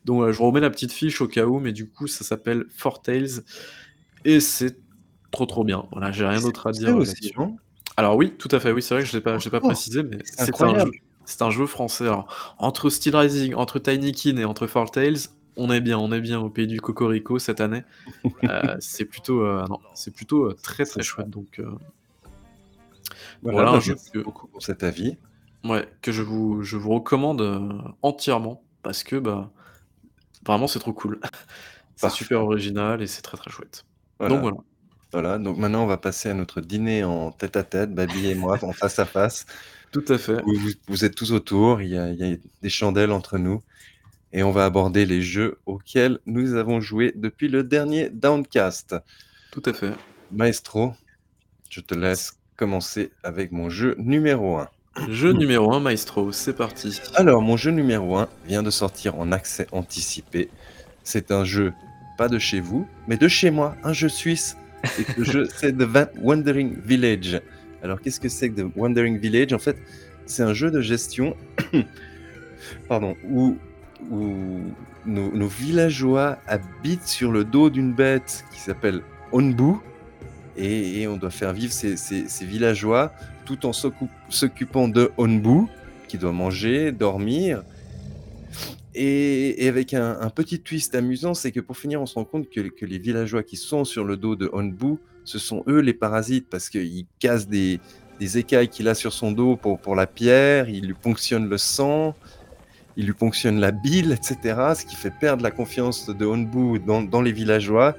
[0.05, 2.65] donc voilà, je remets la petite fiche au cas où, mais du coup, ça s'appelle
[2.75, 3.43] Four Tales
[4.25, 4.77] et c'est
[5.31, 5.85] trop, trop bien.
[5.91, 7.57] Voilà, j'ai rien d'autre à dire, aussi, non?
[7.95, 9.59] Alors oui, tout à fait, oui, c'est vrai que je l'ai pas je l'ai pas
[9.61, 9.67] Oh!
[9.67, 10.91] précisé, mais C'est un jeu incroyable!
[11.25, 12.05] c'est un jeu français.
[12.05, 15.17] Alors, entre Steel Rising, entre Tinykin et entre Four Tales,
[15.57, 17.83] on est bien, on est bien au pays du cocorico cette année.
[18.43, 21.59] Heu, c'est plutôt, non, c'est plutôt, très, très chouette donc
[23.41, 25.17] Voilà, voilà bah, un jeu merci que beaucoup pour cet avis.
[25.63, 27.69] Ouais, que je vous je vous recommande, heu,
[28.01, 29.51] entièrement parce que, bah,
[30.45, 31.19] vraiment, c'est trop cool.
[31.95, 33.83] C'est super original et c'est très, très chouette.
[34.19, 34.41] Donc Voilà.
[34.41, 34.57] voilà.
[35.13, 38.71] Voilà, donc maintenant, on va passer à notre dîner en tête-à-tête, Babi et moi, en
[38.71, 39.45] face à face.
[39.91, 40.43] Tout à fait.
[40.43, 43.37] Vous vous vous êtes tous autour, il y a il y a des chandelles entre
[43.37, 43.63] nous
[44.33, 48.95] et on va aborder les jeux auxquels nous avons joué depuis le dernier Downcast.
[49.51, 49.93] Tout à fait.
[50.31, 50.93] Maestro,
[51.69, 54.69] je te laisse commencer avec mon jeu numéro 1.
[55.09, 56.99] Jeu numéro 1, Maestro, c'est parti.
[57.15, 60.49] Alors, mon jeu numéro 1 vient de sortir en accès anticipé.
[61.03, 61.73] C'est un jeu,
[62.17, 64.57] pas de chez vous, mais de chez moi, un jeu suisse.
[64.99, 67.41] Et ce jeu, c'est The Wandering Village.
[67.83, 69.53] Alors, qu'est-ce que c'est que The Wandering Village?
[69.53, 69.77] En fait,
[70.25, 71.35] c'est un jeu de gestion
[72.89, 73.55] pardon, où,
[74.09, 74.61] où
[75.05, 79.73] nos, nos villageois habitent sur le dos d'une bête qui s'appelle Onbu.
[80.57, 83.13] Et, et on doit faire vivre ces, ces- ces villageois
[83.47, 85.67] tout en s'occu- s'occupant de Onbu,
[86.09, 87.63] qui doit manger, dormir.
[88.93, 92.61] Et, avec un, petit twist amusant, c'est que pour finir, on se rend compte que,
[92.61, 96.47] que les villageois qui sont sur le dos de Onbu, ce sont eux les parasites,
[96.49, 97.79] parce qu'ils cassent des,
[98.19, 101.57] des écailles qu'il a sur son dos pour, pour la pierre, ils lui ponctionnent le
[101.57, 102.15] sang,
[102.97, 104.73] ils lui ponctionnent la bile, etc.
[104.75, 107.95] Ce qui fait perdre la confiance de Onbu dans, dans les villageois.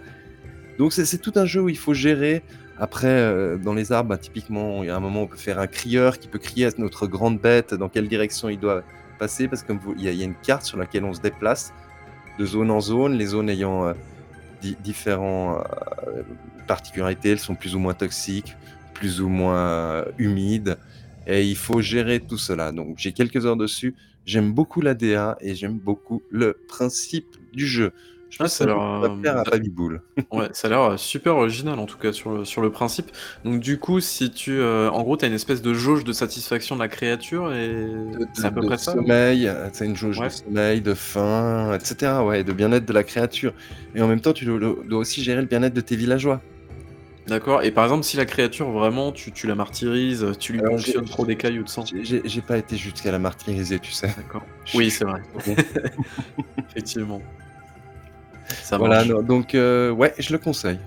[0.78, 2.42] Donc c'est tout un jeu où il faut gérer.
[2.78, 5.36] Après, euh, dans les arbres, bah, typiquement, il y a un moment où on peut
[5.36, 8.84] faire un crieur qui peut crier à notre grande bête dans quelle direction il doit
[9.18, 11.72] passer, parce qu'il y, y a une carte sur laquelle on se déplace
[12.38, 13.94] de zone en zone, les zones ayant euh,
[14.60, 15.64] di- différentes
[16.06, 16.22] euh,
[16.68, 18.54] particularités, elles sont plus ou moins toxiques,
[18.94, 20.78] plus ou moins humides,
[21.26, 22.72] et il faut gérer tout cela.
[22.72, 27.66] Donc j'ai quelques heures dessus, j'aime beaucoup la DA et j'aime beaucoup le principe du
[27.66, 27.92] jeu.
[28.30, 30.02] Je Ah, pense ça que a ça l'air, va euh, plaire à bah- Babiboul.
[30.32, 33.10] Ouais, ça a l'air, super original en tout cas sur le sur le principe.
[33.44, 36.12] Donc du coup, si tu, heu, en gros, tu as une espèce de jauge de
[36.12, 38.94] satisfaction de la créature et c'est à peu de près ça?
[39.04, 40.28] sommeil, euh, c'est une jauge Ouais.
[40.28, 42.24] de sommeil, de faim, etc.
[42.24, 43.54] Ouais, de bien-être de la créature.
[43.94, 44.58] Et en même temps, tu dois,
[44.98, 46.44] aussi gérer le bien-être de tes villageois.
[47.26, 50.94] D'accord et par exemple, si la créature vraiment tu tu la martyrises, tu lui j'ai-
[51.04, 51.84] trop d'écailles ou de sang?
[51.84, 54.10] J'ai- pas été jusqu'à la martyriser, tu sais.
[54.16, 54.48] D'accord.
[54.74, 55.20] Oui, c'est vrai.
[56.70, 57.26] Effectivement.
[58.62, 60.78] Ça Voilà, non, donc euh, ouais, je le conseille.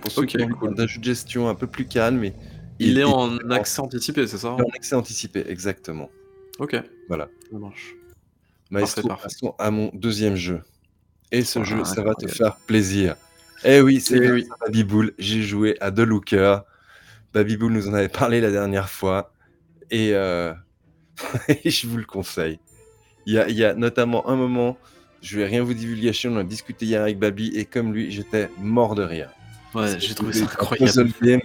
[0.00, 0.74] Pour ceux qui ont cool.
[0.74, 2.24] d'un jeu de gestion un peu plus calme.
[2.24, 2.32] Et,
[2.78, 4.48] Il est en et- accès anticipé, c'est ça?
[4.58, 6.10] est en accès anticipé, exactement.
[6.58, 6.76] OK,
[7.08, 7.28] Voilà.
[7.50, 7.94] ça marche.
[8.70, 9.24] Maestro, parfait.
[9.24, 10.62] passons à mon deuxième jeu.
[11.30, 13.16] Et ce Oh, jeu, ça va te faire plaisir.
[13.64, 14.48] Eh oui, c'est Eh oui.
[14.50, 16.58] à Babiboul, j'ai joué à The Looker.
[17.32, 19.32] Babiboul nous en avait parlé la dernière fois.
[19.90, 20.52] Et, euh,
[21.64, 22.58] je vous le conseille.
[23.26, 24.76] Il y a, il y a notamment un moment,
[25.22, 28.50] je vais rien vous divulgacher, on a discuté hier avec Babi, et comme lui, j'étais
[28.58, 29.30] mort de rire.
[29.74, 30.90] Ouais, j'ai trouvé ça incroyable.
[30.90, 31.40] puzzle game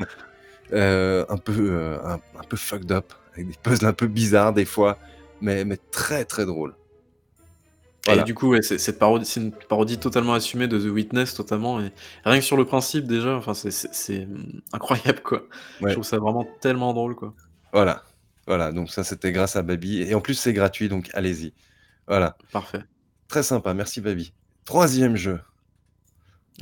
[0.73, 4.53] euh, un, peu, euh, un, un peu fucked up, avec des puzzles un peu bizarres
[4.53, 4.97] des fois,
[5.39, 6.75] mais, mais très très drôle.
[8.05, 8.21] Voilà.
[8.21, 11.33] Et du coup, ouais, c'est cette parodie c'est une parodie totalement assumée de The Witness,
[11.33, 11.91] totalement et
[12.23, 15.39] rien que sur le principe déjà, enfin c'est c'est c'est, mmh, incroyable quoi.
[15.81, 15.89] Ouais.
[15.89, 17.33] Je trouve ça vraiment tellement drôle quoi.
[17.73, 18.03] Voilà.
[18.47, 20.01] Voilà, donc ça c'était grâce à Babi.
[20.01, 21.53] Et en plus c'est gratuit, donc allez-y.
[22.07, 22.37] Voilà.
[22.53, 22.83] Parfait.
[23.27, 24.31] Très sympa, merci Babi.
[24.65, 25.39] Troisième jeu.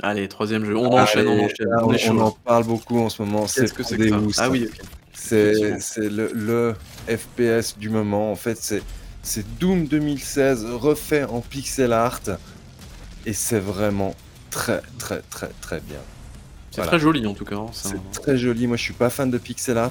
[0.02, 0.76] Allez, troisième jeu.
[0.76, 1.68] On enchaîne, on enchaîne.
[1.68, 3.46] là, On en parle beaucoup en ce moment.
[3.46, 4.10] C'est Qu'est-ce que c'est.
[4.38, 4.68] Ah oui.
[5.12, 5.52] C'est
[5.98, 6.74] le, le
[7.08, 8.30] FPS du moment.
[8.30, 8.58] En fait,
[9.22, 12.20] c'est Doom 2016 refait en pixel art.
[13.24, 14.14] Et c'est vraiment
[14.50, 15.98] très, très, très, très bien.
[16.70, 16.90] C'est Voilà.
[16.90, 18.66] très joli en tout cas, hein, c'est un très joli.
[18.66, 19.90] Moi, je suis pas fan de pixel art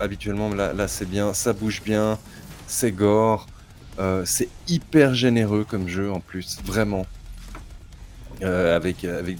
[0.00, 1.32] habituellement, mais là, là, c'est bien.
[1.32, 2.18] Ça bouge bien.
[2.66, 3.46] C'est gore.
[3.98, 7.06] Euh, c'est hyper généreux comme jeu en plus, vraiment.
[8.42, 9.38] Euh, avec, avec,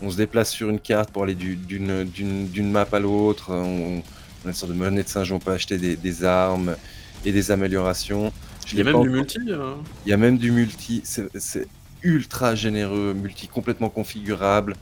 [0.00, 3.52] on se déplace sur une carte pour aller du- d'une map à l'autre.
[3.52, 5.30] On, on a une sorte de monnaie de singe.
[5.32, 6.76] On peut acheter des, des armes
[7.24, 8.32] et des améliorations.
[8.66, 9.74] Je Il y a même du multi euh
[10.06, 11.68] il y a même du multi, c'est c'est
[12.02, 14.74] ultra généreux, multi complètement configurable.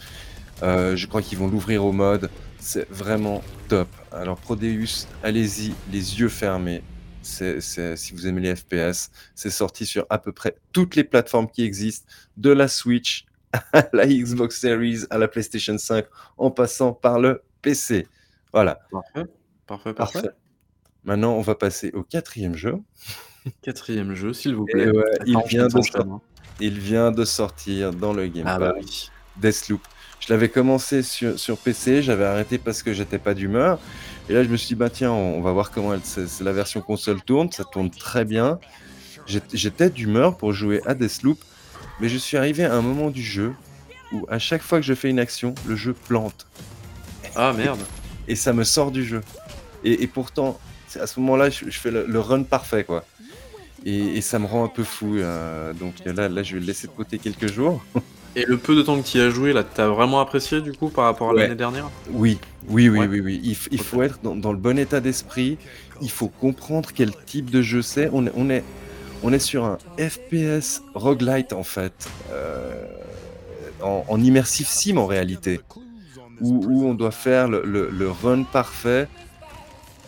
[0.63, 2.31] Euh, je crois qu'ils vont l'ouvrir au mode.
[2.59, 3.89] C'est vraiment top.
[4.13, 6.83] Alors Prodeus, allez-y, les yeux fermés.
[7.23, 11.05] C'est, c'est- si vous aimez les FPS, c'est sorti sur à peu près toutes les
[11.05, 12.07] plateformes qui existent,
[12.37, 13.27] de la Switch
[13.73, 16.07] à la Xbox Series, à la PlayStation 5,
[16.39, 18.07] en passant par le PC.
[18.53, 19.31] Voilà, Parfait,
[19.67, 20.23] parfait, parfait.
[20.23, 20.37] parfait.
[21.05, 22.77] Maintenant, on va passer au quatrième jeu.
[23.63, 24.91] Quatrième jeu, s'il vous plaît.
[24.91, 26.05] ouais, il vient de sortir.
[26.61, 29.09] Il vient de sortir dans le Game Ah bah oui.
[29.39, 29.81] Deathloop.
[30.21, 33.79] Je l'avais commencé sur, sur PC, j'avais arrêté parce que j'étais pas d'humeur.
[34.29, 36.45] Et là, je me suis dit, bah tiens, on, va voir comment elle, c'est, c'est
[36.45, 37.51] la version console tourne.
[37.51, 38.59] Ça tourne très bien.
[39.27, 41.39] J'étais, d'humeur pour jouer à Deathloop,
[42.01, 43.53] mais je suis arrivé à un moment du jeu
[44.13, 46.47] où à chaque fois que je fais une action, le jeu plante
[47.37, 47.81] Ah merde.
[48.27, 49.21] et ça me sort du jeu.
[49.85, 50.59] Et, et pourtant,
[50.99, 53.05] à ce moment-là, je, je fais le, le run parfait, quoi.
[53.85, 55.17] Et, et ça me rend un peu fou.
[55.17, 57.83] euh, donc là, là, je vais le laisser de côté quelques jours.
[58.37, 60.73] Et le peu de temps que tu y as joué, là, t'as vraiment apprécié du
[60.73, 61.43] coup par rapport à Ouais.
[61.43, 61.91] l'année dernière?
[62.13, 63.07] Oui, oui, oui, Ouais.
[63.09, 63.41] oui, oui.
[63.43, 65.59] Il, faut être dans, dans le bon état d'esprit.
[66.01, 68.09] Il faut comprendre quel type de jeu c'est.
[68.13, 68.63] On, est- on, est,
[69.25, 72.87] on est sur un FPS roguelite en fait, euh,
[73.83, 75.61] en, en immersive sim en réalité,
[76.41, 79.09] où, où on doit faire le, le- le run parfait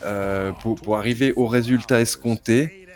[0.05, 2.87] euh, pour, pour arriver au résultat escompté.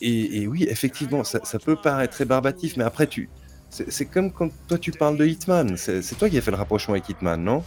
[0.00, 3.28] Et, et oui, effectivement, ça, ça peut paraître rébarbatif, mais après, tu,
[3.70, 5.76] c'est comme quand toi tu parles de Hitman.
[5.76, 7.62] C'est toi qui as fait le rapprochement avec Hitman, non?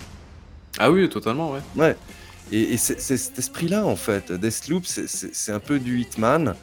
[0.77, 1.59] Ah oui, totalement, ouais.
[1.75, 1.95] Ouais.
[2.51, 4.31] Et, et c'est cet esprit-là, en fait.
[4.31, 6.55] Deathloop, c'est- un peu du Hitman,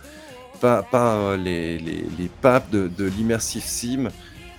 [0.60, 4.10] pas, pas euh, les, les, les papes de, de l'immersive sim.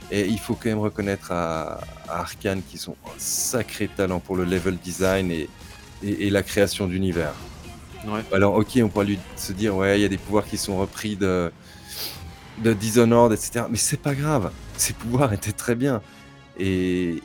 [0.09, 1.79] Et il faut quand même reconnaître à,
[2.09, 5.47] à Arkane qu'ils ont un sacré talent pour le level design et,
[6.03, 7.33] et, et la création d'univers.
[8.05, 8.21] Ouais.
[8.33, 10.77] Alors, ok, on pourrait lui se dire, ouais, il y a des pouvoirs qui sont
[10.77, 11.51] repris de,
[12.59, 13.65] de Dishonored, etc.
[13.69, 14.51] Mais c'est pas grave.
[14.77, 16.01] Ces pouvoirs étaient très bien.
[16.59, 17.21] Et,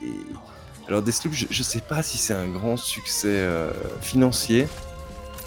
[0.88, 3.70] alors, Deathloop, je, je sais pas si c'est un grand succès euh,
[4.00, 4.68] financier,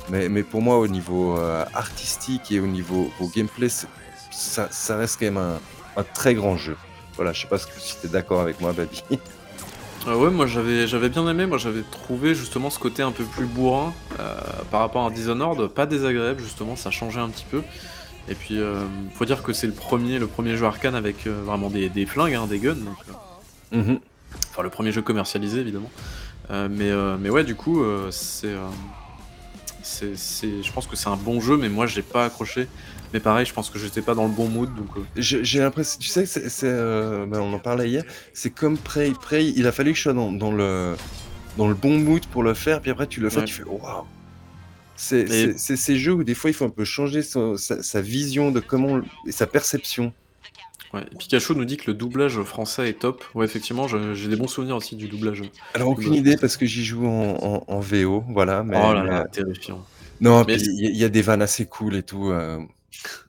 [0.10, 3.70] mais, mais pour moi, au niveau euh, artistique et au niveau au gameplay,
[4.32, 5.60] ça, reste quand même un,
[5.96, 6.76] un très grand jeu.
[7.16, 9.04] Voilà, je sais pas si tu es d'accord avec moi, Babi.
[10.08, 13.26] Ah ouais, moi j'avais j'avais bien aimé, moi j'avais trouvé justement ce côté un peu
[13.26, 14.40] plus bourrin euh,
[14.72, 17.62] par rapport à Dishonored, pas désagréable justement, ça changeait un petit peu.
[18.30, 18.84] Et puis euh,
[19.16, 22.06] faut dire que c'est le premier, le premier jeu arcane avec euh, vraiment des, des
[22.06, 24.00] flingues, hein, des guns, donc, euh, Mhm.
[24.52, 25.90] enfin le premier jeu commercialisé évidemment.
[26.52, 28.56] Euh, mais, mais ouais, du coup, c'est,
[29.84, 32.68] je pense que c'est un bon jeu, mais moi j'ai pas accroché.
[33.14, 36.08] Mais pareil, je pense que j'étais pas dans le bon mood, donc J'ai l'impression, tu
[36.08, 38.04] sais, que c'est, ben, on en parlait hier,
[38.34, 39.14] c'est comme Prey.
[39.20, 40.96] Prey, il a fallu que je sois dans, dans le,
[41.58, 43.46] dans le bon mood pour le faire, puis après tu le fais, Ouais.
[43.46, 44.06] tu fais waouh.
[45.02, 48.02] C'est, Et- ces jeux où des fois il faut un peu changer son- sa, sa
[48.02, 50.12] vision de comment et sa perception.
[50.94, 51.06] ouais.
[51.18, 53.24] Pikachu nous dit que le doublage français est top.
[53.34, 55.42] Ouais, effectivement, j'ai des bons souvenirs aussi du doublage.
[55.74, 58.62] Alors aucune idée parce que j'y joue en, en, en VO, voilà.
[58.64, 59.86] Mais, oh là là, euh, terrifiant.
[60.20, 62.30] non, il y, a- il y a des vannes assez cool et tout.
[62.32, 62.60] euh,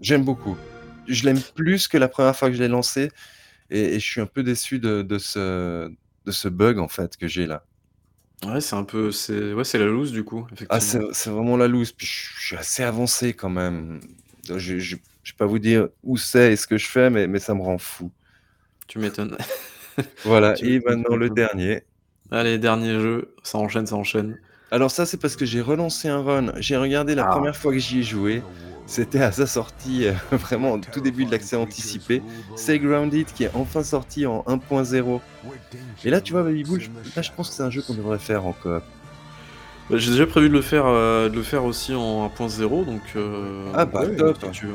[0.00, 0.56] j'aime beaucoup.
[1.06, 3.10] Je l'aime plus que la première fois que je l'ai lancé,
[3.70, 5.88] et, et je suis un peu déçu de, de ce,
[6.26, 7.62] de ce bug en fait que j'ai là.
[8.44, 10.46] Ouais, c'est un peu, c'est, ouais, c'est la loose du coup.
[10.68, 11.92] Ah, c'est c'est vraiment la loose.
[11.92, 14.00] Puis je je suis assez avancé quand même.
[14.48, 17.26] Je, je, je vais pas vous dire où c'est et ce que je fais, mais,
[17.26, 18.10] mais ça me rend fou.
[18.88, 19.36] Tu m'étonnes.
[20.24, 20.56] Voilà.
[20.64, 21.30] Tu Et maintenant le m'étonnes.
[21.30, 21.82] dernier.
[22.30, 24.38] Allez, dernier jeu, ça enchaîne, ça enchaîne.
[24.70, 26.52] Alors ça, c'est parce que j'ai relancé un run.
[26.58, 27.30] J'ai regardé la Ah.
[27.32, 28.42] première fois que j'y ai joué.
[28.86, 32.22] C'était à sa sortie, euh, vraiment au tout début de l'accès anticipé.
[32.56, 35.20] C'est Grounded qui est enfin sorti en 1.0.
[36.04, 37.94] Et là, tu vois, Baby Bull, je- là, je pense que c'est un jeu qu'on
[37.94, 38.82] devrait faire en coop.
[39.88, 43.00] Bah, J'ai déjà prévu de le faire, euh, de le faire aussi en 1.0, donc.
[43.16, 44.38] euh, Ah bah, ouais, top.
[44.44, 44.74] si tu veux.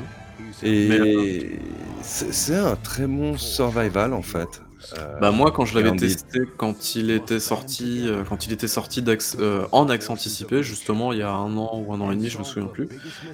[0.63, 1.59] Et Mais,
[2.01, 4.61] c'est c'est un très bon survival en fait.
[4.97, 8.67] Euh, Bah moi quand je l'avais testé quand il était sorti euh, quand il était
[8.67, 9.03] sorti
[9.39, 12.29] euh, en accès anticipé justement il y a un an ou un an et demi
[12.29, 12.87] je me souviens plus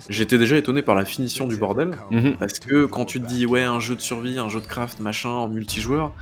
[0.10, 2.38] j'étais déjà étonné par la finition du bordel mhm.
[2.38, 5.00] parce que quand tu te dis ouais un jeu de survie un jeu de craft
[5.00, 6.14] machin en multijoueur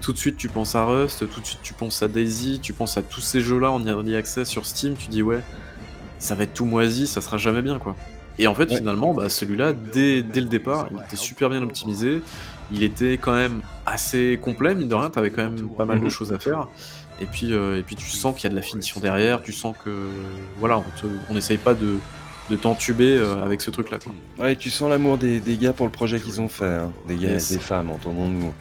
[0.00, 2.72] tout de suite tu penses à Rust tout de suite tu penses à Daisy tu
[2.72, 5.40] penses à tous ces jeux là en early access sur Steam tu dis ouais
[6.18, 7.94] ça va être tout moisi ça sera jamais bien quoi
[8.38, 8.76] et en fait Ouais.
[8.76, 12.22] finalement bah, celui-là dès, dès le départ il était super bien optimisé
[12.72, 16.04] il était quand même assez complet, mine de rien, t'avais quand même pas mal de
[16.04, 16.10] Mhm.
[16.10, 16.68] choses à faire.
[17.20, 19.52] Et puis, euh, et puis tu sens qu'il y a de la finition derrière, tu
[19.52, 19.90] sens que
[20.58, 20.82] voilà,
[21.28, 21.96] on n'essaye pas de,
[22.50, 23.98] de t'entuber euh, avec ce truc-là.
[24.38, 26.92] Ouais, tu sens l'amour des, des gars pour le projet qu'ils ont fait, hein.
[27.08, 27.50] des gars Yes.
[27.50, 28.52] et des femmes, entendons-nous.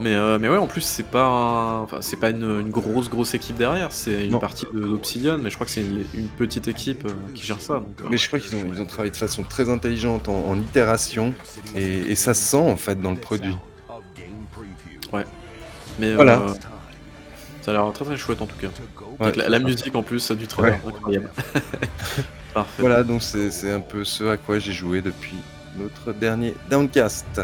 [0.00, 3.08] Mais, euh, mais ouais, en plus, c'est pas, un- enfin, c'est pas une, une grosse
[3.08, 4.38] grosse équipe derrière, c'est une Non.
[4.38, 7.60] partie de d'Obsidian, mais je crois que c'est une, une petite équipe euh, qui gère
[7.60, 7.74] ça.
[7.74, 10.44] Donc, euh, Mais je crois qu'ils ont, ils ont travaillé de façon très intelligente en,
[10.48, 11.34] en itération,
[11.74, 13.56] et, et ça se sent en fait dans le produit.
[15.98, 16.42] mais Voilà.
[17.62, 18.68] ça a l'air très très chouette en tout cas.
[19.18, 19.32] Ouais.
[19.34, 21.30] La, la musique en plus du trailer, incroyable.
[22.54, 22.70] Parfait.
[22.82, 25.36] Voilà, donc c'est c'est un peu ce à quoi j'ai joué depuis
[25.78, 27.40] notre dernier Downcast.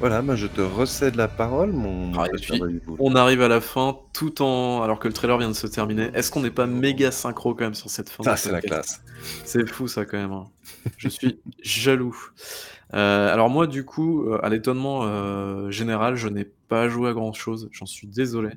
[0.00, 2.60] Voilà, bah je te recède la parole, mon Ah, et puis.
[2.98, 4.82] On arrive à la fin, tout en.
[4.82, 6.10] Alors que le trailer vient de se terminer.
[6.14, 9.00] Est-ce qu'on n'est pas méga synchro quand même sur cette fin Ça, c'est la podcast
[9.04, 9.42] classe.
[9.44, 10.32] C'est fou ça quand même.
[10.32, 10.44] hein.
[10.98, 12.16] Je suis jaloux.
[12.92, 17.12] Euh, alors moi du coup, euh, à l'étonnement euh, général, je n'ai pas joué à
[17.12, 17.68] grand chose.
[17.72, 18.50] J'en suis désolé.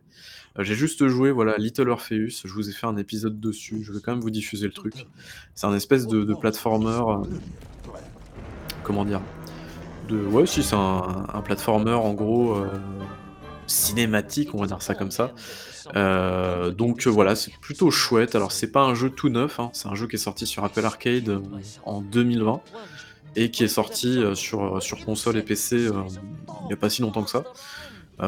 [0.59, 2.41] Euh, J'ai juste joué voilà Little Orpheus.
[2.43, 3.84] Je vous ai fait un épisode dessus.
[3.84, 5.07] Je vais quand même vous diffuser le truc.
[5.55, 6.89] C'est un espèce de, de platformer.
[6.89, 7.23] euh,
[8.84, 9.22] comment dire
[10.11, 12.67] Ouais, si c'est un, un platformer en gros euh,
[13.65, 15.31] cinématique, on va dire ça comme ça.
[15.95, 18.35] Euh, donc euh, voilà, c'est plutôt chouette.
[18.35, 20.63] Alors c'est pas un jeu tout neuf, hein, c'est un jeu qui est sorti sur
[20.63, 21.41] Apple Arcade
[21.85, 22.61] en 2020
[23.35, 27.23] et qui est sorti sur, sur console et PC il n'y a pas si longtemps
[27.23, 27.43] que ça.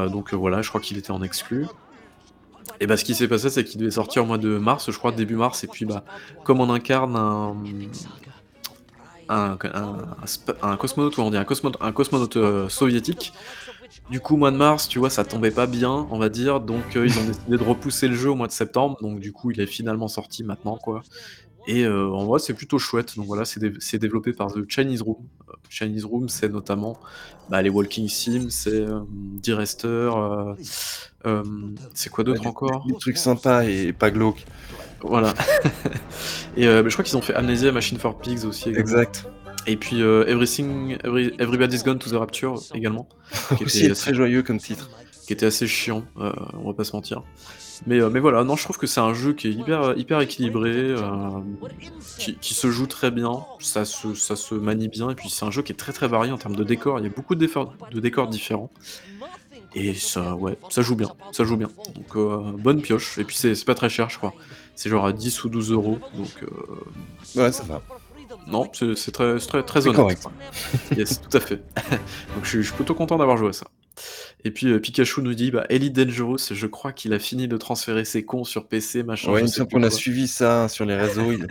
[0.07, 1.65] Donc voilà, je crois qu'il était en exclu.
[2.79, 4.97] Et bah ce qui s'est passé, c'est qu'il devait sortir au mois de mars, je
[4.97, 6.03] crois début mars, et puis bah
[6.43, 7.55] comme on incarne un
[9.29, 9.57] un,
[10.77, 13.33] cosmonaute, ou on dit un cosmonaute, un cosmonaute euh, soviétique.
[14.09, 16.95] Du coup, mois de mars, tu vois, ça tombait pas bien, on va dire, donc
[16.95, 19.51] euh, ils ont décidé de repousser le jeu au mois de septembre, donc du coup,
[19.51, 21.03] il est finalement sorti maintenant, quoi.
[21.67, 23.15] Et euh, en vrai, c'est plutôt chouette.
[23.17, 25.17] Donc voilà, c'est dé- c'est développé par The Chinese Room.
[25.49, 26.97] Euh, Chinese Room, c'est notamment
[27.49, 30.53] bah, les Walking Sims, c'est euh, D-Rester, euh,
[31.25, 31.43] euh,
[31.93, 34.45] c'est quoi d'autre Des- encore Des trucs sympas et pas glauques.
[35.01, 35.33] Voilà.
[36.57, 38.69] Et euh, bah, je crois qu'ils ont fait Amnesia Machine for Pigs aussi.
[38.69, 38.81] également.
[38.81, 39.25] Exact.
[39.67, 43.07] Et puis euh, Everything, Every- Everybody's Gone to the Rapture également,
[43.57, 44.89] qui Aussi était, très joyeux comme titre.
[45.27, 47.23] qui était assez chiant, euh, on va pas se mentir.
[47.87, 50.19] Mais, euh, mais voilà, non, je trouve que c'est un jeu qui est hyper, hyper
[50.21, 51.39] équilibré, euh,
[52.17, 55.45] qui, qui se joue très bien, ça se, ça se manie bien, et puis c'est
[55.45, 57.35] un jeu qui est très très varié en termes de décors, il y a beaucoup
[57.35, 58.69] de décors, de décors différents.
[59.75, 61.69] Et ça, ouais, ça joue bien, ça joue bien.
[61.95, 64.33] Donc euh, bonne pioche, et puis c'est c'est pas très cher, je crois.
[64.75, 66.47] C'est genre à 10 ou 12 euros, donc euh,
[67.41, 67.81] Ouais, ça va.
[68.47, 69.95] non, c'est très, très, très C'est honnête.
[70.01, 70.23] correct.
[70.97, 71.57] Yes, tout à fait.
[72.35, 73.67] Donc je suis, je suis plutôt content d'avoir joué à ça.
[74.43, 77.57] Et puis euh, Pikachu nous dit, bah, Elite Dangerous, je crois qu'il a fini de
[77.57, 79.31] transférer ses cons sur PC, machin.
[79.31, 81.31] Ouais, il me semble qu'on a suivi ça hein, sur les réseaux.
[81.31, 81.47] Il,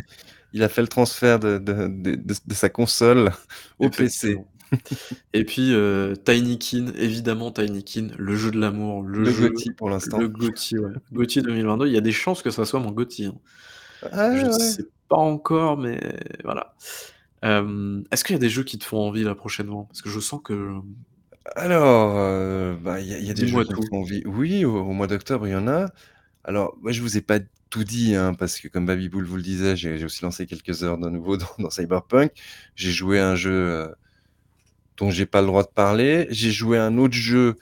[0.54, 3.32] il a fait le transfert de, de, de- de- de sa console
[3.78, 4.38] au PC.
[5.32, 9.88] Et puis euh, Tinykin, évidemment Tinykin, le jeu de l'amour, le, Le jeu, GOTY pour
[9.88, 10.18] l'instant.
[10.18, 10.92] le Gotti, ouais.
[11.12, 11.86] Gotti 2022.
[11.86, 13.26] Il y a des chances que ça soit mon Gotti.
[13.26, 13.34] hein.
[14.12, 14.58] Ah, je ne ouais.
[14.58, 15.98] sais pas encore, mais
[16.44, 16.74] voilà.
[17.44, 19.84] Euh, Est-ce qu'il y a des jeux qui te font envie là prochainement?
[19.84, 20.72] Parce que je sens que
[21.56, 23.88] Alors, euh, bah, il y, a- il y a des Dis-moi jeux qui me tout.
[23.88, 24.22] font envie.
[24.26, 25.86] Oui, au, au mois d'octobre, il y en a.
[26.44, 29.36] Alors, moi, je vous ai pas tout dit, hein, parce que comme Baby Bull vous
[29.36, 32.32] le disait, j'ai j'ai aussi lancé quelques heures de nouveau dans, dans Cyberpunk.
[32.76, 33.88] J'ai joué à un jeu euh,
[34.96, 36.26] dont j'ai pas le droit de parler.
[36.30, 37.56] J'ai joué à un autre jeu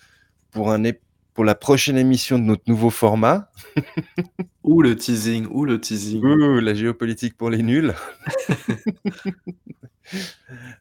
[0.52, 1.00] pour, un ép-
[1.34, 3.50] pour la prochaine émission de notre nouveau format.
[4.64, 6.22] ou le teasing, ou le teasing.
[6.22, 7.94] Ouh, la géopolitique pour les nuls.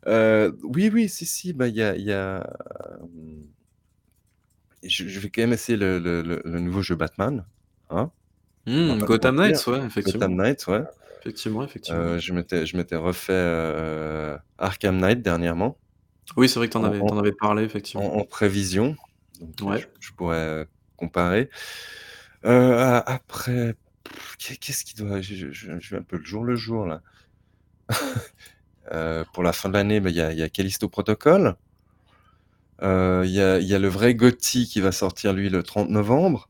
[0.07, 2.97] Euh, oui, oui, si, si, bah, il y a, il y a, euh,
[4.83, 7.45] je, je vais quand même essayer le, le- le- le nouveau jeu Batman.
[7.89, 8.11] Hein
[8.67, 9.51] On va pas Gotham mentir.
[9.55, 10.19] Knights, ouais, effectivement.
[10.27, 10.83] Gotham Knight, ouais.
[11.21, 11.99] Effectivement, effectivement.
[11.99, 15.79] Euh, je m'étais, je m'étais refait Arkham Knight dernièrement,
[16.37, 18.15] Oui, c'est vrai que t'en en- avais, en- avais parlé, en, effectivement.
[18.17, 18.95] en prévision.
[19.41, 19.79] Donc, Ouais.
[19.81, 21.49] je, je pourrais comparer.
[22.43, 23.75] A- après,
[24.37, 25.19] qu'est- qu'est-ce qui doit.
[25.21, 27.01] Je, je- je- je vais un peu le jour le jour, là.
[28.91, 31.55] Euh, pour la fin de l'année, bah, il y, a, y a Callisto Protocol.
[32.81, 35.63] Euh, Il y, a, il y a le vrai Gotti qui va sortir, lui, le
[35.63, 36.49] 30 novembre.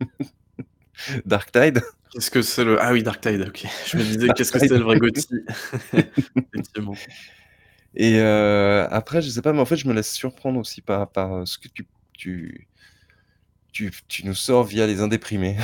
[1.26, 1.82] Dark Tide.
[2.12, 2.80] Qu'est-ce que c'est le.
[2.80, 3.66] Ah oui, Dark Tide, ok.
[3.86, 5.28] Je me disais, qu'est-ce que c'est le vrai Gotti?
[5.92, 6.94] Effectivement.
[7.94, 11.10] Et euh, après, je sais pas, mais en fait, je me laisse surprendre aussi par,
[11.10, 12.68] par ce que tu, tu,
[13.72, 15.56] tu, tu nous sors via les indéprimés.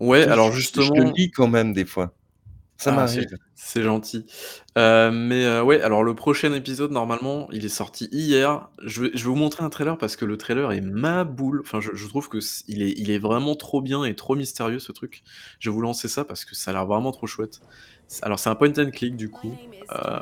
[0.00, 0.94] Ouais, alors justement.
[0.94, 2.14] Je lis quand même des fois.
[2.78, 3.26] Ça Ah, m'arrive.
[3.28, 4.24] c'est- C'est gentil.
[4.78, 8.68] Euh, mais euh, ouais, alors le prochain épisode, normalement, il est sorti hier.
[8.84, 11.60] Je vais, je vais vous montrer un trailer parce que le trailer est ma boule.
[11.64, 14.36] Enfin, je, je trouve que c- il est, il est vraiment trop bien et trop
[14.36, 15.22] mystérieux ce truc.
[15.58, 17.60] Je vais vous lancer ça parce que ça a l'air vraiment trop chouette.
[18.06, 19.54] C'est- Alors, c'est un point and click du coup.
[19.92, 20.20] Euh,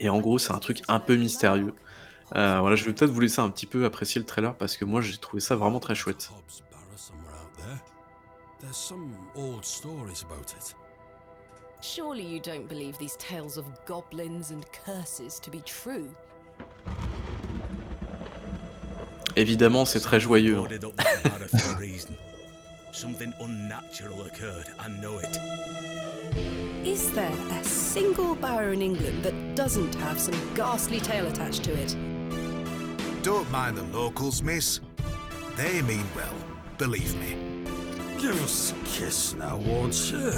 [0.00, 1.74] et en gros, c'est un truc un peu mystérieux.
[2.34, 4.84] Euh, voilà, je vais peut-être vous laisser un petit peu apprécier le trailer parce que
[4.84, 6.28] moi, j'ai trouvé ça vraiment très chouette.
[6.32, 7.78] water somewhere out there.
[8.60, 10.74] There's some old stories about it.
[11.84, 16.08] Surely you don't believe these tales of goblins and curses to be true.
[19.36, 20.54] Évidemment, c'est très joyeux.
[20.54, 20.60] hein.
[20.60, 22.16] Boarded up that bar for a reason.
[22.92, 25.38] Something unnatural occurred, I know it.
[26.86, 31.72] Is there a single bar in England that doesn't have some ghastly tale attached to
[31.72, 31.94] it?
[33.22, 34.80] Don't mind the locals, miss.
[35.56, 36.34] They mean well,
[36.78, 37.36] believe me.
[38.18, 40.32] Give us a kiss now, won't you?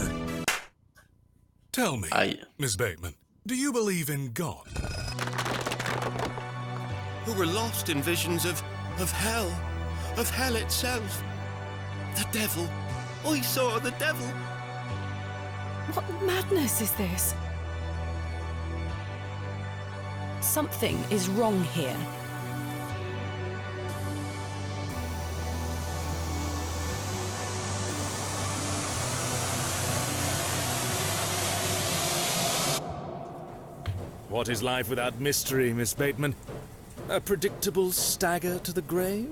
[1.76, 2.42] Tell me, Aïe.
[2.56, 3.12] Miss Bateman,
[3.46, 4.66] do you believe in God?
[7.26, 8.62] Who were lost in visions of,
[8.98, 9.52] of hell,
[10.16, 11.22] of hell itself.
[12.14, 12.66] The devil.
[13.26, 14.26] Oh, I saw the devil.
[15.92, 17.34] What madness is this?
[20.40, 21.98] Something is wrong here.
[34.36, 36.34] What is life without mystery, Miss Bateman?
[37.08, 39.24] A predictable stagger to the grave?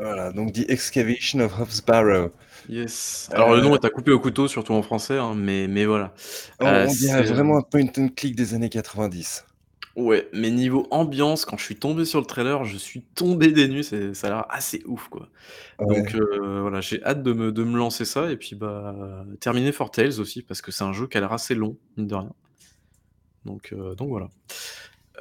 [0.00, 2.30] Voilà, donc The Excavation of Hobbs Barrow.
[2.66, 3.28] Yes.
[3.34, 6.14] Alors le nom est à couper au couteau, surtout en français, hein, mais, mais voilà.
[6.58, 9.44] On, Euh, on dirait c'est- vraiment un point and click des années 90.
[9.94, 13.68] Ouais, mais niveau ambiance, quand je suis tombé sur le trailer, je suis tombé des
[13.68, 15.28] nues, ça a l'air assez ouf, quoi.
[15.80, 15.96] Ouais.
[16.00, 18.94] Donc heu, voilà, j'ai hâte de me de me lancer ça et puis, bah,
[19.40, 22.06] terminer For Tales aussi parce que c'est un jeu qui a l'air assez long, mine
[22.06, 22.32] de rien.
[23.44, 24.28] Donc heu, donc voilà.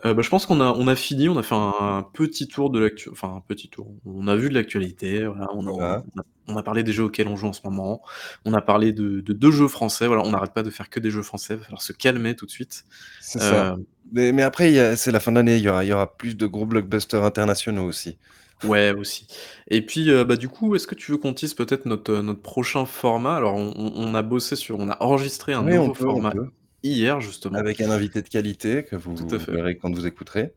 [0.06, 2.48] Heu, bah, je pense qu'on a on a fini, on a fait un un petit
[2.48, 3.94] tour de l'actu enfin un petit tour.
[4.06, 6.06] On a vu de l'actualité, voilà, on a Voilà.
[6.16, 8.02] on a on a parlé des jeux auxquels on joue en ce moment.
[8.46, 11.00] On a parlé de de 2 jeux français, voilà, on n'arrête pas de faire que
[11.00, 12.86] des jeux français, va falloir se calmer tout de suite.
[13.20, 13.72] C'est ça.
[13.72, 15.88] Heu Mais, mais après, il y a- c'est la fin d'année, il y aura, il
[15.88, 18.20] y aura plus de gros blockbusters internationaux aussi.
[18.64, 19.28] Ouais, aussi.
[19.68, 22.22] Et puis, heu, bah, du coup, est-ce que tu veux qu'on tease peut-être notre, heu,
[22.22, 23.36] notre prochain format?
[23.36, 26.08] Alors on on on a bossé sur on a enregistré un Oui, on nouveau peut,
[26.08, 26.52] on format peut.
[26.84, 29.52] Hier justement Avec un invité de qualité que vous Tout à fait.
[29.52, 30.54] verrez quand vous écouterez.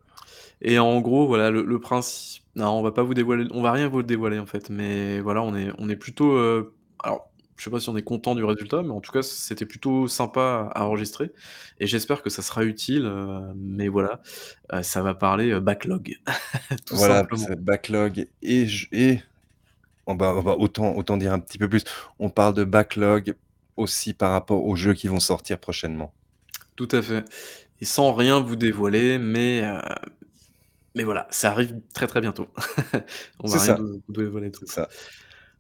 [0.60, 3.72] et en gros, voilà, le le principe non, on va pas vous dévoiler on va
[3.72, 7.64] rien vous dévoiler en fait, mais voilà, on est on est plutôt, heu, alors je
[7.64, 10.70] sais pas si on est content du résultat, mais en tout cas, c'était plutôt sympa
[10.74, 11.32] à enregistrer
[11.78, 14.20] et j'espère que ça sera utile, heu, mais voilà,
[14.72, 16.14] heu, ça va parler, backlog,
[16.86, 17.34] tout Voilà, simplement.
[17.34, 19.20] c'est backlog et, je- et
[20.06, 21.84] on va, on va autant, autant dire un petit peu plus.
[22.18, 23.36] On parle de backlog
[23.76, 26.14] aussi par rapport aux jeux qui vont sortir prochainement.
[26.76, 27.24] Tout à fait
[27.80, 29.80] et sans rien vous dévoiler, mais heu,
[30.94, 32.48] mais voilà, ça arrive très, très bientôt.
[33.40, 33.78] On va rien ça.
[33.78, 34.52] vous dévoiler.
[34.52, 34.88] C'est ça.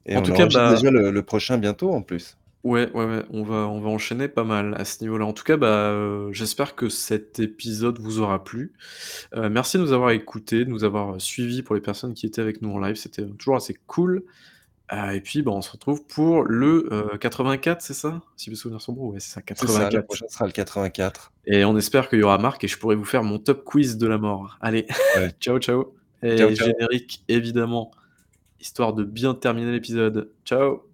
[0.06, 2.38] Et En on tout cas, bah déjà le, le prochain bientôt en plus.
[2.64, 5.24] ouais, ouais, ouais, on va on va enchaîner pas mal à ce niveau-là.
[5.26, 8.72] En tout cas, bah, heu, j'espère que cet épisode vous aura plu.
[9.34, 12.42] Heu, merci de nous avoir écoutés, de nous avoir, suivis pour les personnes qui étaient
[12.42, 14.24] avec nous en live, c'était toujours assez cool.
[14.92, 18.20] Heu et puis, bah, on se retrouve pour le, heu, 84, c'est ça?
[18.36, 20.52] Si mes souvenirs sont bons, ouais, c'est ça, C'est ça, le 84 prochain sera le
[20.52, 21.32] 84.
[21.46, 23.98] et on espère qu'il y aura Marc et je pourrai vous faire mon top quiz
[23.98, 24.56] de la mort.
[24.60, 24.86] Allez,
[25.16, 25.30] Ouais.
[25.40, 26.68] ciao, ciao et Ciao, ciao.
[26.68, 27.90] générique évidemment,
[28.60, 30.30] histoire de bien terminer l'épisode.
[30.44, 30.85] Ciao.